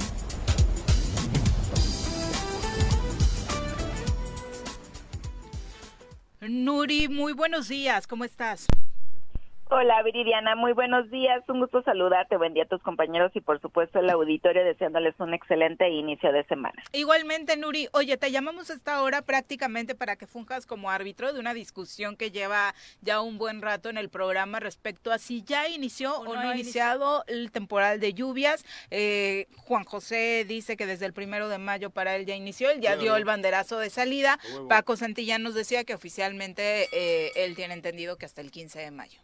[6.41, 8.67] Nuri, muy buenos días, ¿cómo estás?
[9.71, 13.61] Hola Viridiana, muy buenos días, un gusto saludarte, buen día a tus compañeros y por
[13.61, 16.81] supuesto el auditorio deseándoles un excelente inicio de semana.
[16.91, 21.39] Igualmente, Nuri, oye, te llamamos a esta hora prácticamente para que funjas como árbitro de
[21.39, 25.69] una discusión que lleva ya un buen rato en el programa respecto a si ya
[25.69, 28.65] inició o, no ha iniciado el temporal de lluvias.
[28.89, 32.81] Eh, Juan José dice que desde el primero de mayo para él ya inició, él
[32.81, 34.39] ya dio el banderazo de salida.
[34.67, 38.89] Paco Santillán nos decía que oficialmente eh, él tiene entendido que hasta el 15 de
[38.89, 39.19] mayo.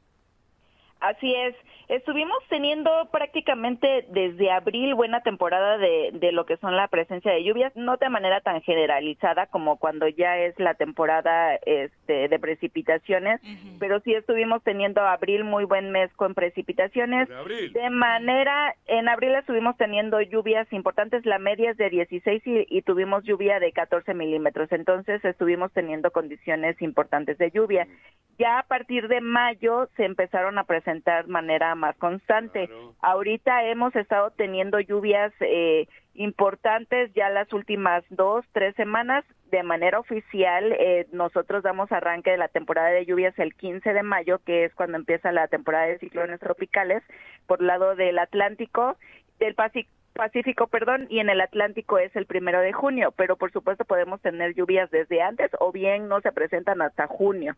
[1.05, 1.55] Así es,
[1.87, 7.43] estuvimos teniendo prácticamente desde abril buena temporada de, de lo que son la presencia de
[7.43, 13.41] lluvias, no de manera tan generalizada como cuando ya es la temporada este, de precipitaciones,
[13.79, 17.27] pero sí estuvimos teniendo abril muy buen mes con precipitaciones.
[17.29, 17.73] De abril.
[17.73, 22.81] De manera, en abril estuvimos teniendo lluvias importantes, la media es de 16 y, y
[22.81, 27.87] tuvimos lluvia de 14 milímetros, entonces estuvimos teniendo condiciones importantes de lluvia.
[28.37, 32.69] Ya a partir de mayo se empezaron a presentar manera más constante.
[33.01, 39.23] Ahorita hemos estado teniendo lluvias eh, importantes ya las últimas dos, tres semanas.
[39.51, 44.03] De manera oficial, eh, nosotros damos arranque de la temporada de lluvias el 15 de
[44.03, 47.03] mayo, que es cuando empieza la temporada de ciclones tropicales
[47.45, 48.97] por el lado del Atlántico,
[49.39, 49.91] del Pacífico.
[50.15, 54.21] Pacífico, perdón, y en el Atlántico es el primero de junio, pero por supuesto podemos
[54.21, 57.57] tener lluvias desde antes o bien no se presentan hasta junio.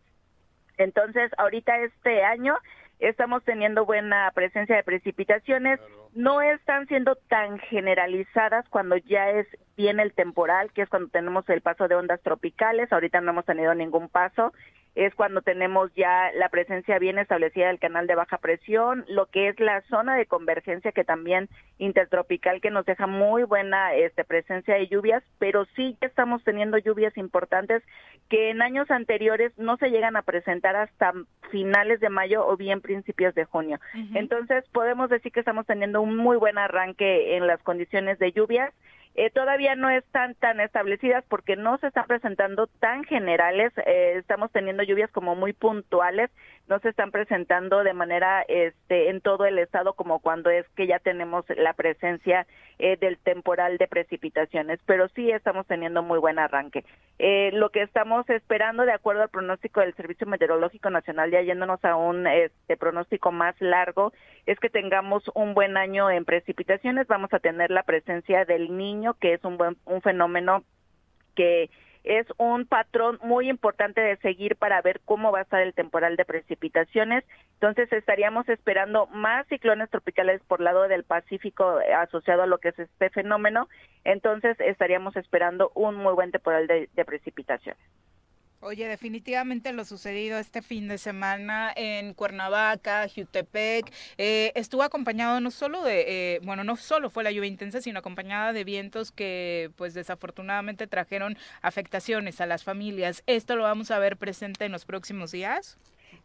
[0.77, 2.57] Entonces, ahorita este año
[2.99, 5.79] estamos teniendo buena presencia de precipitaciones,
[6.13, 11.47] no están siendo tan generalizadas cuando ya es bien el temporal, que es cuando tenemos
[11.49, 14.51] el paso de ondas tropicales, ahorita no hemos tenido ningún paso,
[14.95, 19.49] es cuando tenemos ya la presencia bien establecida del canal de baja presión, lo que
[19.49, 24.73] es la zona de convergencia que también intertropical que nos deja muy buena este presencia
[24.73, 27.83] de lluvias, pero sí que estamos teniendo lluvias importantes
[28.27, 31.13] que en años anteriores no se llegan a presentar hasta
[31.51, 33.79] finales de mayo o bien principios de junio.
[34.15, 38.73] Entonces podemos decir que estamos teniendo un muy buen arranque en las condiciones de lluvias.
[39.19, 43.73] Eh, todavía no están tan establecidas porque no se están presentando tan generales.
[43.87, 46.29] Eh, estamos teniendo lluvias como muy puntuales,
[46.67, 50.85] no se están presentando de manera este, en todo el estado como cuando es que
[50.85, 52.45] ya tenemos la presencia
[52.79, 56.83] eh, del temporal de precipitaciones, pero sí estamos teniendo muy buen arranque.
[57.19, 61.83] Eh, lo que estamos esperando, de acuerdo al pronóstico del Servicio Meteorológico Nacional, ya yéndonos
[61.85, 64.13] a un este, pronóstico más largo,
[64.45, 67.07] es que tengamos un buen año en precipitaciones.
[67.07, 70.63] Vamos a tener la presencia del niño, que es un buen un fenómeno
[71.35, 71.69] que
[72.07, 76.15] es un patrón muy importante de seguir para ver cómo va a estar el temporal
[76.15, 77.23] de precipitaciones.
[77.53, 82.69] Entonces estaríamos esperando más ciclones tropicales por lado del Pacífico eh, asociado a lo que
[82.69, 83.67] es este fenómeno.
[84.03, 87.81] Entonces estaríamos esperando un muy buen temporal de, de precipitaciones.
[88.59, 95.51] Oye, definitivamente lo sucedido este fin de semana en Cuernavaca, Jutepec, eh, estuvo acompañado no
[95.51, 99.69] solo de, eh, bueno, no solo fue la lluvia intensa, sino acompañada de vientos que,
[99.75, 103.21] pues, desafortunadamente trajeron afectaciones a las familias.
[103.27, 105.77] ¿Esto lo vamos a ver presente en los próximos días?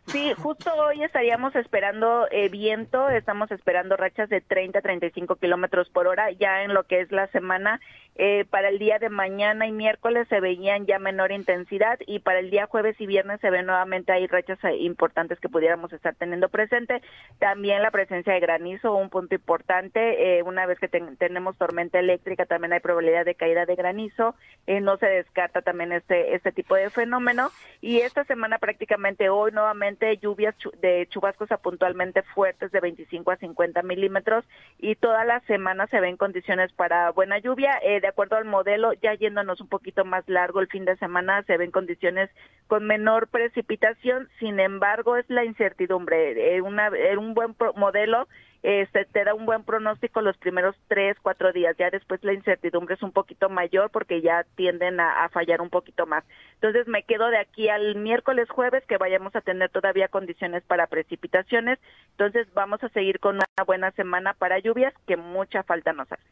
[0.06, 5.88] Sí, justo hoy estaríamos esperando eh, viento, estamos esperando rachas de 30 a 35 kilómetros
[5.90, 7.80] por hora ya en lo que es la semana.
[8.16, 12.40] Eh, para el día de mañana y miércoles se veían ya menor intensidad y para
[12.40, 16.14] el día jueves y viernes se ven nuevamente hay rachas eh, importantes que pudiéramos estar
[16.14, 17.00] teniendo presente.
[17.38, 20.38] También la presencia de granizo, un punto importante.
[20.38, 24.34] Eh, una vez que tenemos tormenta eléctrica, también hay probabilidad de caída de granizo.
[24.66, 27.50] Eh, no se descarta también este, este tipo de fenómeno.
[27.80, 33.36] Y esta semana prácticamente hoy nuevamente lluvias de chubascos a puntualmente fuertes de 25 a
[33.36, 34.44] 50 milímetros
[34.78, 37.78] y toda la semana se ven condiciones para buena lluvia.
[37.82, 41.42] Eh, de acuerdo al modelo, ya yéndonos un poquito más largo el fin de semana,
[41.44, 42.28] se ven condiciones
[42.66, 46.56] con menor precipitación, sin embargo, es la incertidumbre.
[46.56, 48.28] Eh, una, eh, un buen modelo
[48.62, 51.76] este, te da un buen pronóstico los primeros tres, cuatro días.
[51.78, 55.70] Ya después la incertidumbre es un poquito mayor porque ya tienden a, a, fallar un
[55.70, 56.24] poquito más.
[56.54, 60.86] Entonces me quedo de aquí al miércoles, jueves, que vayamos a tener todavía condiciones para
[60.86, 61.78] precipitaciones.
[62.10, 66.22] Entonces vamos a seguir con una buena semana para lluvias que mucha falta nos hace.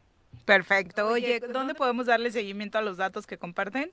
[0.51, 1.07] Perfecto.
[1.07, 3.93] Oye, ¿dónde podemos darle seguimiento a los datos que comparten?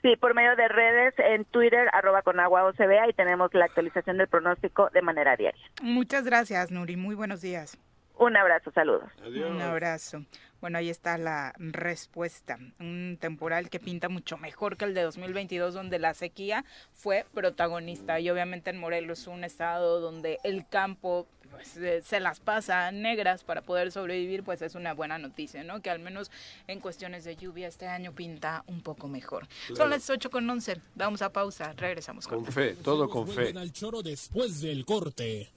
[0.00, 4.16] Sí, por medio de redes, en Twitter, arroba con agua OCB, y tenemos la actualización
[4.16, 5.60] del pronóstico de manera diaria.
[5.82, 6.96] Muchas gracias, Nuri.
[6.96, 7.78] Muy buenos días.
[8.18, 9.10] Un abrazo, saludos.
[9.24, 9.50] Adiós.
[9.50, 10.24] Un abrazo.
[10.60, 12.56] Bueno, ahí está la respuesta.
[12.78, 18.20] Un temporal que pinta mucho mejor que el de 2022, donde la sequía fue protagonista.
[18.20, 23.62] Y obviamente en Morelos, un estado donde el campo pues, se las pasa negras para
[23.62, 25.82] poder sobrevivir, pues es una buena noticia, ¿no?
[25.82, 26.30] Que al menos
[26.68, 29.48] en cuestiones de lluvia este año pinta un poco mejor.
[29.66, 29.76] Claro.
[29.76, 30.80] Son las 8 con 11.
[30.94, 31.72] Vamos a pausa.
[31.72, 33.52] Regresamos con, con fe, todo con fe.
[33.56, 35.50] al choro después del corte.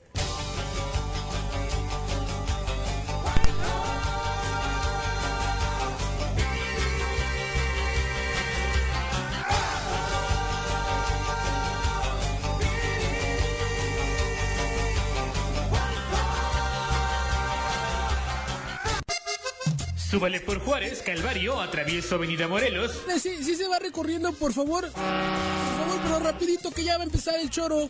[20.15, 23.03] Súbale por Juárez, Calvario, atravieso Avenida Morelos.
[23.13, 24.83] Eh, sí, sí se va recorriendo, por favor.
[24.83, 27.89] Por favor, pero rapidito que ya va a empezar el choro.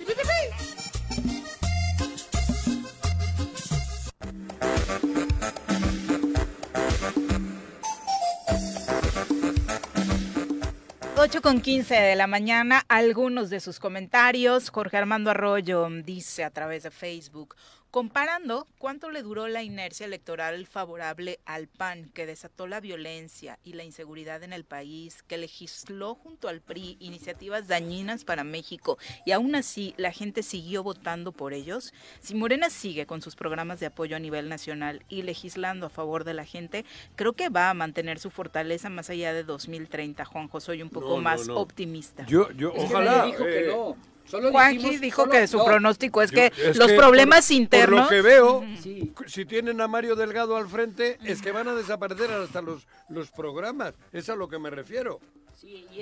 [11.17, 14.71] Ocho con 15 de la mañana, algunos de sus comentarios.
[14.71, 17.55] Jorge Armando Arroyo dice a través de Facebook,
[17.95, 23.71] comparando cuánto le duró la inercia electoral favorable al PAN, que desató la violencia y
[23.71, 29.31] la inseguridad en el país, que legisló junto al PRI iniciativas dañinas para México y
[29.31, 31.93] aún así la gente siguió votando por ellos.
[32.19, 36.25] Si Morena sigue con sus programas de apoyo a nivel nacional y legislando a favor
[36.25, 36.83] de la gente,
[37.15, 40.25] creo que va a mantener su fortaleza más allá de 2030.
[40.25, 41.59] Juanjo, soy un poco No, más no, no.
[41.61, 42.25] optimista.
[42.25, 43.25] Yo, yo, Es ojalá.
[43.27, 44.14] dijo que eh, no.
[44.25, 45.65] Solo Juanji dijimos- dijo solo- que su no.
[45.65, 48.07] pronóstico es que es los que problemas por- internos...
[48.07, 49.13] Por lo que veo, Sí.
[49.27, 53.29] si tienen a Mario Delgado al frente, es que van a desaparecer hasta los, los
[53.31, 53.93] programas.
[54.11, 55.19] Es a lo que me refiero.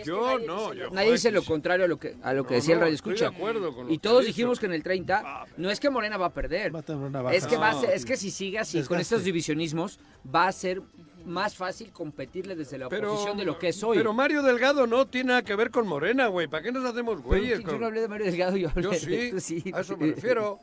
[0.04, 0.86] yo no, yo.
[0.90, 2.80] Nadie joder, dice lo que- contrario a lo que, a lo que No, decía el
[2.80, 3.30] no, radio estoy escucha.
[3.30, 6.18] de acuerdo con lo y todos dijimos que en el 30 no es que Morena
[6.18, 6.74] va a perder.
[6.76, 7.36] Va a tener una baja.
[7.36, 7.82] Es que va a No.
[7.82, 10.00] ser- es que si sigue así con estos divisionismos
[10.34, 10.82] va a ser
[11.26, 13.98] más fácil competirle desde la Pero, oposición de lo que es hoy.
[13.98, 16.48] pero Mario Delgado no tiene nada que ver con Morena, güey.
[16.48, 17.60] ¿Para qué nos hacemos güeyes?
[17.64, 19.64] yo no hablé de Mario Delgado, yo hablé Yo de sí, tú sí.
[19.74, 20.60] a eso me refiero.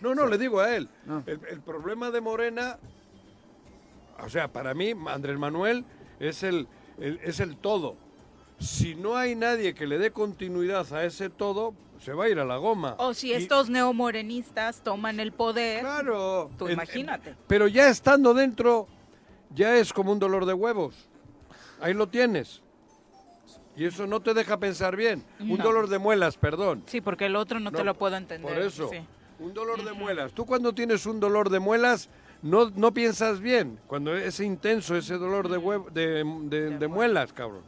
[0.00, 0.88] No, no, le digo a él.
[1.08, 1.22] Ah.
[1.26, 2.78] El, el problema de Morena,
[4.24, 5.84] o sea, para mí, Andrés Manuel
[6.20, 6.66] es el,
[6.98, 7.96] el- es el todo.
[8.58, 12.38] Si no hay nadie que le dé continuidad a ese todo, se va a ir
[12.38, 12.94] a la goma.
[12.98, 16.50] O si Y- estos neomorenistas toman el poder, Claro.
[16.58, 17.34] tú En- imagínate.
[17.46, 18.88] Pero ya estando dentro,
[19.54, 20.94] ya es como un dolor de huevos.
[21.80, 22.62] Ahí lo tienes.
[23.76, 25.22] Y eso no te deja pensar bien.
[25.38, 26.82] Un dolor de muelas, perdón.
[26.86, 28.52] Sí, porque el otro no, te lo puedo entender.
[28.52, 28.98] Por eso, sí.
[29.38, 30.32] un dolor de muelas.
[30.32, 32.08] Tú cuando tienes un dolor de muelas,
[32.42, 33.78] no, no piensas bien.
[33.86, 37.62] Cuando es intenso ese dolor de, hue- de, de- de muelas, cabrón.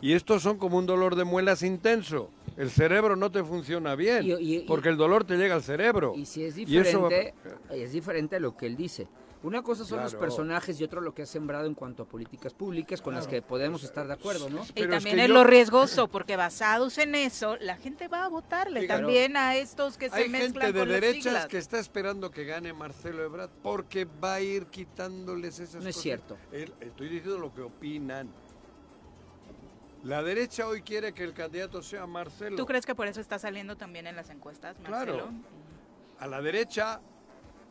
[0.00, 2.30] Y estos son como un dolor de muelas intenso.
[2.56, 5.62] El cerebro no te funciona bien, Y- y- y- porque el dolor te llega al
[5.64, 6.12] cerebro.
[6.16, 7.34] Y si es Y eso va- diferente,
[7.70, 9.08] es diferente a lo que él dice.
[9.40, 12.52] Una cosa son los personajes y otro lo que ha sembrado en cuanto a políticas
[12.54, 14.64] públicas con las que podemos estar de acuerdo, ¿no?
[14.64, 18.08] Y Pero es también que es yo- lo riesgoso, porque basados en eso, la gente
[18.08, 19.02] va a votarle Sí, claro.
[19.02, 21.46] también a estos que se Hay mezclan gente de con las derechas siglas.
[21.46, 25.94] que está esperando que gane Marcelo Ebrard porque va a ir quitándoles esas No es
[25.94, 26.02] cosas.
[26.02, 26.36] cierto.
[26.50, 28.28] El- estoy diciendo lo que opinan.
[30.04, 32.56] La derecha hoy quiere que el candidato sea Marcelo.
[32.56, 35.12] ¿Tú crees que por eso está saliendo también en las encuestas, Marcelo?
[35.14, 35.30] Claro.
[36.20, 37.00] A la derecha,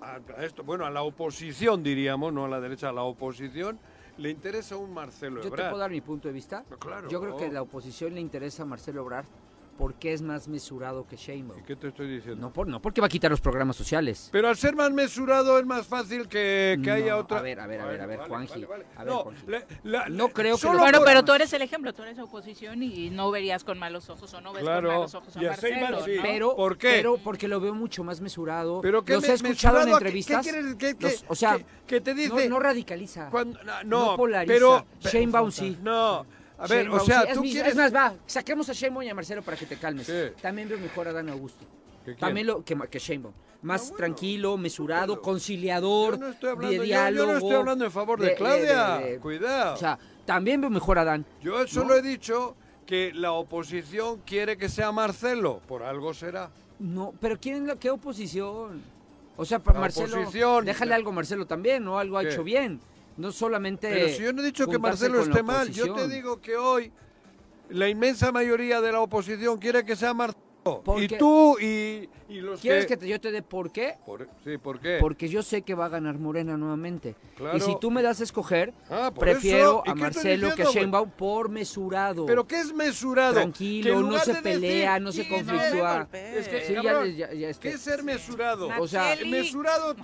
[0.01, 3.79] a, a esto, bueno, a la oposición diríamos, no a la derecha, a la oposición,
[4.17, 5.69] le interesa un Marcelo Yo te Ebrard.
[5.69, 6.63] puedo dar mi punto de vista.
[6.79, 7.07] claro.
[7.09, 9.25] Yo creo que a la oposición le interesa a Marcelo Ebrard
[9.77, 11.63] porque es más mesurado que Sheinbaum.
[11.63, 12.41] ¿Qué te estoy diciendo?
[12.41, 14.29] No, por, no porque va a quitar los programas sociales.
[14.31, 17.39] Pero al ser más mesurado es más fácil que, que haya otra...
[17.39, 18.51] A ver, a ver, a ver, a ver, Vale, Juanji.
[18.53, 18.85] vale, vale.
[18.95, 19.45] A ver, No, Juanji.
[19.47, 23.09] la- la- no creo que Bueno, pero tú eres el ejemplo, tú eres oposición y
[23.09, 25.49] no verías con malos ojos o no ves Claro, con malos ojos a y a
[25.49, 25.75] Marcelo.
[25.77, 26.15] Sheinbaum sí.
[26.15, 26.21] ¿no?
[26.23, 26.93] Pero, ¿Por qué?
[26.97, 28.81] Pero porque lo veo mucho más mesurado.
[28.81, 30.45] ¿Pero qué los me- he escuchado en entrevistas.
[30.45, 33.29] qué quieres- qué- Los- o sea, qué- que te dice- no, no radicaliza.
[33.29, 34.53] Cuando- no, no no, polariza.
[34.53, 35.77] pero- Sheinbaum sí.
[35.83, 36.25] No,
[36.57, 37.21] a ver, o sea.
[37.23, 37.71] Es tú mis- quieres...
[37.71, 40.07] Es más, va, saquemos a Sheinbaum y a Marcelo para que te calmes.
[40.07, 40.33] ¿Qué?
[40.41, 41.65] También veo mejor a Dan Augusto.
[42.03, 42.17] ¿Que quién?
[42.17, 43.33] También lo que, que Sheinbaum.
[43.63, 47.31] Más tranquilo, mesurado, conciliador, Yo no estoy hablando- de yo no diálogo.
[47.33, 49.73] estoy hablando en favor de Claudia, cuidado.
[49.73, 51.25] O sea, también veo mejor a Dan.
[51.41, 52.55] Yo solo he dicho
[52.85, 56.51] que la oposición quiere que sea Marcelo, por algo será.
[56.79, 58.81] No, pero ¿quién la qué oposición?
[59.35, 60.63] O sea, para Marcelo, oposición.
[60.65, 61.97] déjale algo a Marcelo también, ¿no?
[61.99, 62.29] Algo ha ¿Qué?
[62.29, 62.79] hecho bien.
[63.17, 66.39] No solamente Pero si yo no he dicho que Marcelo esté mal, yo te digo
[66.39, 66.91] que hoy
[67.69, 70.43] la inmensa mayoría de la oposición quiere que sea Marcelo.
[70.67, 72.95] Y Porque- tú y, y los ¿Quieres que...
[72.95, 73.95] que te- yo te dé por qué?
[74.05, 74.97] Por- sí, ¿por qué?
[74.99, 77.15] Porque yo sé que va a ganar Morena nuevamente.
[77.37, 77.55] Claro.
[77.57, 79.83] Y si tú me das a escoger, Ah, prefiero eso.
[79.85, 80.65] ¿Y a Marcelo que a?
[80.65, 82.25] Sheinbaum por mesurado.
[82.25, 83.35] ¿Pero qué es mesurado?
[83.35, 86.09] Tranquilo, no se de pelea, decir, no se "Sí, conflictúa.
[86.11, 88.69] Es que, Sí, ya cabrón, ya- ya este- ¿qué es ser mesurado?
[88.77, 89.95] O sea, mesurado,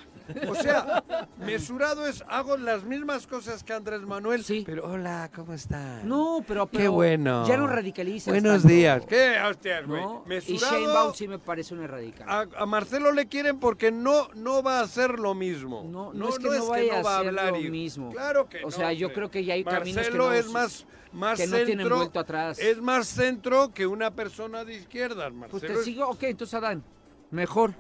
[0.48, 1.04] o sea,
[1.38, 6.04] mesurado es hago las mismas cosas que Andrés Manuel, pero hola, ¿cómo estás?
[6.04, 7.45] No, pero, Qué bueno.
[7.48, 9.06] ya no radicalizas Buenos días.
[9.06, 10.02] ¿Qué hostias, güey?
[10.02, 10.24] ¿no?
[10.26, 10.76] Y Mesurado.
[10.78, 12.28] Sheinbaum sí me parece un radical.
[12.30, 15.84] A, a Marcelo le quieren porque no, no va a hacer lo mismo.
[15.90, 18.12] No, no es que no vaya a va hacer hablar lo mismo.
[18.12, 20.48] Claro que O no, sea, yo creo que ya hay caminos que Marcelo no- es
[20.50, 22.60] más, más que no tienen vuelto atrás.
[22.60, 25.30] Es más centro que una persona de izquierda.
[25.30, 26.84] Marcelo Pues te es- sigo, ok, entonces Adán,
[27.32, 27.74] mejor.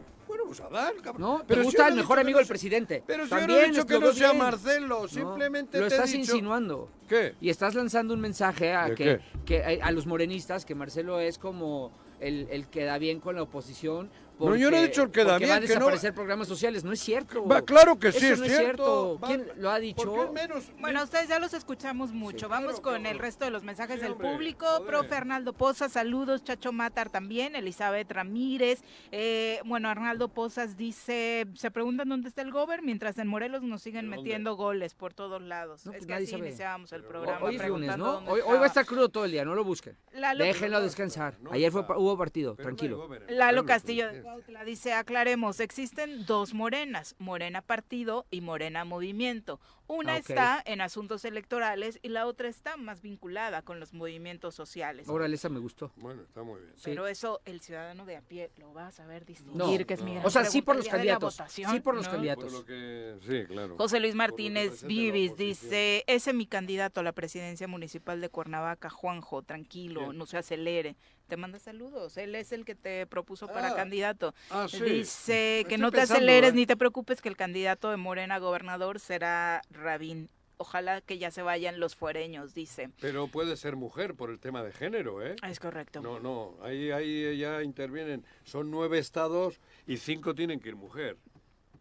[0.45, 1.21] Bueno, pues Adán, cabrón.
[1.21, 1.39] ¿No?
[1.39, 3.03] ¿Te Pero gusta el mejor amigo del presidente?
[3.05, 4.43] Pero si yo no he dicho que no sea bien.
[4.43, 6.89] Marcelo, No, simplemente Lo te he estás dicho- insinuando.
[7.07, 7.35] ¿Qué?
[7.41, 11.19] Y estás lanzando un mensaje a ¿De que, que a, a los morenistas que Marcelo
[11.19, 14.09] es como el, el que da bien con la oposición.
[14.49, 16.13] No, yo no he porque- dicho el que da porque bien, va a no- desaparecer
[16.13, 16.83] programas sociales.
[16.83, 17.45] No es cierto.
[17.47, 19.19] Va, claro que sí, Eso es no cierto.
[19.19, 20.03] Va- ¿Quién lo ha dicho?
[20.13, 20.65] ¿Por qué menos?
[20.79, 22.49] Bueno, ustedes ya los escuchamos mucho.
[22.49, 24.65] Vamos con el resto de los mensajes Sí, del hombre, público.
[24.65, 24.87] joder.
[24.87, 26.43] Profe Arnaldo Pozas, saludos.
[26.43, 27.55] Chacho Matar también.
[27.55, 28.81] Elizabeth Ramírez.
[29.11, 33.81] Eh, bueno, Arnaldo Pozas dice, se preguntan dónde está el gober, mientras en Morelos nos
[33.81, 35.85] siguen metiendo goles por todos lados.
[35.85, 36.47] No, es pues que así sabe.
[36.47, 37.45] iniciábamos el programa.
[37.45, 38.11] Hoy es lunes, preguntando ¿no?
[38.13, 39.95] dónde Hoy, hoy va a estar crudo todo el día, no lo busquen.
[40.13, 41.35] Lalo- Déjenlo descansar.
[41.51, 43.07] Ayer fue, hubo partido, tranquilo.
[43.29, 49.59] Lalo Castillo de Cuautla dice, aclaremos, existen dos morenas, Morena Partido y Morena Movimiento.
[49.85, 54.55] Una Ah, está en asuntos electorales y la otra está más vinculada con los movimientos
[54.55, 55.07] sociales.
[55.07, 55.91] Órale, esa me gustó.
[55.97, 56.73] Bueno, está muy bien.
[56.83, 60.01] Pero eso el ciudadano de a pie lo va a saber distinguir, No, que es
[60.01, 60.15] mi no.
[60.15, 62.11] gran O sea, sí por los candidatos, votación, sí por los ¿no?
[62.13, 62.45] candidatos.
[62.45, 63.75] Por lo que, sí, claro.
[63.77, 68.89] José Luis Martínez Vivis dice, ese es mi candidato a la presidencia municipal de Cuernavaca,
[68.89, 70.17] Juanjo, tranquilo, Bien.
[70.17, 70.95] no se acelere.
[71.27, 74.33] Te manda saludos, él es el que te propuso para Ah, candidato.
[74.49, 74.81] ah, sí.
[74.83, 76.55] Dice que Estoy no te pensando, aceleres ¿eh?
[76.55, 80.29] ni te preocupes que el candidato de Morena a gobernador será Rabín.
[80.57, 82.89] Ojalá que ya se vayan los fuereños, dice.
[83.01, 85.35] Pero puede ser mujer por el tema de género, ¿eh?
[85.47, 86.01] Es correcto.
[86.01, 88.23] No, no, ahí, ahí ya intervienen.
[88.43, 91.17] Son nueve estados y cinco tienen que ir mujer.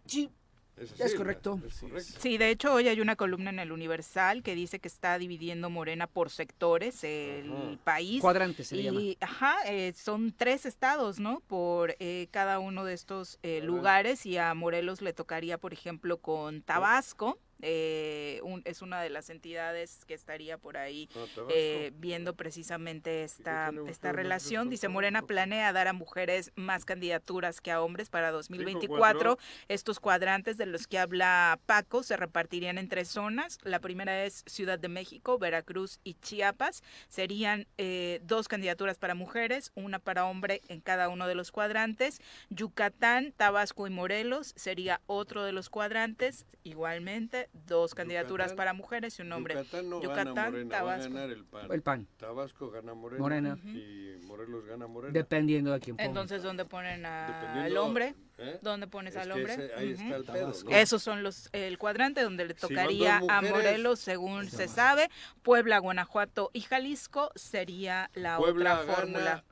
[0.07, 0.31] Sí,
[0.77, 1.61] Es, correcto.
[1.67, 2.13] es correcto.
[2.19, 5.71] Sí, de hecho hoy hay una columna en el Universal que dice que está dividiendo
[5.71, 7.79] Morena por sectores el Ajá.
[7.85, 8.21] país.
[8.21, 9.01] Cuadrante se le y, llama.
[9.21, 11.41] Ajá, eh, son tres estados, ¿no?
[11.47, 16.17] Por eh, cada uno de estos eh, lugares y a Morelos le tocaría, por ejemplo,
[16.19, 17.39] con Tabasco.
[17.63, 23.23] Eh, un- es una de las entidades que estaría por ahí Ah, eh, viendo precisamente
[23.25, 24.69] esta, esta relación.
[24.69, 24.89] Dice?
[24.89, 28.99] Morena planea dar a mujeres más candidaturas que a hombres para 2024.
[28.99, 29.39] cuatro.
[29.69, 33.59] Estos cuadrantes de los que habla Paco se repartirían en tres zonas.
[33.63, 36.83] La primera es Ciudad de México, Veracruz y Chiapas.
[37.09, 42.21] Serían eh, dos candidaturas para mujeres, una para hombre en cada uno de los cuadrantes.
[42.51, 46.45] Yucatán, Tabasco y Morelos sería otro de los cuadrantes.
[46.65, 49.55] Igualmente, dos candidaturas Yucatán- para mujeres y un hombre.
[49.55, 51.15] Yucatán no Yucatán, gana Morena, va a Tabasco.
[51.15, 51.73] ganar el PAN.
[51.73, 52.09] El PAN.
[52.17, 53.21] Tabasco gana Morena.
[53.21, 53.59] Morena.
[53.65, 55.13] Y Morelos gana Morena.
[55.13, 56.09] Dependiendo de quién ponga.
[56.09, 58.15] Entonces, ¿dónde ponen a- al hombre?
[58.39, 58.59] ¿eh?
[58.63, 59.53] ¿Dónde pones Es al hombre?
[59.53, 60.71] ese- ahí está el pedo, ¿no?
[60.71, 65.11] Esos son los el cuadrante donde le Si tocaría a Morelos, según se sabe.
[65.43, 69.45] Puebla, Guanajuato y Jalisco sería la Puebla otra fórmula.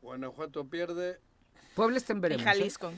[0.00, 1.18] Guanajuato pierde.
[1.78, 2.42] Puebla está en Y veremos.
[2.42, 2.44] ¿eh?
[2.50, 2.92] Jalisco.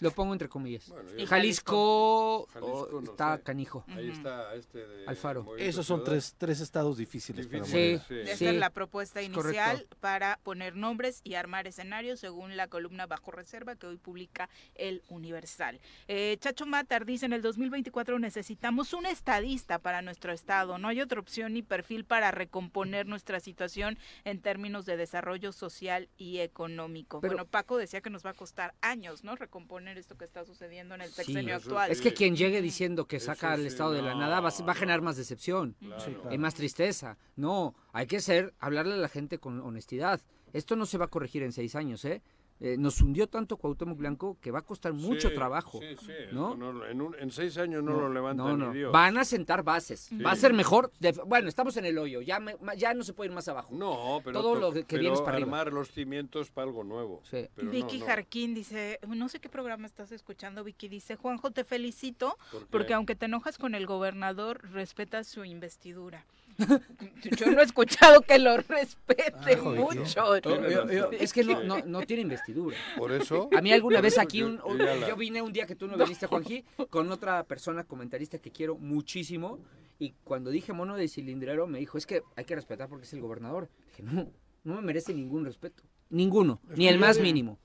[0.00, 0.90] Lo pongo entre comillas.
[1.18, 3.42] y Jalisco, Jalisco oh, no está sé.
[3.42, 3.84] canijo.
[3.88, 5.56] Ahí está este de Alfaro.
[5.58, 8.02] Esos son tres, tres estados difíciles para Morena.
[8.08, 8.14] sí.
[8.14, 9.96] Esa Sí, es la propuesta es inicial correcto.
[10.00, 15.02] para poner nombres y armar escenarios según la columna Bajo Reserva que hoy publica el
[15.08, 15.78] Universal.
[16.08, 20.78] Eh, Chacho Matar dice, en el 2024 necesitamos un estadista para nuestro estado.
[20.78, 26.08] No hay otra opción ni perfil para recomponer nuestra situación en términos de desarrollo social
[26.16, 27.20] y económico.
[27.20, 29.36] Pero- bueno, Paco decía que nos va a costar años, ¿no?
[29.36, 31.90] Recomponer esto que está sucediendo en el sexenio actual.
[31.90, 34.62] Es que quien llegue diciendo que saca al sí, Estado de la nada va, a-
[34.64, 36.00] va a generar más decepción Claro.
[36.00, 36.32] Sí, claro.
[36.34, 37.18] y más tristeza.
[37.36, 40.20] No, hay que ser, hablarle a la gente con honestidad.
[40.52, 42.22] Esto no se va a corregir en seis años, ¿eh?
[42.64, 45.80] Eh, nos hundió tanto Cuauhtémoc Blanco que va a costar mucho Sí, trabajo.
[45.80, 46.54] sí, sí, ¿no?
[46.86, 48.68] en, un- en seis años no, lo levanta no, no.
[48.72, 48.92] ni Dios.
[48.92, 50.08] Van a sentar bases.
[50.24, 50.92] Va a ser mejor.
[51.00, 52.20] de- bueno, estamos en el hoyo.
[52.20, 53.74] Ya, me- ya no se puede ir más abajo.
[53.74, 55.58] No, pero, Todo to- lo que pero viene es para arriba.
[55.60, 57.20] armar los cimientos para algo nuevo.
[57.24, 57.48] Sí.
[57.54, 58.06] Pero no, Vicky no.
[58.06, 62.38] Jarquín dice, no sé qué programa estás escuchando, Vicky dice, Juanjo, te felicito
[62.70, 66.24] porque aunque te enojas con el gobernador, respetas su investidura.
[67.38, 70.04] Yo no he escuchado que lo respete Ah, mucho.
[70.04, 71.16] Yo- yo- yo- Sí.
[71.20, 72.76] es que no, no, no tiene investidura.
[72.96, 73.48] Por eso.
[73.56, 75.66] A mí alguna vez Yo- aquí, un- un- yo ya la- yo vine un día
[75.66, 79.58] que tú no viniste, Juanji, con otra persona comentarista que quiero muchísimo.
[79.98, 83.12] Y cuando dije mono de cilindrero, me dijo, es que hay que respetar porque es
[83.12, 83.68] el gobernador.
[83.88, 84.28] Dije, no,
[84.64, 85.82] no me merece ningún respeto.
[86.10, 87.58] Ninguno, ni el más mínimo.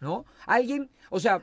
[0.00, 0.26] ¿No?
[0.46, 1.42] Alguien, o sea,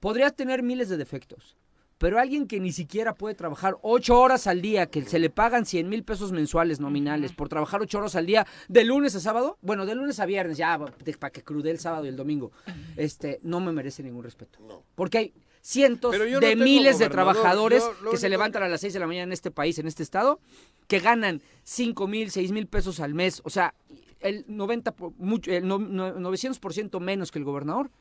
[0.00, 1.56] podría tener miles de defectos.
[2.02, 5.64] Pero alguien que ni siquiera puede trabajar ocho horas al día, que se le pagan
[5.64, 9.56] 100 mil pesos mensuales nominales por trabajar ocho horas al día, de lunes a sábado,
[9.62, 10.76] bueno, de lunes a viernes, ya,
[11.20, 12.50] para que crude el sábado y el domingo,
[12.96, 14.58] este, no me merece ningún respeto.
[14.66, 14.82] No.
[14.96, 18.94] Porque hay cientos no de miles de trabajadores yo que se levantan a las 6
[18.94, 20.40] de la mañana en este país, en este estado,
[20.88, 23.40] que ganan 5 mil, 6 mil pesos al mes.
[23.44, 23.74] O sea,
[24.18, 27.92] el 90, por- mucho, el no- no- 900% menos que el gobernador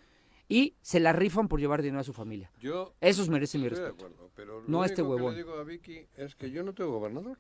[0.51, 2.51] y se la rifan por llevar dinero a su familia.
[2.59, 3.93] Yo Esos merecen mi de respeto.
[3.93, 5.33] acuerdo, pero lo No a este huevón.
[5.33, 7.37] que le digo a Vicky es que yo no tengo gobernador.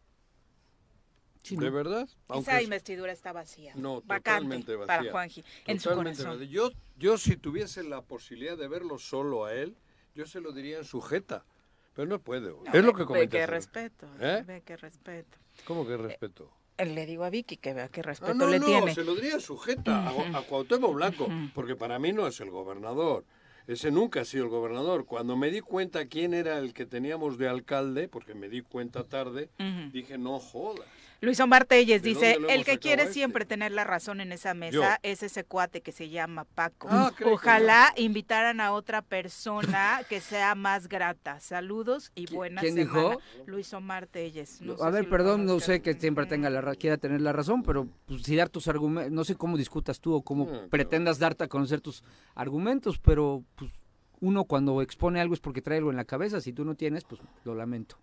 [1.43, 1.71] Sí, ¿De ¿no?
[1.75, 2.07] verdad?
[2.35, 3.73] Esa es- investidura está vacía.
[3.75, 4.87] No, vacante totalmente vacía.
[4.99, 6.25] para Juanji, en su corazón.
[6.39, 6.45] vacía.
[6.47, 9.75] Yo, yo si tuviese la posibilidad de verlo solo a él,
[10.13, 11.43] yo se lo diría en sujeta.
[11.95, 12.61] Pero no puedo.
[12.63, 13.37] No, es lo ve- que Ve comenta.
[13.37, 14.43] que respeto, ¿Eh?
[14.45, 15.37] ve que respeto.
[15.65, 16.45] ¿Cómo que respeto?
[16.45, 18.93] Eh, Le digo a Vicky que vea qué respeto Ah, no, le no, tiene.
[18.93, 23.23] se lo diría sujeta a, a Cuauhtémoc Blanco, porque para mí no es el gobernador.
[23.67, 25.05] Ese nunca ha sido el gobernador.
[25.05, 29.03] Cuando me di cuenta quién era el que teníamos de alcalde, porque me di cuenta
[29.03, 29.49] tarde,
[29.91, 30.87] dije, no jodas.
[31.21, 34.53] Luis Omar Telles ¿De dice, el que quiere este?" siempre tener la razón en esa
[34.55, 34.83] mesa Yo.
[35.03, 36.87] es ese cuate que se llama Paco.
[36.89, 41.39] Ah, que Ojalá invitaran a otra persona que sea más grata.
[41.39, 43.09] Saludos y buena quién semana.
[43.09, 43.21] dijo?
[43.45, 44.61] Luis Omar Telles.
[44.61, 47.21] No sé a ver, si perdón, no sé que siempre tenga la ra- quiera tener
[47.21, 50.45] la razón, pero pues, si dar tus argumentos, no sé cómo discutas tú o cómo
[50.45, 50.69] Ah, claro.
[50.69, 52.03] pretendas darte a conocer tus
[52.33, 53.69] argumentos, pero pues
[54.21, 57.03] uno cuando expone algo es porque trae algo en la cabeza, si tú no tienes,
[57.03, 57.97] pues lo lamento.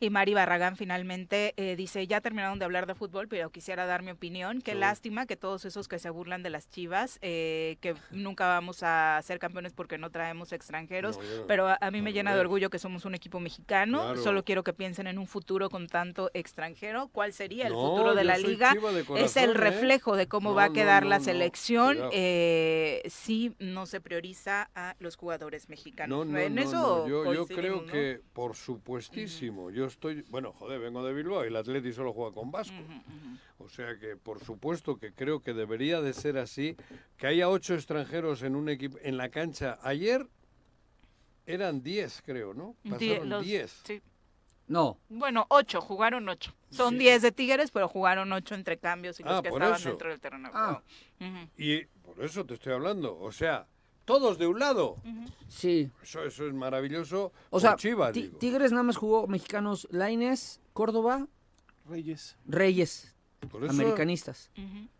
[0.00, 4.02] Y Mari Barragán finalmente eh, dice, ya terminaron de hablar de fútbol, pero quisiera dar
[4.02, 4.60] mi opinión.
[4.60, 8.82] Qué lástima que todos esos que se burlan de las chivas, eh, que nunca vamos
[8.82, 11.46] a ser campeones porque no traemos extranjeros, No, yo no.
[11.46, 14.02] pero a, a mí me llena de orgullo que somos un equipo mexicano.
[14.02, 14.22] Claro.
[14.22, 17.08] Solo quiero que piensen en un futuro con tanto extranjero.
[17.08, 18.74] ¿Cuál sería el futuro de la liga?
[18.74, 19.54] de es corazón, el ¿eh?
[19.54, 25.16] reflejo de cómo va a quedar la selección eh, si no se prioriza a los
[25.16, 26.26] jugadores mexicanos.
[26.26, 27.08] No, no, en no, eso.
[27.08, 31.56] Yo, yo creo que, por supuestísimo, yo estoy, bueno, joder, vengo de Bilbao y el
[31.56, 32.76] Atleti solo juega con Vasco.
[33.58, 36.76] O sea que, por supuesto, que creo que debería de ser así,
[37.16, 39.78] que haya ocho extranjeros en un equipo, en la cancha.
[39.82, 40.26] Ayer
[41.46, 42.76] eran diez, creo, ¿no?
[42.84, 43.80] Die- Pasaron los- diez.
[43.84, 44.00] sí.
[44.66, 46.54] No, Bueno, ocho, jugaron ocho.
[46.70, 49.78] Son diez de Tigres, pero jugaron ocho entre cambios y los Ah, que por estaban
[49.78, 49.88] eso.
[49.90, 50.50] dentro del terreno.
[50.54, 50.82] Ah.
[51.58, 53.14] Y por eso te estoy hablando.
[53.18, 53.66] O sea,
[54.04, 54.96] todos de un lado.
[55.48, 55.90] sí.
[56.02, 57.32] Eso, eso es maravilloso.
[57.50, 58.38] O sea, Chivas, Ti- digo.
[58.38, 61.26] Tigres nada más jugó mexicanos Laines, Córdoba,
[61.88, 62.36] Reyes.
[62.46, 63.14] Reyes,
[63.50, 64.50] Por eso- americanistas,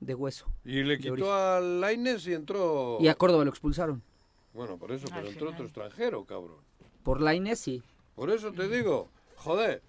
[0.01, 0.47] de hueso.
[0.65, 2.99] Y le quitó a Laines y entró...
[3.01, 4.03] Y a Córdoba lo expulsaron.
[4.53, 6.59] Bueno, por eso, pero entró otro extranjero, cabrón.
[7.03, 7.83] Por Laines, sí.
[8.15, 9.83] Por eso te digo, joder,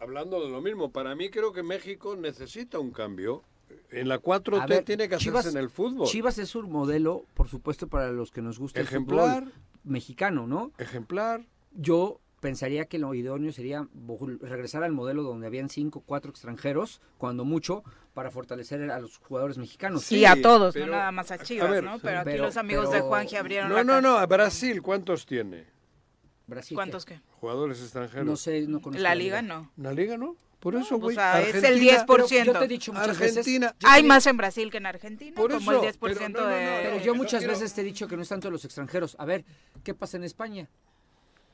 [0.00, 3.42] hablando de lo mismo, para mí creo que México necesita un cambio.
[3.90, 6.06] En la 4T A ver, tiene que Chivas- hacerse en el fútbol.
[6.06, 9.42] Chivas es un modelo, por supuesto, para los que nos gusta Ejemplar.
[9.44, 10.72] el fútbol mexicano, ¿no?
[10.78, 11.42] Ejemplar.
[11.72, 13.86] Yo pensaría que lo idóneo sería
[14.40, 17.82] regresar al modelo donde habían cinco, cuatro extranjeros, cuando mucho,
[18.14, 20.04] para fortalecer a los jugadores mexicanos.
[20.04, 21.98] Sí, a todos, pero- no nada más a Chivas, ver, ¿no?
[21.98, 24.80] Pero aquí Pero- los amigos de pero- Juanji abrieron No, la no, no, a Brasil,
[24.82, 25.66] ¿cuántos tiene?
[26.46, 27.14] Brasil, ¿Cuántos ¿qué?
[27.14, 27.20] qué?
[27.40, 28.26] Jugadores extranjeros.
[28.26, 29.70] No sé, no conozco La liga no.
[29.76, 30.34] ¿La liga no?
[30.60, 32.44] Por eso, O güey, sea, es el Argentina- 10%.
[32.44, 33.74] Yo te he dicho muchas veces- Argentina.
[33.84, 36.44] Hay más en Brasil que en Argentina, Por como eso, el 10% pero no, no,
[36.44, 36.80] no, de...
[36.82, 39.16] Pero yo no muchas quiero- veces te he dicho que no es tanto los extranjeros.
[39.18, 39.44] A ver,
[39.82, 40.68] ¿qué pasa en España?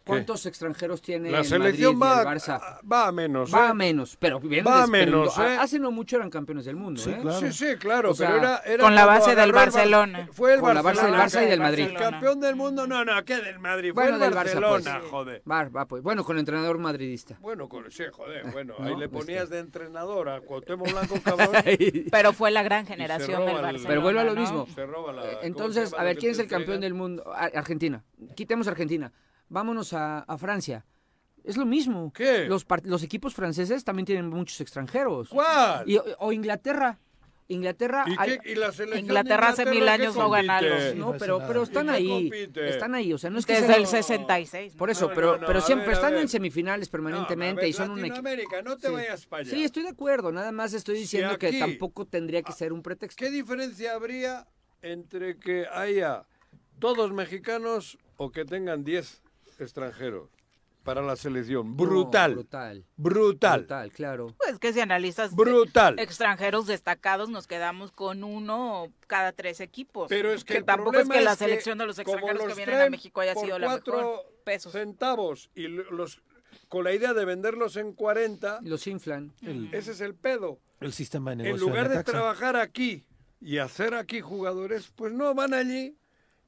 [0.06, 2.78] ¿Cuántos extranjeros tiene La el selección Madrid y va, el Barça?
[2.90, 3.52] va a menos.
[3.52, 3.70] Va ¿eh?
[3.70, 5.56] a menos, pero bien Va a menos, no- ¿eh?
[5.58, 7.18] Hace no mucho eran campeones del mundo, Sí, ¿eh?
[7.20, 7.40] claro.
[7.40, 10.28] Sí, sí, claro, O sea, pero era, era con la base del el Barcelona.
[10.32, 11.84] Fue el Con la base del Barcelona, Barça y del Madrid.
[11.88, 13.92] El campeón del mundo, no, no, ¿qué del Madrid?
[13.92, 15.10] Fue Bueno, el del Barça, Barcelona, pues.
[15.10, 15.42] joder.
[15.50, 16.02] Va, va, pues.
[16.04, 17.36] Bueno, con entrenador madridista.
[17.40, 19.18] Bueno, con, sí, joder, bueno, No, ahí le este.
[19.18, 21.50] ponías de entrenador a Cuauhtémoc Blanco, cabrón.
[22.12, 24.68] Pero fue la gran generación del el- Barcelona, Pero vuelvo a lo mismo.
[24.76, 27.24] Eh, ¿cómo Entonces, a ver, que ¿quién es el campeón del mundo?
[27.34, 28.04] Ar- Argentina.
[28.36, 29.12] Quitemos Argentina.
[29.48, 30.84] Vámonos a, a Francia.
[31.44, 32.12] Es lo mismo.
[32.12, 32.46] ¿Qué?
[32.46, 35.28] Los, par- los equipos franceses también tienen muchos extranjeros.
[35.28, 35.88] ¿Cuál?
[35.88, 36.98] Y- o Inglaterra.
[37.48, 38.04] Inglaterra.
[38.08, 40.94] ¿Y, hay- qué- y la selección de Inglaterra hace mil Inglaterra, años no gana los-
[40.96, 42.08] No, no pero, pero están ¿Y qué ahí.
[42.30, 42.68] compite?
[42.68, 43.12] Están ahí.
[43.12, 44.74] O sea, no es que Desde sean- el 66.
[44.74, 47.60] Por eso, No, pero, no, no, pero a siempre ver, están en semifinales permanentemente No,
[47.60, 48.28] ver, y son un equipo.
[48.64, 48.92] No te Sí.
[48.92, 49.50] vayas para allá.
[49.52, 50.32] Sí, estoy de acuerdo.
[50.32, 53.24] Nada más estoy diciendo que aquí- tampoco tendría que ser un pretexto.
[53.24, 54.48] ¿Qué diferencia habría
[54.82, 56.24] entre que haya
[56.80, 59.22] todos mexicanos o que tengan 10
[59.58, 60.28] extranjeros
[60.84, 61.70] para la selección?
[61.70, 62.34] No, Brutal.
[62.34, 62.84] brutal.
[62.96, 63.90] brutal.
[63.92, 64.34] Claro.
[64.38, 65.98] Pues que si analistas Brutal.
[65.98, 70.08] extranjeros destacados nos quedamos con uno cada tres equipos.
[70.08, 72.90] Pero es que, el tampoco es que la selección de los extranjeros que vienen a
[72.90, 74.32] México haya sido la cuatro mejor.
[74.44, 74.72] Pesos.
[74.72, 76.22] centavos y lo- los
[76.68, 79.32] con la idea de venderlos en 40, Los inflan.
[79.72, 80.58] ese es el pedo.
[80.80, 83.04] El sistema de En negocio lugar de trabajar aquí
[83.40, 85.96] y hacer aquí jugadores, pues no, van allí.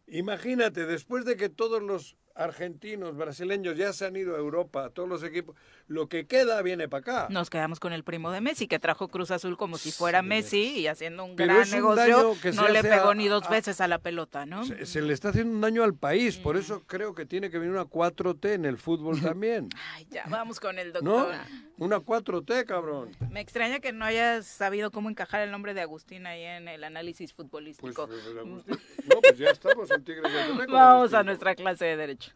[0.06, 5.08] Imagínate, después de que todos los argentinos, brasileños ya se han ido a Europa, todos
[5.08, 5.56] los equipos,
[5.88, 7.26] lo que queda viene para acá.
[7.30, 10.78] Nos quedamos con el primo de Messi, que trajo Cruz Azul como si fuera Messi
[10.80, 12.16] y haciendo un Pero gran es un negocio.
[12.16, 14.64] daño que no le pegó a- ni dos a- veces a la pelota, ¿no?
[14.64, 17.58] Se, se le está haciendo un daño al país, por eso creo que tiene que
[17.58, 19.68] venir una 4T en el fútbol también.
[19.94, 21.00] Ay, ya, vamos con el ¿No?
[21.00, 21.34] doctor.
[21.78, 23.10] Una 4T, cabrón.
[23.30, 26.82] Me extraña que no hayas sabido cómo encajar el nombre de Agustín ahí en el
[26.84, 28.06] análisis Pues, futbolístico.
[28.06, 28.78] pues, Agustín,
[29.12, 32.27] no, pues ya estamos en Tigres de Vamos a nuestra clase de Derecho.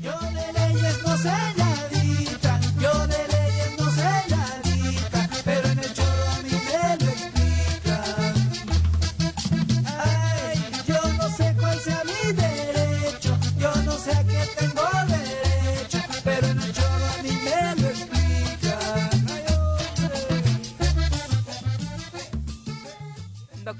[0.00, 2.01] Yo de leyes no sé nadita,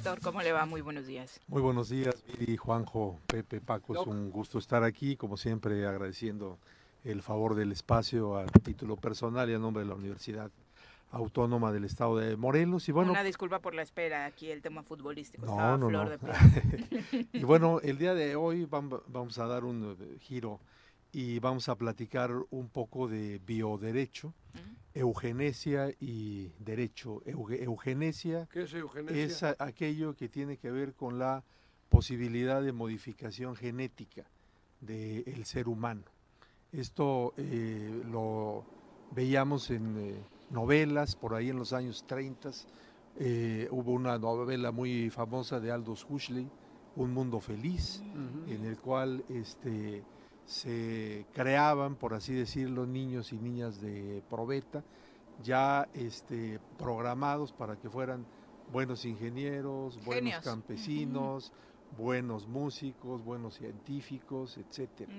[0.02, 0.66] Doctor, ¿cómo le va?
[0.66, 1.40] Muy buenos días.
[1.46, 3.94] Muy buenos días, Viri, Juanjo, Pepe, Paco.
[3.94, 6.58] Es un gusto estar aquí, como siempre, agradeciendo
[7.04, 10.50] el favor del espacio a título personal y a nombre de la Universidad
[11.12, 12.88] Autónoma del Estado de Morelos.
[12.88, 15.88] Y bueno, Una disculpa por la espera, aquí el tema futbolístico No, estaba a no,
[15.88, 16.10] flor no.
[16.10, 17.28] de piel.
[17.32, 20.58] y bueno, el día de hoy vam- vamos a dar un eh, giro
[21.12, 24.32] y vamos a platicar un poco de bioderecho,
[24.94, 27.22] eugenesia y derecho.
[27.24, 29.24] Euge- eugenesia ¿Qué es eugenesia?
[29.24, 31.42] es a- aquello que tiene que ver con la
[31.88, 34.24] posibilidad de modificación genética
[34.80, 36.02] del ser humano.
[36.72, 38.64] Esto eh, lo
[39.14, 40.14] veíamos en eh,
[40.50, 42.50] novelas por ahí en los años 30.
[43.18, 46.48] eh, hubo una novela muy famosa de Aldous Huxley,
[46.96, 48.02] Un mundo feliz,
[48.48, 50.02] en el cual este,
[50.46, 54.82] se creaban, por así decirlo, niños y niñas de probeta,
[55.42, 58.26] ya este, programados para que fueran
[58.72, 61.52] buenos ingenieros, buenos campesinos,
[61.96, 65.12] buenos músicos, buenos científicos, etcétera.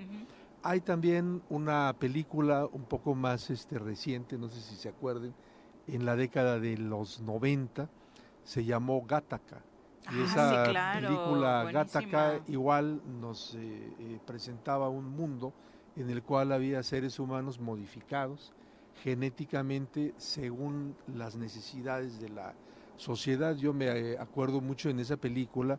[0.62, 5.34] Hay también una película un poco más este, reciente, no sé si se acuerden,
[5.86, 7.88] en la década de los 90,
[8.44, 9.62] se llamó Gattaca.
[10.10, 12.52] Y Ah, esa sí, claro, película Gattaca buenísima.
[12.52, 15.52] igual nos eh, eh, presentaba un mundo
[15.96, 18.52] en el cual había seres humanos modificados
[19.02, 22.54] genéticamente según las necesidades de la
[22.96, 23.56] sociedad.
[23.56, 25.78] Yo me eh, acuerdo mucho en esa película,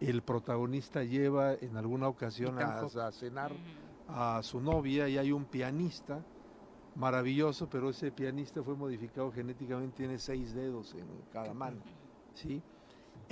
[0.00, 3.52] el protagonista lleva en alguna ocasión a cenar
[4.08, 6.20] a su novia y hay un pianista
[6.94, 11.80] maravilloso, pero ese pianista fue modificado genéticamente, tiene seis dedos en cada mano.
[12.34, 12.62] ¿sí?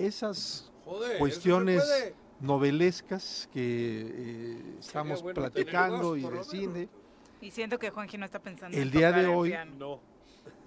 [0.06, 6.88] Esas Joder, ¿eso se cuestiones novelescas que eh, estamos bueno platicando dos, y de cine,
[7.40, 10.00] Y siento que Juanji no está pensando El en día de el hoy- piano.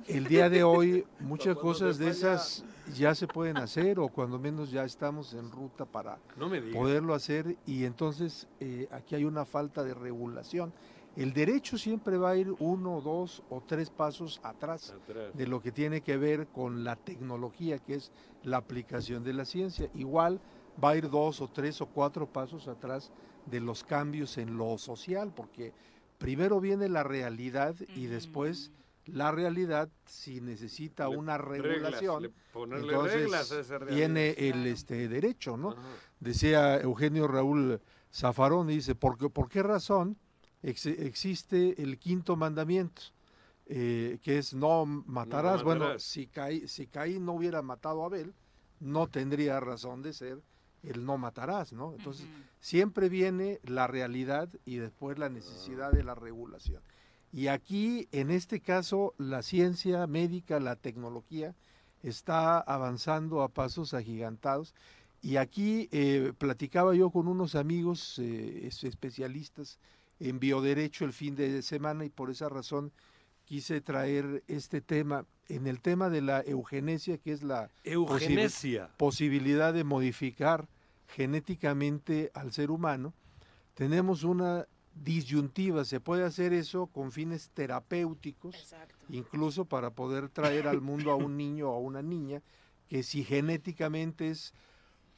[0.08, 4.70] el día de hoy muchas cosas de esas ya se pueden hacer o cuando menos
[4.70, 7.56] ya estamos en ruta para No poderlo hacer.
[7.66, 10.72] Y entonces eh, aquí hay una falta de regulación.
[11.16, 15.32] El derecho siempre va a ir uno, dos o tres pasos atrás Atrás.
[15.36, 18.12] de lo que tiene que ver con la tecnología, que es
[18.42, 19.90] la aplicación de la ciencia.
[19.94, 20.42] Igual
[20.84, 23.12] va a ir dos o tres o cuatro pasos atrás
[23.46, 25.74] de los cambios en lo social, porque
[26.18, 28.72] primero viene la realidad y después
[29.06, 32.24] la realidad si necesita Le- una reglas, regulación.
[32.24, 33.98] le- ponerle entonces reglas a esa realidad.
[33.98, 35.72] viene el este derecho, ¿no?
[35.72, 35.82] Ajá.
[36.20, 37.82] Decía Eugenio Raúl
[38.12, 40.18] Zafarón, dice, ¿por qué, por qué razón
[40.64, 43.02] ex- existe el quinto mandamiento?
[43.68, 45.64] Eh, que es no matarás.
[45.64, 46.04] Bueno, matarás.
[46.04, 48.34] si, Caí- si Caín no hubiera matado a Abel,
[48.82, 50.42] no tendría razón de ser
[50.84, 51.94] el no matarás, ¿no?
[51.98, 52.28] Entonces,
[52.60, 56.82] siempre viene la realidad y después la necesidad de la regulación.
[57.32, 61.56] Y aquí, en este caso, la ciencia médica, la tecnología,
[62.04, 64.76] está avanzando a pasos agigantados.
[65.22, 69.80] Y aquí eh, platicaba yo con unos amigos eh, es- especialistas
[70.30, 72.92] en bioderecho el fin de semana y por esa razón
[73.46, 78.90] quise traer este tema en el tema de la eugenesia, que es la posibil- Eugenesia.
[78.98, 80.68] posibilidad de modificar
[81.08, 83.14] genéticamente al ser humano.
[83.74, 88.56] Tenemos una disyuntiva, se puede hacer eso con fines terapéuticos,
[89.10, 92.42] incluso para poder traer al mundo a un niño o a una niña
[92.88, 94.54] que si genéticamente es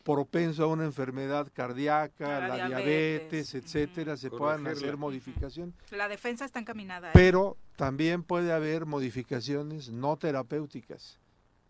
[0.05, 5.73] propenso a una enfermedad cardíaca, la la, diabetes, diabetes, etcétera, se puedan hacer modificaciones.
[5.89, 7.09] La defensa está encaminada.
[7.09, 11.19] a Pero también puede haber modificaciones no terapéuticas.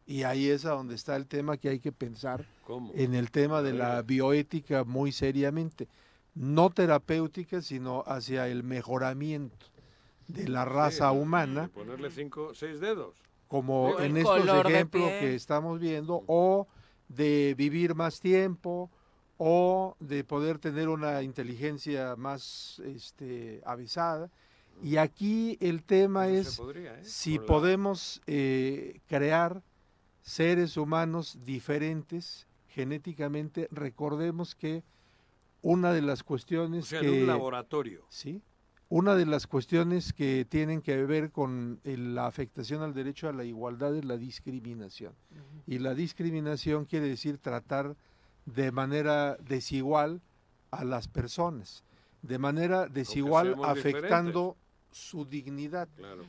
[0.05, 2.91] Y ahí es a donde está el tema que hay que pensar ¿Cómo?
[2.93, 5.87] en el tema de la bioética muy seriamente.
[6.35, 9.65] No terapéutica, sino hacia el mejoramiento
[10.27, 13.15] de la raza Sí, humana, Ponerle cinco, seis dedos.
[13.47, 16.67] como O en estos ejemplos que estamos viendo, o
[17.07, 18.89] de vivir más tiempo,
[19.37, 24.31] o de poder tener una inteligencia más este, avisada.
[24.83, 27.03] Y aquí el tema es podría, ¿eh?
[27.03, 29.63] si podemos eh, crear
[30.21, 33.67] seres humanos diferentes genéticamente.
[33.71, 34.83] Recordemos que
[35.61, 38.05] una de las O cuestiones sea, que en un laboratorio.
[38.09, 38.41] Sí.
[38.87, 43.33] Una de las cuestiones que tienen que ver con el- la afectación al derecho a
[43.33, 45.13] la igualdad es la discriminación.
[45.65, 47.95] Y la discriminación quiere decir tratar
[48.45, 50.21] de manera desigual
[50.69, 51.83] a las personas,
[52.21, 54.55] de manera desigual afectando
[54.91, 55.87] su dignidad.
[55.95, 56.23] Claro.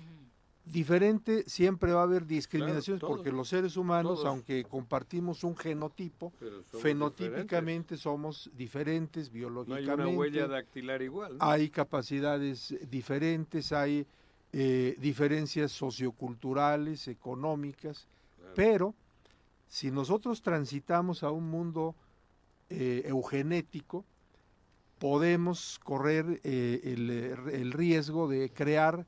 [0.66, 4.26] Diferente siempre va a haber discriminaciones todos, porque los seres humanos, todos.
[4.26, 10.02] aunque compartimos un genotipo, somos fenotípicamente somos diferentes No hay biológicamente.
[10.02, 11.38] una huella dactilar igual.
[11.38, 11.44] ¿no?
[11.44, 14.08] Hay capacidades diferentes, hay
[14.52, 18.08] eh, diferencias socioculturales, económicas,
[18.56, 18.92] pero
[19.68, 21.94] si nosotros transitamos a un mundo
[22.70, 24.04] eh, eugenético,
[24.98, 27.10] podemos correr eh, el,
[27.52, 29.06] el riesgo de crear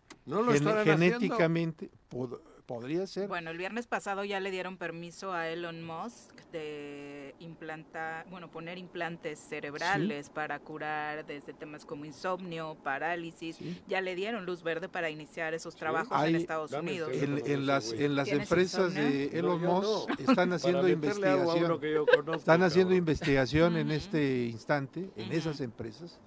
[0.85, 3.27] genéticamente, pod- podría ser.
[3.29, 8.77] Bueno, el viernes pasado ya le dieron permiso a Elon Musk de implantar, bueno, poner
[8.77, 13.59] implantes cerebrales para curar desde temas como insomnio, parálisis.
[13.89, 17.11] Ya le dieron luz verde para iniciar esos trabajos en Hay- Estados Unidos.
[17.15, 19.11] En, las, en las ¿Tienes empresas insomnio?
[19.11, 20.15] de Elon No, Musk no.
[20.31, 21.79] están haciendo investigación.
[22.07, 22.99] conozco, Están haciendo cabrón.
[22.99, 26.21] investigación en este instante, en esas empresas,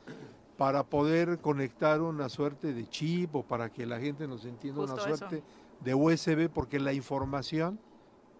[0.57, 4.93] para poder conectar una suerte de chip o para que la gente nos entienda una
[4.95, 5.03] eso.
[5.81, 7.79] De USB, porque la información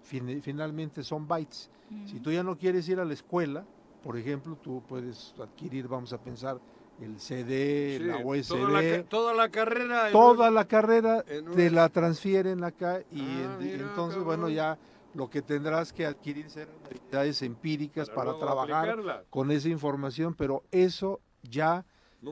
[0.02, 1.70] fin- finalmente son bytes.
[2.06, 3.68] Si tú ya no quieres ir a la escuela,
[4.02, 6.62] por ejemplo, tú puedes adquirir, vamos a pensar,
[6.98, 10.12] el CD, Sí, la USB, Toda la, ca- toda la carrera.
[10.12, 14.80] toda un- la carrera te la transfieren acá y Ah, en- mira, entonces, bueno, ya
[15.14, 19.26] lo que tendrás que adquirir serán habilidades empíricas Para trabajar aplicarla.
[19.30, 21.86] con esa información, pero eso ya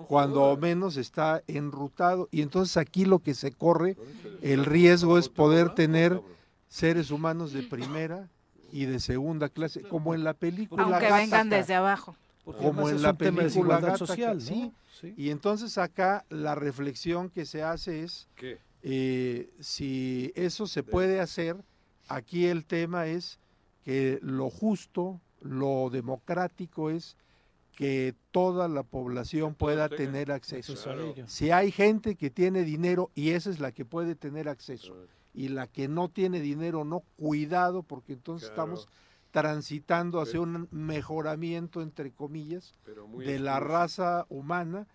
[0.07, 3.97] cuando menos está enrutado y entonces aquí lo que se corre,
[4.41, 6.21] el riesgo es poder tener
[6.67, 8.29] seres humanos de primera
[8.71, 12.15] y de segunda clase, como en la película Aunque vengan desde abajo.
[12.45, 14.43] Como en la de película social, ¿no?
[14.43, 14.71] sí.
[14.99, 15.13] Sí.
[15.15, 18.27] Y entonces acá la reflexión que se hace es
[18.81, 21.55] eh, si eso se puede hacer,
[22.09, 23.39] aquí el tema es
[23.85, 27.15] que lo justo, lo democrático es
[27.79, 30.75] que toda la población pueda tener acceso.
[31.27, 34.97] Si hay gente que tiene dinero y esa es la que puede tener acceso
[35.33, 38.73] y la que no tiene dinero, no, cuidado porque entonces Claro.
[38.73, 38.89] estamos
[39.31, 42.73] transitando hacia un mejoramiento, entre comillas,
[43.17, 44.85] de la raza humana,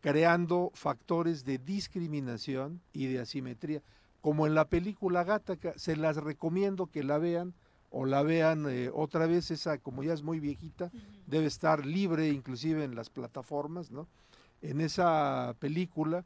[0.00, 3.80] creando factores de discriminación y de asimetría.
[4.20, 7.54] Como en la película Gattaca, se las recomiendo que la vean
[7.96, 10.90] o la vean eh, otra vez, esa como ya es muy viejita,
[11.26, 14.08] debe estar libre inclusive en las plataformas, ¿no?
[14.62, 16.24] En esa película,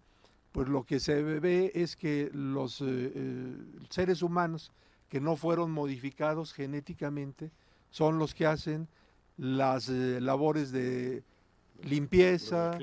[0.53, 2.85] pues lo que se ve es que los eh,
[3.15, 3.57] eh,
[3.91, 4.73] seres humanos
[5.11, 7.51] que no fueron modificados genéticamente
[7.91, 8.89] son los que hacen
[9.37, 11.23] las eh, labores de
[11.83, 12.79] limpieza,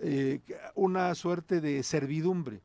[0.00, 0.40] eh,
[0.74, 2.60] una suerte de servidumbre.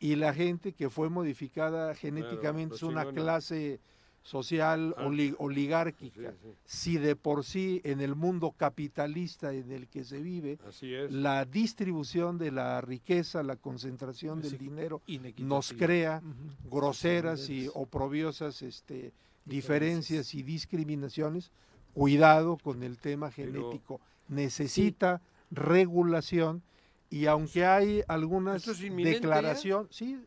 [0.00, 3.80] Y la gente que fue modificada genéticamente es una clase
[4.24, 5.04] social Ah.
[5.06, 6.32] oli- oligárquica.
[6.32, 6.54] Sí, sí.
[6.64, 11.12] Si de por sí en el mundo capitalista en el que se vive, Así es.
[11.12, 15.02] la distribución de la riqueza, la concentración del dinero
[15.38, 16.22] nos crea
[16.70, 19.12] groseras y oprobiosas este,
[19.44, 21.50] diferencias y discriminaciones.
[21.92, 24.00] Cuidado con el tema Pero- genético.
[24.28, 25.20] Necesita
[25.50, 26.62] regulación
[27.10, 30.18] y aunque hay algunas ¿Esto es inminente declaración, sí,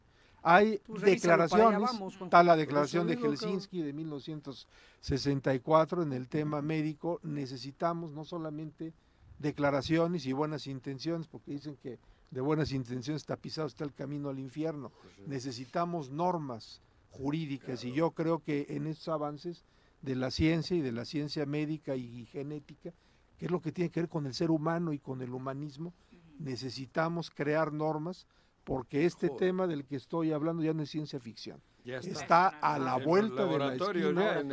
[0.48, 3.18] hay Pues declaraciones, vamos, está la declaración de.
[3.18, 8.94] Helsinki de 1964 en el tema médico, necesitamos no solamente
[9.40, 12.00] declaraciones y buenas intenciones, porque dicen que
[12.32, 14.94] de buenas intenciones tapizado está el camino al infierno.
[15.26, 19.66] Necesitamos normas jurídicas y yo creo que en estos avances
[20.02, 22.94] de la ciencia y de la ciencia médica y genética,
[23.38, 25.94] que es lo que tiene que ver con el ser humano y con el humanismo,
[26.40, 28.28] necesitamos crear normas
[28.68, 29.40] porque este Joder.
[29.40, 31.62] tema del que estoy hablando ya no es ciencia ficción.
[31.86, 32.10] Ya está.
[32.12, 34.44] Está a la En vuelta de la esquina.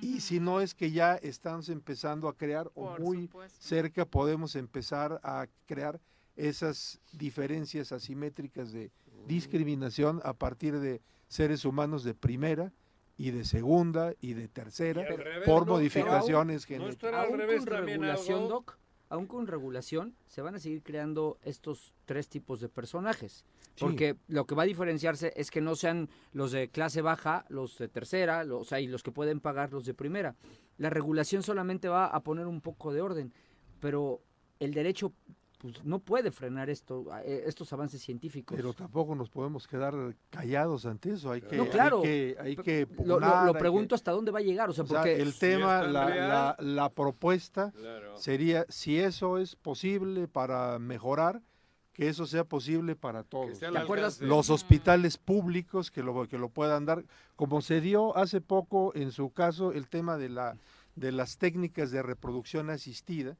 [0.00, 3.58] Y si no es que ya estamos empezando a crear o muy supuesto.
[3.60, 6.00] cerca podemos empezar a crear
[6.36, 8.92] esas diferencias asimétricas de
[9.26, 12.72] discriminación a partir de seres humanos de primera
[13.18, 15.72] y de segunda y de tercera Y al revés, por ¿no?
[15.72, 16.94] modificaciones ¿no genéticas.
[16.94, 18.48] estará al revés también regulación?
[18.48, 18.78] Doc,
[19.08, 23.44] aún con regulación, se van a seguir creando estos tres tipos de personajes.
[23.74, 23.84] Sí.
[23.84, 27.76] Porque lo que va a diferenciarse es que no sean los de clase baja, los
[27.78, 30.34] de tercera, los, o sea, y los que pueden pagar los de primera.
[30.78, 33.32] La regulación solamente va a poner un poco de orden,
[33.80, 34.22] pero
[34.60, 35.12] el derecho
[35.58, 38.56] pues, no puede frenar esto, eh, estos avances científicos.
[38.56, 39.94] Pero tampoco nos podemos quedar
[40.30, 41.30] callados ante eso.
[41.32, 41.98] Hay que, no, claro.
[41.98, 44.42] hay que, hay que Lo- lo, pugnar, lo hay que- pregunto hasta dónde va a
[44.42, 48.16] llegar, o sea, o sea, porque el tema, la, la- la propuesta Claro.
[48.16, 51.40] sería si eso es posible para mejorar,
[51.92, 53.58] que eso sea posible para todos.
[53.58, 54.20] ¿Te acuerdas?
[54.20, 57.02] Los hospitales públicos que lo, que lo puedan dar,
[57.36, 60.58] como se dio hace poco en su caso el tema de la
[60.96, 63.36] de las técnicas de reproducción asistida,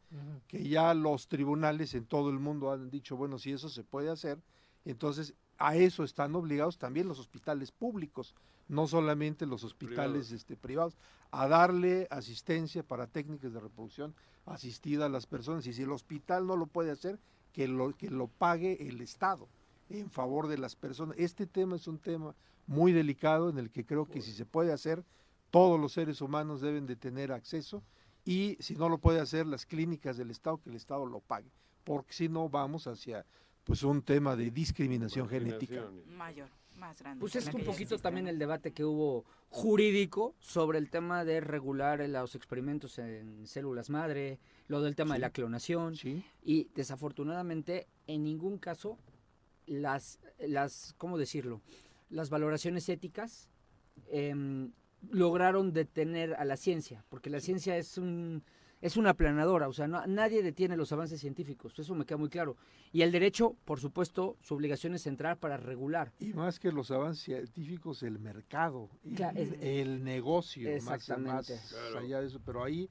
[0.46, 4.10] que ya los tribunales en todo el mundo han dicho, bueno, si eso se puede
[4.10, 4.38] hacer,
[4.84, 8.34] entonces a eso están obligados también los hospitales públicos,
[8.68, 10.32] no solamente los hospitales Privados.
[10.32, 10.96] este, privados,
[11.30, 14.14] a darle asistencia para técnicas de reproducción
[14.44, 15.66] asistida a las personas.
[15.66, 17.18] Y si el hospital no lo puede hacer,
[17.52, 19.48] que lo, que lo pague el Estado
[19.88, 21.16] en favor de las personas.
[21.18, 22.34] Este tema es un tema
[22.66, 25.04] muy delicado en el que creo que si se puede hacer,
[25.50, 27.82] todos los seres humanos deben de tener acceso
[28.24, 31.50] y si no lo puede hacer las clínicas del Estado, que el Estado lo pague,
[31.84, 33.24] porque si no vamos hacia
[33.64, 35.88] pues un tema de discriminación genética.
[36.06, 37.20] Mayor, más grande.
[37.20, 42.08] Pues es un poquito también el debate que hubo jurídico sobre el tema de regular
[42.08, 46.24] los experimentos en células madre, lo del tema de la clonación Sí.
[46.44, 48.98] y desafortunadamente en ningún caso
[49.66, 51.60] las las cómo decirlo
[52.08, 53.48] las valoraciones éticas
[54.08, 54.70] em,
[55.10, 58.42] lograron detener a la ciencia porque la ciencia es un
[58.82, 62.28] es una aplanadora, o sea, no- nadie detiene los avances científicos, eso me queda muy
[62.28, 62.58] claro.
[62.92, 66.12] Y el derecho, por supuesto, su obligación es entrar para regular.
[66.20, 68.90] Y más que los avances científicos, el mercado,
[69.34, 71.54] es- el negocio, más, Exactamente.
[71.54, 71.98] más Claro.
[72.00, 72.38] allá de eso.
[72.44, 72.90] Pero ahí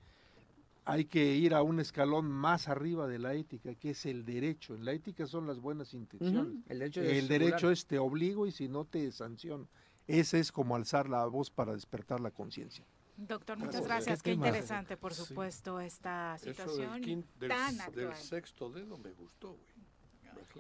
[0.86, 4.74] hay que ir a un escalón más arriba de la ética, que es el derecho.
[4.74, 6.64] En la ética son las buenas intenciones.
[6.68, 9.70] El derecho, es El derecho es te obligo y si no te sanciono.
[10.08, 12.86] Ese es como alzar la voz para despertar la conciencia.
[13.18, 14.22] Doctor, muchas gracias.
[14.22, 15.24] qué interesante, por Sí.
[15.26, 18.16] supuesto, esta Eso del, situación quin- del, tan del actual.
[18.18, 19.76] sexto dedo me gustó, güey.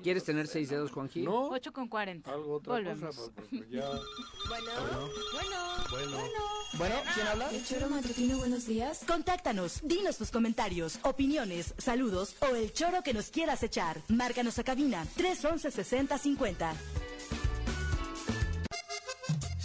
[0.04, 1.22] ¿Quieres tener seis dedos, Juanji?
[1.24, 2.32] No, 8 con 40.
[2.34, 3.16] algo otra Volvemos.
[3.16, 3.90] cosa, pues, porque ya...
[3.90, 5.58] Bueno, bueno,
[5.90, 6.18] Bueno.
[6.78, 7.50] Bueno, ¿quién habla?
[7.52, 9.04] El choro matutino, buenos días.
[9.08, 14.02] Contáctanos, dinos tus comentarios, opiniones, saludos o el choro que nos quieras echar.
[14.10, 16.74] Márcanos a cabina 311 6050.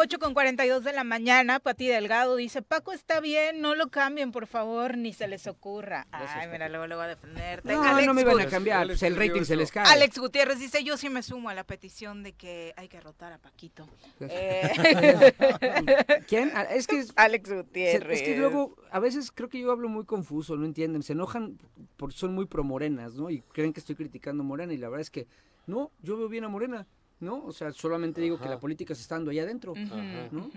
[0.00, 4.32] 8 con 42 de la mañana, Pati Delgado dice, Paco está bien, no lo cambien,
[4.32, 6.06] por favor, ni se les ocurra.
[6.10, 7.70] Ay, mira, luego le voy a defenderte.
[7.70, 9.84] No, Alex no me iban a cambiar, Alex pues el rating se les cae.
[9.86, 13.34] Alex Gutiérrez dice, yo sí me sumo a la petición de que hay que rotar
[13.34, 13.86] a Paquito.
[14.20, 15.34] Eh,
[16.26, 16.50] ¿Quién?
[16.54, 18.20] Ah, Es que, es, Alex Gutiérrez.
[18.20, 21.58] es que luego, a veces creo que yo hablo muy confuso, no entienden, se enojan
[21.98, 23.28] porque son muy pro morenas, ¿no?
[23.28, 25.26] Y creen que estoy criticando a Morena y la verdad es que,
[25.66, 26.86] no, yo veo bien a Morena,
[27.20, 27.44] ¿no?
[27.44, 28.54] O sea, solamente digo que Ajá.
[28.54, 29.94] la política se está dando allá adentro, Ujú,
[30.32, 30.50] ¿no?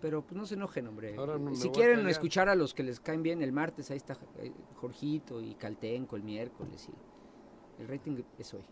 [0.00, 1.14] Pero pues no se enojen, hombre.
[1.16, 3.90] Ahora no me si a quieren escuchar a los que les caen bien el martes,
[3.90, 6.88] ahí está eh, Jorgito y Caltenco el miércoles.
[7.78, 8.64] Y el rating es hoy.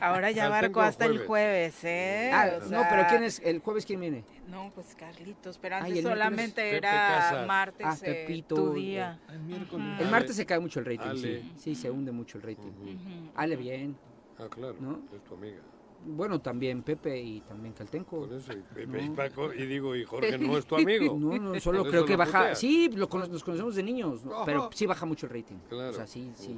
[0.00, 1.26] Ahora ya barco hasta el jueves.
[1.26, 2.30] jueves, ¿eh?
[2.32, 3.40] Ah, O no, pero ¿quién es?
[3.40, 4.24] ¿El jueves quién viene?
[4.48, 9.20] No, pues Carlitos, pero antes solamente era martes Ah, eh, Pepito, tu día.
[9.28, 9.86] El miércoles.
[9.98, 10.10] El Ale.
[10.10, 11.18] martes se cae mucho el rating, Ale.
[11.42, 11.52] sí.
[11.56, 12.68] Sí, se hunde mucho el rating.
[12.70, 13.30] Ujú.
[13.34, 13.96] Ale bien.
[14.38, 15.02] Ah, claro, ¿No?
[15.14, 15.60] es tu amiga.
[16.06, 18.20] Bueno, también Pepe y también Caltenco.
[18.26, 19.02] Por eso, y, Pepe No.
[19.04, 21.16] y Paco, y digo, y Jorge no es tu amigo.
[21.18, 22.54] No, no, solo creo eso que baja.
[22.54, 25.56] Sí, lo cono- nos conocemos de niños, pero sí baja mucho el rating.
[25.68, 25.90] Claro.
[25.90, 26.56] O sea, sí, sí,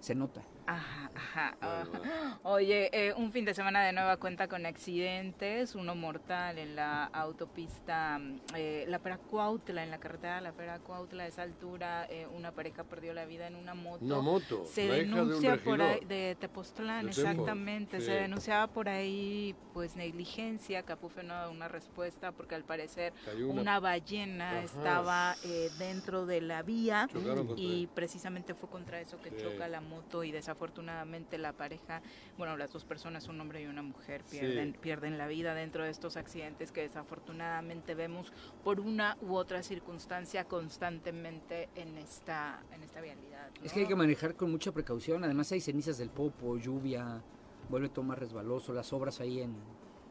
[0.00, 0.42] se nota.
[0.66, 1.56] Ajá, ajá.
[1.60, 2.38] Ajá.
[2.42, 7.04] Oye, eh, un fin de semana de nueva cuenta con accidentes, uno mortal en la
[7.04, 12.06] autopista mm, eh, La Pera Cuautla, en la carretera La Pera Cuautla, a esa altura
[12.08, 14.04] eh, una pareja perdió la vida en una moto.
[14.04, 18.06] Una moto, Se la hija de denuncia por ahí, de Tepoztlán, exactamente, sí.
[18.06, 23.60] se denunciaba por ahí pues negligencia, Capufe no da una respuesta porque al parecer una,
[23.60, 24.62] una- ballena Ajá.
[24.62, 27.08] estaba eh, dentro de la vía
[27.56, 29.36] y precisamente fue contra eso que Sí.
[29.42, 32.00] choca la moto y desafortunadamente la pareja,
[32.38, 34.38] bueno, las dos personas, un hombre y una mujer, Sí.
[34.38, 38.32] pierden, pierden la vida dentro de estos accidentes que desafortunadamente vemos
[38.62, 43.50] por una u otra circunstancia constantemente en esta, en esta vialidad.
[43.62, 45.24] Es que hay que manejar con mucha precaución.
[45.24, 47.20] Además hay cenizas del popo, lluvia,
[47.68, 49.56] vuelve todo más resbaloso, las obras ahí en...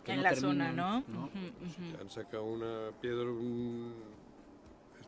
[0.04, 1.30] que en no la terminan, zona, ¿no?
[2.02, 3.94] Han sacado una piedra, un...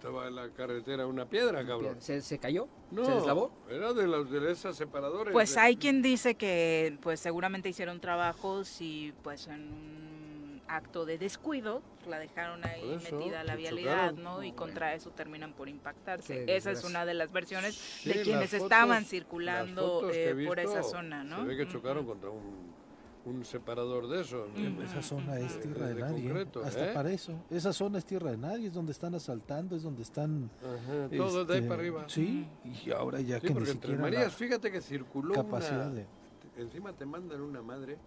[0.05, 1.97] estaba en la carretera una piedra, cabrón.
[1.99, 2.67] ¿Se, se cayó?
[2.91, 3.51] No, ¿Se deslavó?
[3.69, 5.33] era de los de esas separadores.
[5.33, 11.05] Pues de- hay quien dice que pues seguramente hicieron trabajos y pues en un acto
[11.05, 14.23] de descuido la dejaron ahí eso, metida a la vialidad, chocaron.
[14.23, 14.43] ¿no?
[14.43, 16.45] Y contra eso terminan por impactarse.
[16.45, 20.09] Qué Esa es una de las versiones Sí, de las quienes fotos- estaban las circulando
[20.11, 21.41] eh, por esa zona, ¿no?
[21.41, 22.73] Se ve que chocaron contra un,
[23.25, 24.47] un separador de esos.
[24.53, 24.81] ¿no?
[24.83, 26.23] Esa zona es tierra de, de nadie.
[26.23, 26.93] concreto, Hasta ¿eh?
[26.93, 27.33] para eso.
[27.49, 30.49] Esa zona es tierra de nadie, es donde están asaltando, es donde están.
[30.61, 32.05] Ajá, todo de ahí este, para arriba.
[32.07, 32.47] Sí,
[32.85, 34.01] y ahora ya Sí, que ni siquiera.
[34.01, 35.95] Marías, la fíjate que circuló capacidad una...
[35.95, 36.05] de.
[36.57, 37.97] Encima te mandan una madre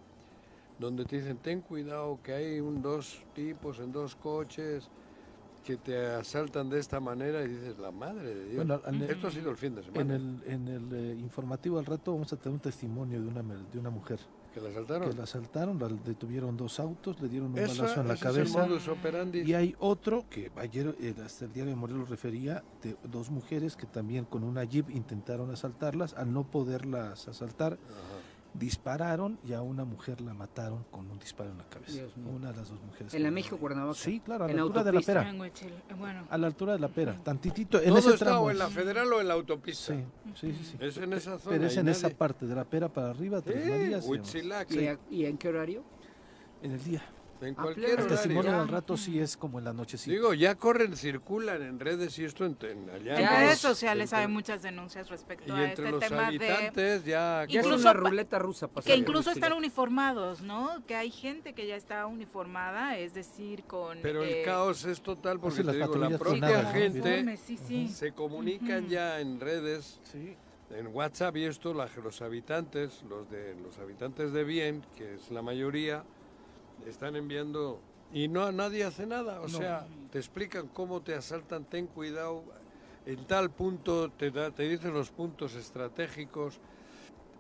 [0.79, 4.89] donde te dicen, ten cuidado que hay un dos tipos en dos coches
[5.65, 8.67] que te asaltan de esta manera y dices, la madre de Dios.
[8.67, 10.01] Bueno, Esto ha sido el fin de semana.
[10.01, 13.43] En el, en el eh, informativo al rato vamos a tener un testimonio de una,
[13.43, 14.21] de una mujer
[14.59, 15.11] ¿Que la asaltaron?
[15.11, 18.67] que la asaltaron, la detuvieron dos autos, le dieron un Esa- balazo en la cabeza.
[19.45, 23.77] Y hay otro que ayer eh, hasta el diario de Morelos refería de dos mujeres
[23.77, 27.79] que también con una jeep intentaron asaltarlas, al no poderlas asaltar,
[28.55, 31.93] dispararon y a una mujer la mataron con un disparo en la cabeza.
[31.93, 32.29] Dios mío.
[32.35, 33.15] Una de las dos mujeres.
[33.15, 33.57] En la México.
[33.57, 33.99] Cuernavaca.
[33.99, 35.31] Sí, claro, a En la altura de la pera.
[35.31, 38.41] Eh, bueno, A la altura de la pera, tantitito, en ¿Todo ese está tramo.
[38.43, 39.95] o en la federal o en la autopista?
[39.95, 40.05] Sí,
[40.35, 40.77] sí, sí, sí.
[40.81, 41.57] Es en esa zona.
[41.57, 43.87] Pero es en esa nadie- parte, de la pera para arriba, Tres Sí, Marías.
[43.87, 44.07] y demás.
[44.07, 44.87] Huitzilac, ¿Y, sí.
[44.89, 45.83] a- y en qué horario?
[46.63, 47.03] En el día.
[47.41, 48.01] En cualquier.
[48.01, 50.11] El testimonio al rato sí es como en la nochecita.
[50.13, 53.15] Digo, ya corren, circulan en redes y esto en, en- allá.
[53.15, 56.21] en Ya redes es- sociales hay muchas denuncias respecto Y a entre este los tema
[56.23, 57.45] de habitantes ya...
[57.49, 58.69] Ya es Incluso una pa- ruleta rusa.
[58.85, 60.85] que incluso están uniformados, ¿no?
[60.87, 65.01] Que hay gente que ya está uniformada, es decir, con Pero el eh, caos es
[65.01, 66.71] total porque sí, las te digo, la propia ¿no?
[66.73, 67.89] gente uniformes, sí, sí.
[67.89, 70.35] se comunican ya en redes, Sí.
[70.71, 75.31] en WhatsApp y esto, la- los habitantes, los de los habitantes de bien, que es
[75.31, 76.03] la mayoría,
[76.87, 77.81] están enviando
[78.13, 82.45] y no nadie hace nada, o sea, te explican cómo te asaltan, ten cuidado,
[83.07, 86.61] en tal punto te da, te dicen los puntos estratégicos.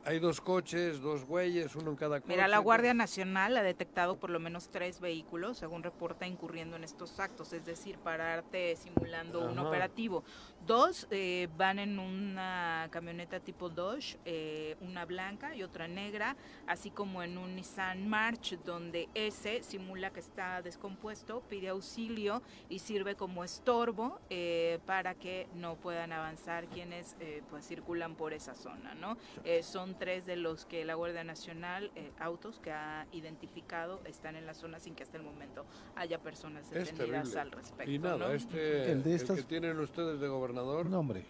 [0.08, 2.32] Hay dos coches, dos güeyes, uno en cada coche.
[2.32, 6.84] Mira, la Guardia Nacional ha detectado por lo menos tres vehículos, según reporta, incurriendo en
[6.84, 9.68] estos actos, es decir, pararte simulando un Ajá.
[9.68, 10.24] operativo.
[10.66, 16.90] Dos eh, van en una camioneta tipo Dodge, eh, una blanca y otra negra, así
[16.90, 22.40] como en un Nissan March, donde ese simula que está descompuesto, pide auxilio
[22.70, 28.32] y sirve como estorbo eh, para que no puedan avanzar quienes eh, pues circulan por
[28.32, 29.18] esa zona, ¿no?
[29.44, 34.36] Eh, son tres de los que la Guardia Nacional, eh, autos que ha identificado, están
[34.36, 35.64] en la zona sin que hasta el momento
[35.96, 37.90] haya personas detenidas al respecto.
[37.90, 38.30] Y nada, ¿no?
[38.32, 41.24] este, El de el estas- que tienen ustedes de gobernador, No, hombre.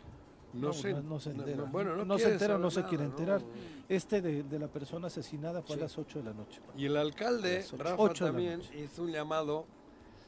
[0.53, 1.57] no, se, no, no se no- entera.
[1.65, 3.11] no- bueno, no, no se quiere entera, no se nada, quiere ¿no?
[3.11, 3.43] enterar.
[3.89, 5.81] Este de, de la persona asesinada fue Sí.
[5.81, 6.61] a las 8 de la noche.
[6.77, 9.65] Y el alcalde, Rafa, también hizo un llamado,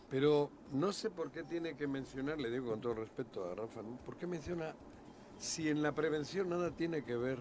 [0.08, 3.82] pero no sé por qué tiene que mencionar, le digo con todo respeto a Rafa,
[3.82, 3.96] ¿no?
[4.04, 4.74] ¿por qué menciona
[5.38, 7.38] si en la prevención nada tiene que ver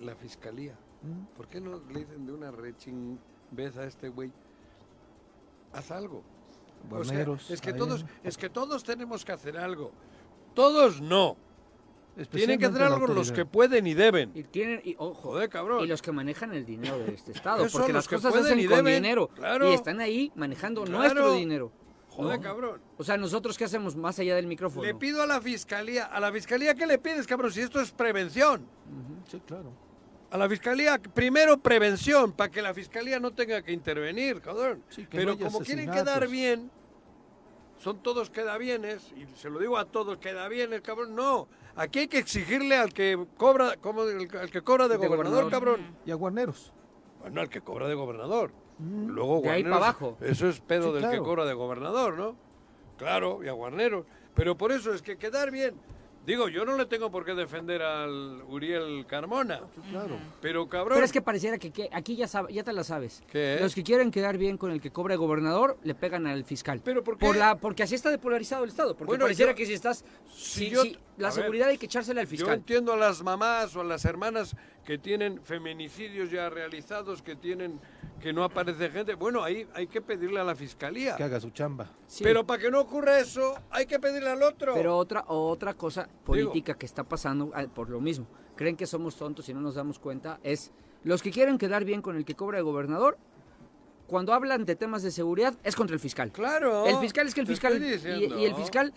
[0.00, 0.74] la fiscalía?
[1.02, 1.34] ¿Mm?
[1.36, 4.30] ¿Por qué no le dicen de una rechinvez a este güey?
[5.72, 6.22] Haz algo.
[6.90, 9.92] O sea, Bueneros, es que todos, en- es que todos tenemos que hacer algo.
[10.54, 11.36] Todos no.
[12.30, 14.32] Tienen que hacer algo los que pueden y deben.
[14.34, 15.84] Y tienen, y, ojo, Joder, cabrón.
[15.84, 18.66] y los que manejan el dinero de este estado, porque las cosas se hacen y
[18.66, 19.70] con deben, dinero claro.
[19.70, 20.98] y están ahí manejando Claro.
[20.98, 21.70] nuestro dinero.
[22.08, 22.42] Joder, ¿no?
[22.42, 22.80] cabrón.
[22.98, 24.84] O sea, nosotros qué hacemos más allá del micrófono.
[24.84, 27.52] Le pido a la fiscalía, a la fiscalía, ¿qué le pides, cabrón?
[27.52, 28.66] Si esto es prevención.
[29.30, 29.70] Sí, claro.
[30.30, 34.82] A la fiscalía, primero prevención, para que la fiscalía no tenga que intervenir, cabrón.
[34.94, 36.70] que Pero no como quieren quedar bien,
[37.78, 41.16] son todos queda bienes, y se lo digo a todos, queda bienes, cabrón.
[41.16, 45.08] No, aquí hay que exigirle al que cobra, como el, al que cobra de, De
[45.08, 45.76] gobernador, gobernador.
[45.76, 45.96] cabrón.
[46.06, 46.72] Y a Guarneros.
[47.20, 48.52] Bueno, al que cobra de gobernador.
[48.78, 50.16] Luego De ahí Guarneros, pa' abajo.
[50.20, 52.36] Eso es pedo Sí, del que cobra de gobernador, ¿no?
[52.98, 54.06] Claro, y a Guarneros.
[54.34, 55.74] Pero por eso es que quedar bien.
[56.26, 59.60] Digo, yo no le tengo por qué defender al Uriel Carmona.
[59.90, 60.18] Claro.
[60.42, 60.94] Pero cabrón.
[60.96, 63.22] Pero es que pareciera que, que aquí ya, sabe- ya te la sabes.
[63.32, 63.58] ¿Qué?
[63.60, 66.82] Los que quieren quedar bien con el que cobra el gobernador le pegan al fiscal.
[66.84, 67.24] ¿Pero por qué?
[67.26, 68.94] Por la, porque así está depolarizado el Estado.
[68.94, 70.04] Porque Bueno, pareciera yo- que si estás...
[70.30, 72.54] si si- yo- si- la ver, seguridad hay que echársela al Yo fiscal.
[72.54, 77.80] entiendo a las mamás o a las hermanas que tienen feminicidios ya realizados, que tienen
[78.20, 79.14] que no aparece gente.
[79.14, 81.16] Bueno, ahí hay que pedirle a la fiscalía.
[81.16, 81.90] Que haga su chamba.
[82.06, 82.22] Sí.
[82.22, 84.74] Pero para que no ocurra eso, hay que pedirle al otro.
[84.74, 88.26] Pero otra, otra cosa política que está pasando ah, por lo mismo,
[88.56, 90.72] creen que somos tontos y no nos damos cuenta, es
[91.02, 93.18] los que quieren quedar bien con el que cobra el gobernador,
[94.06, 96.32] cuando hablan de temas de seguridad, es contra el fiscal.
[96.32, 96.86] Claro.
[96.86, 97.80] El fiscal es que el fiscal...
[97.82, 98.92] y el fiscal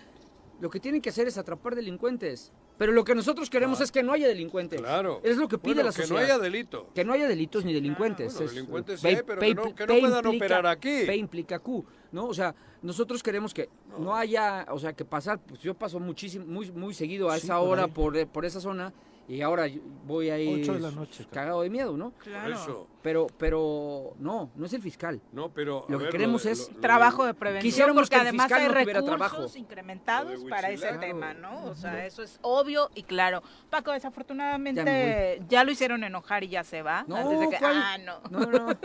[0.60, 2.52] lo que tiene que hacer es atrapar delincuentes.
[2.78, 4.82] Pero lo que nosotros queremos es que no haya delincuentes.
[4.82, 5.22] Claro.
[5.24, 6.24] Es lo que pide Bueno, la que no sociedad.
[6.24, 6.90] haya delito.
[6.96, 8.34] Que no haya delitos ni delincuentes.
[8.34, 11.04] Bueno, Es- delincuentes sí hay, pero P que no- que no puedan implica- operar aquí.
[11.06, 12.26] P implica Q, ¿no?
[12.26, 13.70] O sea, nosotros queremos que
[14.00, 17.46] no, haya, o sea, que pasar, pues yo paso muchísimo, muy, muy seguido a Sí,
[17.46, 18.92] esa hora por, eh, por esa zona
[19.28, 19.68] y ahora
[20.06, 20.30] voy
[20.74, 22.12] de la noche, cagado de miedo, ¿no?
[22.14, 22.54] Claro.
[22.54, 22.88] Eso.
[23.02, 25.22] Pero, pero no, no es el fiscal.
[25.32, 25.86] No, pero.
[25.88, 28.28] a Lo que ver, queremos es lo- lo Trabajo de prevención, Quisiéramos porque que el
[28.28, 29.58] además fiscal hay no recursos trabajo.
[29.58, 31.66] incrementados para ese tema, ¿no?
[31.66, 33.42] O sea, eso es obvio y claro.
[33.70, 37.04] Paco, Ya desafortunadamente me ya, lo hicieron enojar y ya se va.
[37.08, 37.76] No, antes de que, ¿cuál?
[37.76, 38.20] ah, no.
[38.30, 38.68] No, no.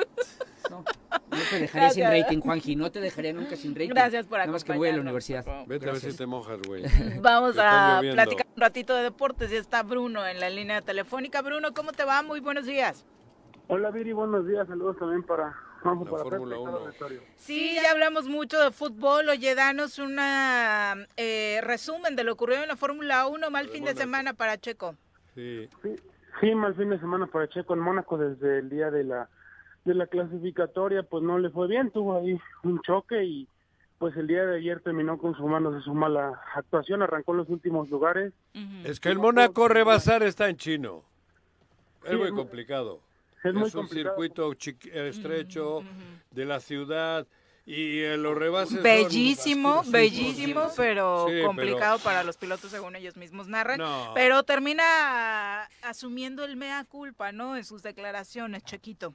[0.70, 0.84] No,
[1.38, 2.76] no te dejaré sin rating, Juanji.
[2.76, 3.90] No te dejaría nunca sin rating.
[3.90, 5.66] Gracias por Nada más que voy a la acompañarnos, universidad.
[5.66, 6.82] Vete a ver si te mojas, güey.
[7.20, 11.42] Vamos a platicar un ratito de deportes y está Bruno en la línea telefónica.
[11.42, 12.22] Bruno, ¿cómo te va?
[12.22, 13.04] Muy buenos días.
[13.68, 15.54] Hola Viri, buenos días, saludos también para,
[15.84, 17.20] vamos, La para Pepe.
[17.36, 19.28] Sí, ya hablamos mucho de fútbol.
[19.28, 20.16] Oye, danos un
[21.62, 23.50] resumen de lo ocurrido en la Fórmula 1.
[23.50, 24.94] Mal fin de semana para Checo.
[25.34, 25.68] Sí.
[25.82, 25.96] Sí,
[26.40, 29.28] sí, mal fin de semana para Checo en Mónaco desde el día de la
[29.88, 33.48] de la clasificatoria, pues no le fue bien, tuvo ahí un choque y
[33.98, 38.32] pues el día de ayer terminó consumándose su mala actuación, arrancó en los últimos lugares.
[38.84, 41.02] Es que el Mónaco rebasar está en chino.
[42.04, 43.00] Es Sí, muy complicado.
[43.42, 44.14] es muy un complicado.
[44.14, 45.82] circuito chiqui- estrecho
[46.30, 47.26] de la ciudad
[47.66, 48.82] y eh, los rebases.
[48.82, 53.78] Bellísimo, bellísimo, pero sí, complicado para los pilotos según ellos mismos narran.
[53.80, 54.12] No.
[54.14, 57.56] Pero termina asumiendo el mea culpa, ¿no?
[57.56, 59.14] En sus declaraciones, Chequito.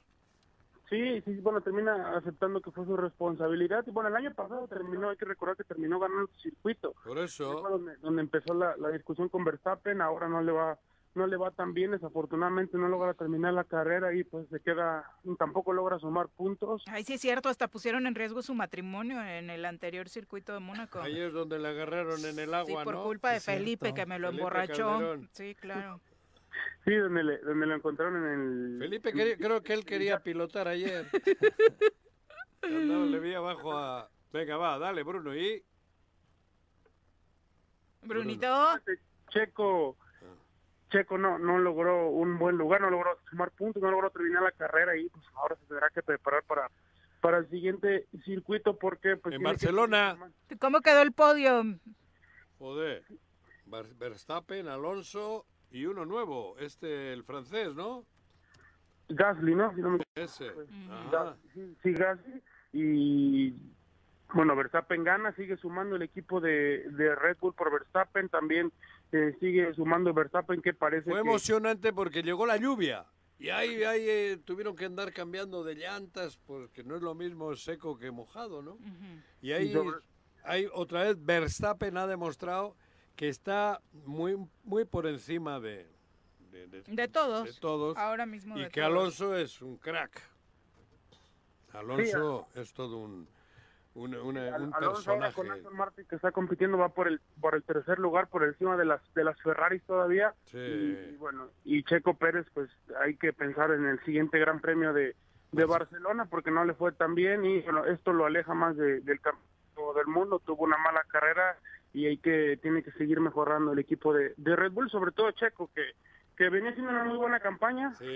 [0.90, 3.84] Sí, sí, bueno, termina aceptando que fue su responsabilidad.
[3.86, 6.94] Y bueno, el año pasado terminó, hay que recordar que terminó ganando el circuito.
[7.04, 7.58] Por eso.
[7.60, 10.78] Fue donde, donde empezó la, la discusión con Verstappen, ahora no le va
[11.16, 15.08] no le va tan bien, desafortunadamente no logra terminar la carrera y pues se queda,
[15.38, 16.82] tampoco logra sumar puntos.
[16.88, 20.58] Ay, sí es cierto, hasta pusieron en riesgo su matrimonio en el anterior circuito de
[20.58, 20.98] Mónaco.
[21.00, 23.04] Ahí es donde le agarraron en el agua, Sí, por ¿no?
[23.04, 23.94] culpa de Es Felipe, cierto.
[23.94, 24.86] que me lo Felipe emborrachó.
[24.88, 25.28] Calderón.
[25.30, 26.00] Sí, claro.
[26.84, 28.40] Sí, donde, le, donde lo encontraron en
[28.74, 28.78] el...
[28.78, 31.06] Felipe quería- creo que él quería pilotar ayer.
[32.62, 34.08] Andaba, le vi abajo a...
[34.32, 35.62] Venga, va, dale, Bruno, y...
[38.02, 38.78] Brunito.
[39.30, 39.96] Checo,
[40.90, 44.52] Checo no, no logró un buen lugar, no logró sumar puntos, no logró terminar la
[44.52, 46.70] carrera y pues ahora se tendrá que preparar para,
[47.20, 50.32] para el siguiente circuito porque pues En tiene que- Barcelona.
[50.60, 51.64] ¿Cómo quedó el podio?
[52.58, 53.04] Joder.
[53.66, 58.04] Ver- Verstappen, Alonso y uno nuevo, este, el francés, ¿no?
[59.08, 59.74] Gasly, ¿no?
[59.74, 60.48] Si no me Ese.
[60.88, 61.10] Ajá.
[61.10, 62.42] Ga- sí, sí, Gasly
[62.72, 63.54] y
[64.32, 68.72] bueno, Verstappen gana, sigue sumando el equipo de, de Red Bull por Verstappen, también
[69.12, 73.04] eh, sigue sumando Verstappen que parece Fue que emocionante porque llegó la lluvia.
[73.38, 77.54] Y ahí, ahí eh, tuvieron que andar cambiando de llantas porque no es lo mismo
[77.56, 78.78] seco que mojado, ¿no?
[79.42, 79.98] Y ahí, Y sobre-
[80.44, 82.76] ahí otra vez Verstappen ha demostrado
[83.16, 85.86] que está muy, muy por encima de,
[86.50, 87.44] de, de- De todos.
[87.54, 87.96] de todos.
[87.96, 88.92] Ahora mismo y de que todos.
[88.92, 90.20] Alonso es un crack.
[91.72, 93.28] Alonso es todo un,
[93.94, 94.92] un, una- un Alonso ahora
[95.28, 95.34] personaje.
[95.34, 98.76] con Aston Martin que está compitiendo va por el por el tercer lugar por encima
[98.76, 100.58] de las de las Ferraris todavía Sí.
[100.58, 100.60] y,
[101.14, 102.70] y bueno y Checo Pérez pues
[103.00, 105.16] hay que pensar en el siguiente Gran Premio de,
[105.52, 109.00] de Barcelona porque no le fue tan bien y bueno, esto lo aleja más de-
[109.00, 111.58] del campeonato del mundo tuvo una mala carrera
[111.94, 115.30] y hay que tiene que seguir mejorando el equipo de, de Red Bull sobre todo
[115.30, 115.92] Checo que
[116.36, 118.06] que venía haciendo una muy buena campaña Sí.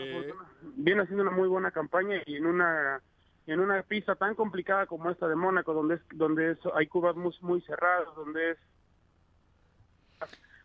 [0.76, 3.00] viene haciendo una muy buena campaña y en una
[3.46, 7.16] en una pista tan complicada como esta de Mónaco, donde es, donde es, hay curvas
[7.16, 8.59] muy, muy cerradas, donde es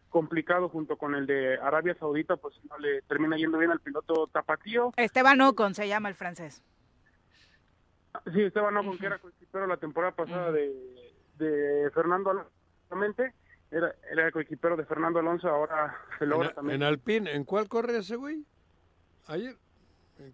[0.10, 4.28] complicado junto con el de Arabia Saudita, pues no le termina yendo bien al piloto
[4.28, 4.92] tapatío.
[4.98, 6.62] Esteban Ocon se llama el francés.
[8.34, 10.72] Sí, Esteban Ocon, que era coequipero la temporada pasada de,
[11.38, 12.52] de Fernando Alonso,
[12.94, 13.34] justamente,
[13.72, 16.82] era, era el coequipero de Fernando Alonso, ahora se logra En, también.
[16.82, 18.46] en Alpine, ¿en cuál corre ese güey?
[19.28, 19.56] Ayer.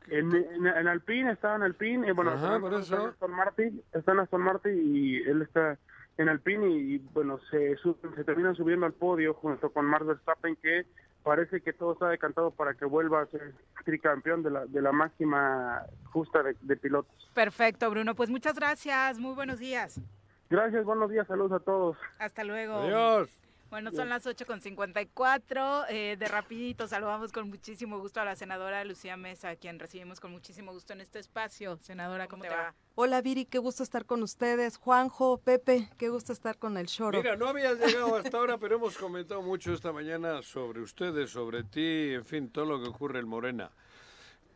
[0.09, 2.81] En, en, en Alpine, estaba en Alpine, y bueno, Ajá, Fernando por eso.
[2.95, 5.77] está en Aston Martin, está en Aston Martin y él está
[6.17, 10.57] en Alpine y, bueno, se, suben- se terminan subiendo al podio junto con Max Verstappen
[10.57, 10.85] que
[11.23, 13.53] parece que todo está decantado para que vuelva a ser
[13.85, 17.31] tricampeón de la, de la máxima justa de, de pilotos.
[17.33, 18.15] Perfecto, Bruno.
[18.15, 19.17] Pues muchas gracias.
[19.17, 20.01] Muy buenos días.
[20.49, 21.95] Gracias, buenos días, saludos a todos.
[22.17, 22.73] Hasta luego.
[22.73, 23.29] Adiós.
[23.69, 25.85] Bueno, son las 8 con 54.
[25.89, 30.19] Eh, de rapidito saludamos con muchísimo gusto a la senadora Lucía Mesa, a quien recibimos
[30.19, 31.77] con muchísimo gusto en este espacio.
[31.77, 32.73] Senadora, ¿cómo, te va?
[32.95, 34.77] Hola Viri, qué gusto estar con ustedes.
[34.77, 37.19] Juanjo, Pepe, qué gusto estar con el Choro.
[37.19, 41.63] Mira, no habías llegado hasta ahora, pero hemos comentado mucho esta mañana sobre ustedes, sobre
[41.63, 43.69] ti, en fin, todo lo que ocurre en Morena.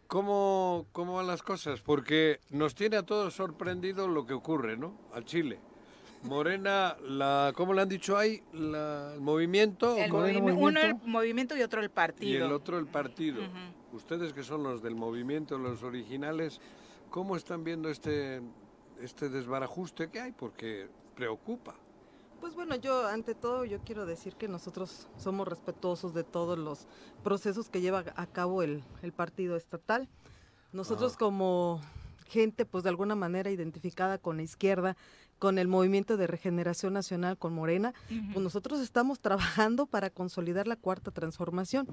[0.07, 1.81] ¿Cómo, cómo van las cosas?
[1.81, 4.99] Porque nos tiene a todos sorprendido lo que ocurre, ¿no?
[5.13, 5.59] Al Chile.
[6.23, 8.41] Morena, la, ¿cómo le han dicho ahí?
[8.53, 9.95] La, el movimiento.
[9.95, 12.45] Uno el movimiento y otro el y partido.
[12.45, 13.41] el otro el partido.
[13.91, 16.59] Ustedes que son los del movimiento, los originales,
[17.09, 18.41] ¿cómo están viendo este,
[19.01, 20.31] este desbarajuste que hay?
[20.31, 21.75] Porque preocupa.
[22.39, 26.87] Pues bueno, yo ante todo yo quiero decir que nosotros somos respetuosos de todos los
[27.23, 30.09] procesos que lleva a cabo el, el partido estatal.
[30.73, 31.19] Nosotros Ah.
[31.19, 31.79] como
[32.27, 34.97] gente pues de alguna manera identificada con la izquierda,
[35.43, 40.77] con el movimiento de regeneración nacional, con Morena, pues nosotros estamos trabajando para consolidar la
[40.77, 41.85] cuarta transformación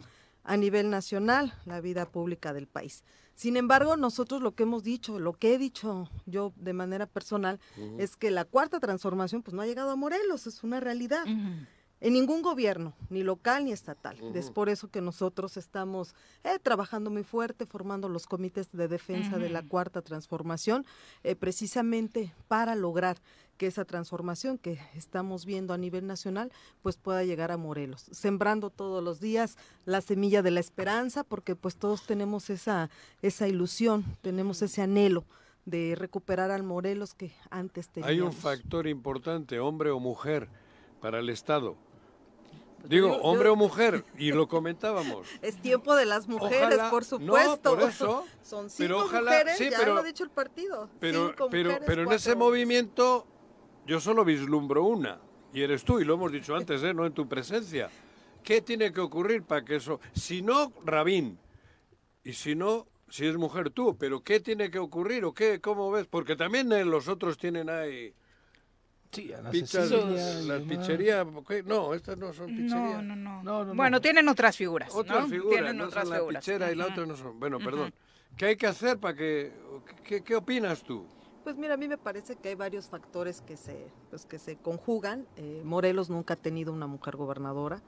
[0.45, 3.03] a nivel nacional, la vida pública del país.
[3.35, 7.59] Sin embargo, nosotros lo que hemos dicho, lo que he dicho yo de manera personal,
[7.99, 11.25] es que la cuarta transformación pues no ha llegado a Morelos, es una realidad.
[12.01, 14.17] En ningún gobierno, ni local ni estatal.
[14.35, 16.15] Es por eso que nosotros estamos
[16.45, 20.87] eh, trabajando muy fuerte, formando los comités de defensa de la cuarta transformación,
[21.25, 23.19] eh, precisamente para lograr
[23.59, 26.51] que esa transformación que estamos viendo a nivel nacional,
[26.81, 31.55] pues pueda llegar a Morelos, sembrando todos los días la semilla de la esperanza, porque
[31.55, 32.89] pues todos tenemos esa,
[33.21, 35.27] esa ilusión, tenemos ese anhelo
[35.67, 38.11] de recuperar al Morelos que antes teníamos.
[38.11, 40.49] Hay un factor importante, hombre o mujer,
[41.03, 41.77] para el Estado.
[42.89, 45.27] Digo, yo- hombre o mujer, y lo comentábamos.
[45.43, 47.71] Es tiempo de las mujeres, Ojalá- por no, supuesto.
[47.77, 50.89] por eso, Son cinco pero ojalá- mujeres, sí, ya pero- lo ha dicho el partido.
[50.99, 53.27] Pero, Cinco pero, mujeres, pero en ese cuatro movimiento
[53.87, 55.21] yo solo vislumbro una,
[55.53, 56.95] y eres tú, y lo hemos dicho antes, ¿eh?
[56.95, 57.91] no en tu presencia.
[58.43, 60.01] ¿Qué tiene que ocurrir para que eso...
[60.15, 61.39] Si no, Rabín,
[62.25, 65.91] y si no, si es mujer tú, pero ¿qué tiene que ocurrir o qué, cómo
[65.91, 66.07] ves?
[66.07, 68.15] Porque también eh, los otros tienen ahí...
[69.13, 71.27] Sí, Ana pizzas, Cecilia y las pizzerías,
[71.67, 73.03] no, estas no son pizzerías.
[73.03, 73.65] No, no, no.
[73.65, 74.95] no, Bueno, tienen otras figuras.
[74.95, 75.29] Otras ¿no?
[75.29, 76.45] figuras, Tienen no otras son la figuras.
[76.45, 77.41] pichera y la otra no son.
[77.41, 77.93] Bueno, perdón.
[78.37, 79.53] ¿Qué hay que hacer para que...
[80.05, 81.05] ¿Qué, qué opinas tú?
[81.43, 84.57] Pues mira, a mí me parece que hay varios factores que se, pues, que se
[84.57, 85.27] conjugan.
[85.37, 87.83] Eh, Morelos nunca ha tenido una mujer gobernadora.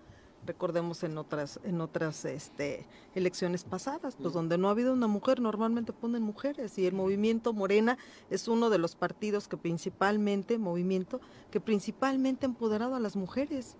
[0.45, 5.41] Recordemos en otras, en otras este, elecciones pasadas, pues donde no ha habido una mujer,
[5.41, 6.77] normalmente ponen mujeres.
[6.79, 7.97] Y el movimiento Morena
[8.29, 11.21] es uno de los partidos que principalmente, movimiento,
[11.53, 13.77] que principalmente ha empoderado a las mujeres.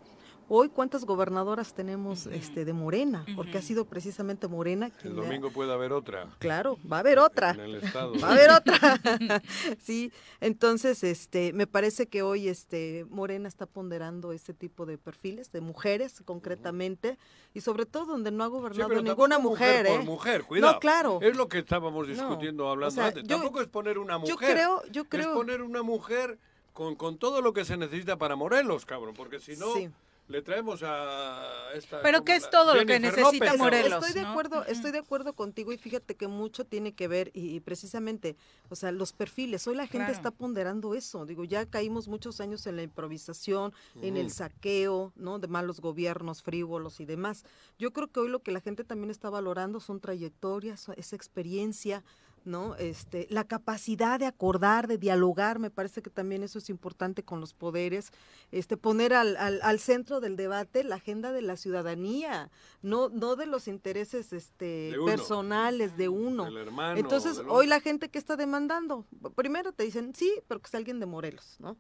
[0.49, 3.25] Hoy, ¿cuántas gobernadoras tenemos este, de Morena?
[3.37, 6.27] Porque ha sido precisamente Morena El quien ha- domingo puede haber otra.
[6.39, 7.53] Claro, va a haber otra.
[7.53, 8.13] En el estado.
[8.23, 9.01] Va a haber otra.
[9.83, 15.51] sí, entonces este me parece que hoy este Morena está ponderando este tipo de perfiles
[15.53, 17.17] de mujeres concretamente
[17.55, 20.05] y sobre todo donde no ha gobernado ninguna mujer, por ¿eh?
[20.05, 20.75] mujer, cuidado.
[20.75, 21.19] No, claro.
[21.23, 23.23] Es lo que estábamos No, discutiendo, hablando o sea, antes.
[23.23, 24.31] yo- tampoco es poner una mujer.
[24.35, 26.39] yo creo- yo Es creo- poner una mujer
[26.75, 29.73] con, con todo lo que se necesita para Morelos, cabrón, porque si no...
[29.75, 29.89] Sí.
[30.33, 32.01] Le traemos a esta...
[32.01, 33.93] Pero ¿cómo ¿qué es todo lo que necesita López, Morelos?
[33.93, 34.31] Estoy de ¿no?
[34.31, 38.35] acuerdo, estoy de acuerdo contigo y fíjate que mucho tiene que ver y, y precisamente,
[38.71, 39.67] o sea, los perfiles.
[39.67, 40.13] Hoy la gente Claro.
[40.15, 41.27] está ponderando eso.
[41.27, 45.39] Digo, ya caímos muchos años en la improvisación, en el saqueo, ¿no?
[45.39, 47.45] De malos gobiernos frívolos y demás.
[47.79, 52.03] Yo creo que hoy lo que la gente también está valorando son trayectorias, esa experiencia,
[52.45, 52.75] ¿no?
[52.77, 57.41] Este, la capacidad de acordar, de dialogar, me parece que también eso es importante con
[57.41, 58.13] los poderes,
[58.51, 62.51] este, poner al, al, al centro del debate la agenda de la ciudadanía,
[62.83, 66.45] no, no de los intereses este, De personales de uno.
[66.45, 70.61] Del hermano, Entonces, del hoy la gente que está demandando, primero te dicen, sí, pero
[70.61, 71.77] que sea alguien de Morelos, ¿no?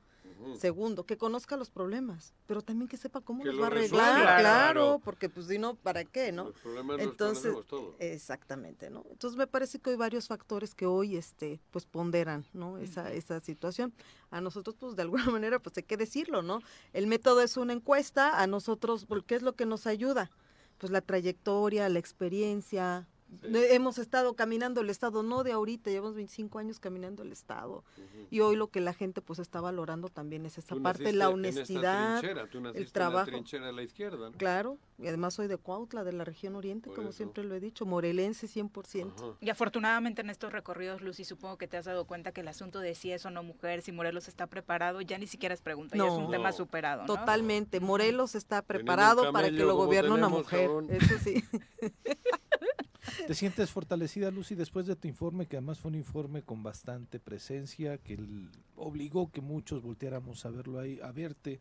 [0.59, 3.71] Segundo, que conozca los problemas, pero también que sepa cómo Que los lo va a
[3.71, 4.73] resuelva, arreglar, claro.
[4.75, 6.45] claro, porque pues si no, ¿para qué, no?
[6.45, 7.95] Los problemas los Entonces, conocemos todos.
[7.99, 9.05] exactamente, ¿no?
[9.11, 12.79] Entonces me parece que hay varios factores que hoy, este, pues ponderan, ¿no?
[12.79, 13.93] Esa, esa situación.
[14.31, 16.61] A nosotros, pues de alguna manera, pues hay que decirlo, ¿no?
[16.93, 20.31] El método es una encuesta, a nosotros, ¿por ¿qué es lo que nos ayuda?
[20.79, 23.07] Pues la trayectoria, la experiencia.
[23.43, 27.83] Hemos estado caminando el Estado, no de ahorita, llevamos 25 años caminando el Estado.
[28.31, 31.19] Y hoy lo que la gente pues está valorando también es esa Tú parte, naciste
[31.19, 33.27] la honestidad, tú el en la trabajo.
[33.31, 34.37] trinchera de la izquierda, ¿no?
[34.37, 37.17] Claro, y además soy de Cuautla, de la región oriente, Por como eso.
[37.17, 39.37] siempre lo he dicho, morelense 100%.
[39.41, 42.81] Y afortunadamente en estos recorridos, Lucy, supongo que te has dado cuenta que el asunto
[42.81, 45.97] de si es o no mujer, si Morelos está preparado, ya ni siquiera es pregunta,
[45.97, 46.31] ya es un No.
[46.31, 47.07] tema superado, ¿no?
[47.07, 50.87] Totalmente, Morelos está preparado para que camello lo gobierne una mujer, cabrón.
[50.91, 51.43] eso sí.
[53.27, 57.21] ¿Te sientes fortalecida, Lucy, después de tu informe, que además fue un informe con bastante
[57.21, 58.19] presencia, que
[58.77, 61.59] obligó que muchos volteáramos a verlo ahí, a verte,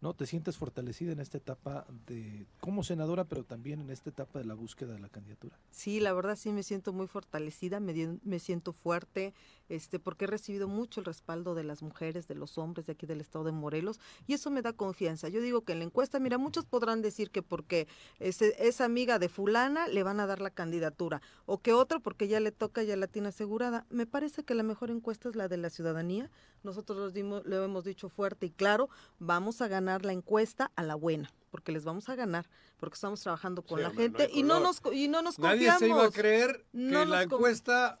[0.00, 0.14] ¿no?
[0.14, 4.44] ¿Te sientes fortalecida en esta etapa de como senadora, pero también en esta etapa de
[4.44, 5.58] la búsqueda de la candidatura?
[5.70, 9.34] Sí, la verdad sí me siento muy fortalecida, me, me siento fuerte,
[9.68, 13.06] este, porque he recibido mucho el respaldo de las mujeres, de los hombres de aquí
[13.06, 15.28] del estado de Morelos, y eso me da confianza.
[15.28, 17.88] Yo digo que en la encuesta, mira, muchos podrán decir que porque
[18.18, 22.28] es, es amiga de fulana le van a dar la candidatura, o que otro porque
[22.28, 23.86] ya le toca, ya la tiene asegurada.
[23.90, 26.30] Me parece que la mejor encuesta es la de la ciudadanía.
[26.62, 28.88] Nosotros los dimos, lo hemos dicho fuerte y claro,
[29.18, 32.46] vamos a ganar la encuesta a la buena porque les vamos a ganar,
[32.76, 35.68] porque estamos trabajando con Sí, la no gente y no nos y no nos Nadie
[35.70, 35.78] confiamos.
[35.80, 37.98] se iba a creer No que la encuesta,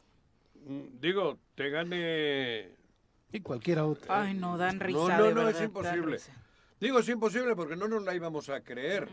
[1.00, 2.76] digo, te gane...
[3.32, 4.22] Y cualquiera otra.
[4.22, 6.18] Ay, no, dan risa, No, no, de no, verdad, es imposible.
[6.80, 9.08] Digo, es imposible porque no nos la íbamos a creer.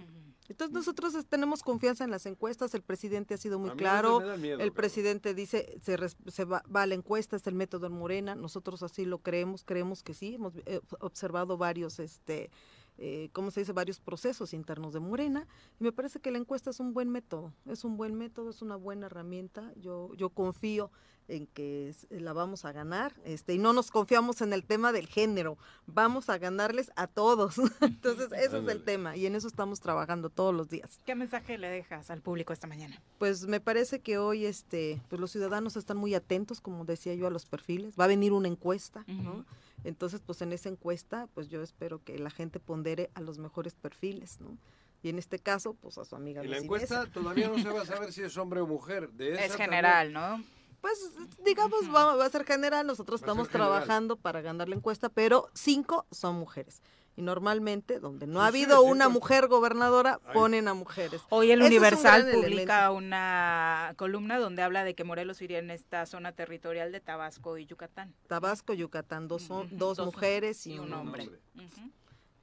[0.47, 3.79] Entonces nosotros es- tenemos confianza en las encuestas, el presidente ha sido muy A mí
[3.79, 7.35] claro, me da miedo, el presidente dice se, res- se va, va a la encuesta,
[7.35, 11.57] es el método en Morena, nosotros así lo creemos, creemos que sí, hemos eh, observado
[11.57, 12.51] varios, este,
[12.97, 13.73] eh, ¿cómo se dice?
[13.73, 15.47] Varios procesos internos de Morena
[15.79, 18.61] y me parece que la encuesta es un buen método, es un buen método, es
[18.61, 20.91] una buena herramienta, yo, yo confío
[21.27, 25.07] en que la vamos a ganar, este, y no nos confiamos en el tema del
[25.07, 25.57] género,
[25.87, 30.29] vamos a ganarles a todos, entonces ese es el tema y en eso estamos trabajando
[30.29, 30.99] todos los días.
[31.05, 33.01] ¿Qué mensaje le dejas al público esta mañana?
[33.17, 37.27] Pues me parece que hoy este, pues los ciudadanos están muy atentos, como decía yo,
[37.27, 37.95] a los perfiles.
[37.99, 39.45] Va a venir una encuesta, ¿no?
[39.85, 43.75] Entonces, pues en esa encuesta, pues yo espero que la gente pondere a los mejores
[43.75, 44.57] perfiles, ¿no?
[45.03, 47.83] Y en este caso, pues a su amiga Y la encuesta todavía no se va
[47.83, 49.11] a saber si es hombre o mujer.
[49.11, 50.43] De esa Es también- general, ¿no?
[50.81, 50.99] Pues
[51.43, 53.69] digamos, va, va a ser general, nosotros Va estamos general.
[53.69, 56.81] trabajando para ganar la encuesta, pero cinco son mujeres.
[57.17, 60.33] Y normalmente, donde no ha Sí, habido sí, una mujer gobernadora, Ay.
[60.33, 61.21] ponen a mujeres.
[61.29, 66.05] Hoy el un Universal publica una columna donde habla de que Morelos iría en esta
[66.05, 68.13] zona territorial de Tabasco y Yucatán.
[68.27, 71.29] Tabasco, Yucatán, dos, dos, Dos mujeres y, y un hombre.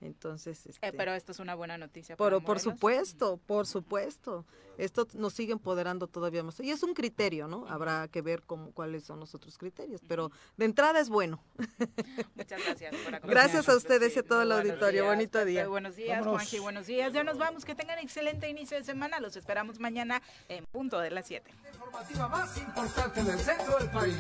[0.03, 2.17] Entonces, Eh, este, pero esto es una buena noticia.
[2.17, 4.45] para por, supuesto, por supuesto.
[4.79, 6.59] Esto nos sigue empoderando todavía más.
[6.61, 7.67] Y es un criterio, ¿no?
[7.69, 11.43] Habrá que ver cómo, cuáles son los otros criterios, pero de entrada es bueno.
[12.35, 13.31] Muchas gracias por acompañarnos.
[13.31, 15.03] Gracias a ustedes y a todo el auditorio.
[15.03, 15.69] días, Bonito día.
[15.69, 16.35] Buenos días, Vámonos.
[16.43, 16.59] Juanji.
[16.59, 17.13] Buenos días.
[17.13, 17.65] Ya nos vamos.
[17.65, 19.21] Que tengan excelente inicio de semana.
[19.21, 21.49] Los esperamos mañana en punto de las 7.
[21.75, 24.17] informativa más importante del centro del país.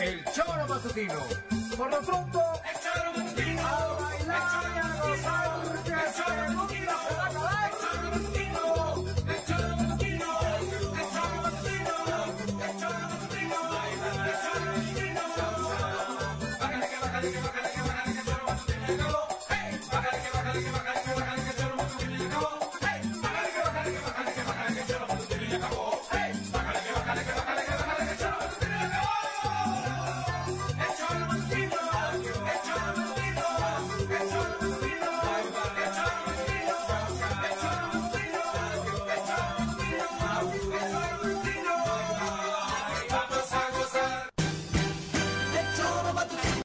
[0.00, 1.20] El Choro Matutino.
[1.76, 2.40] Por lo pronto,
[2.72, 4.03] el Choro Matutino.
[4.34, 5.83] A bailar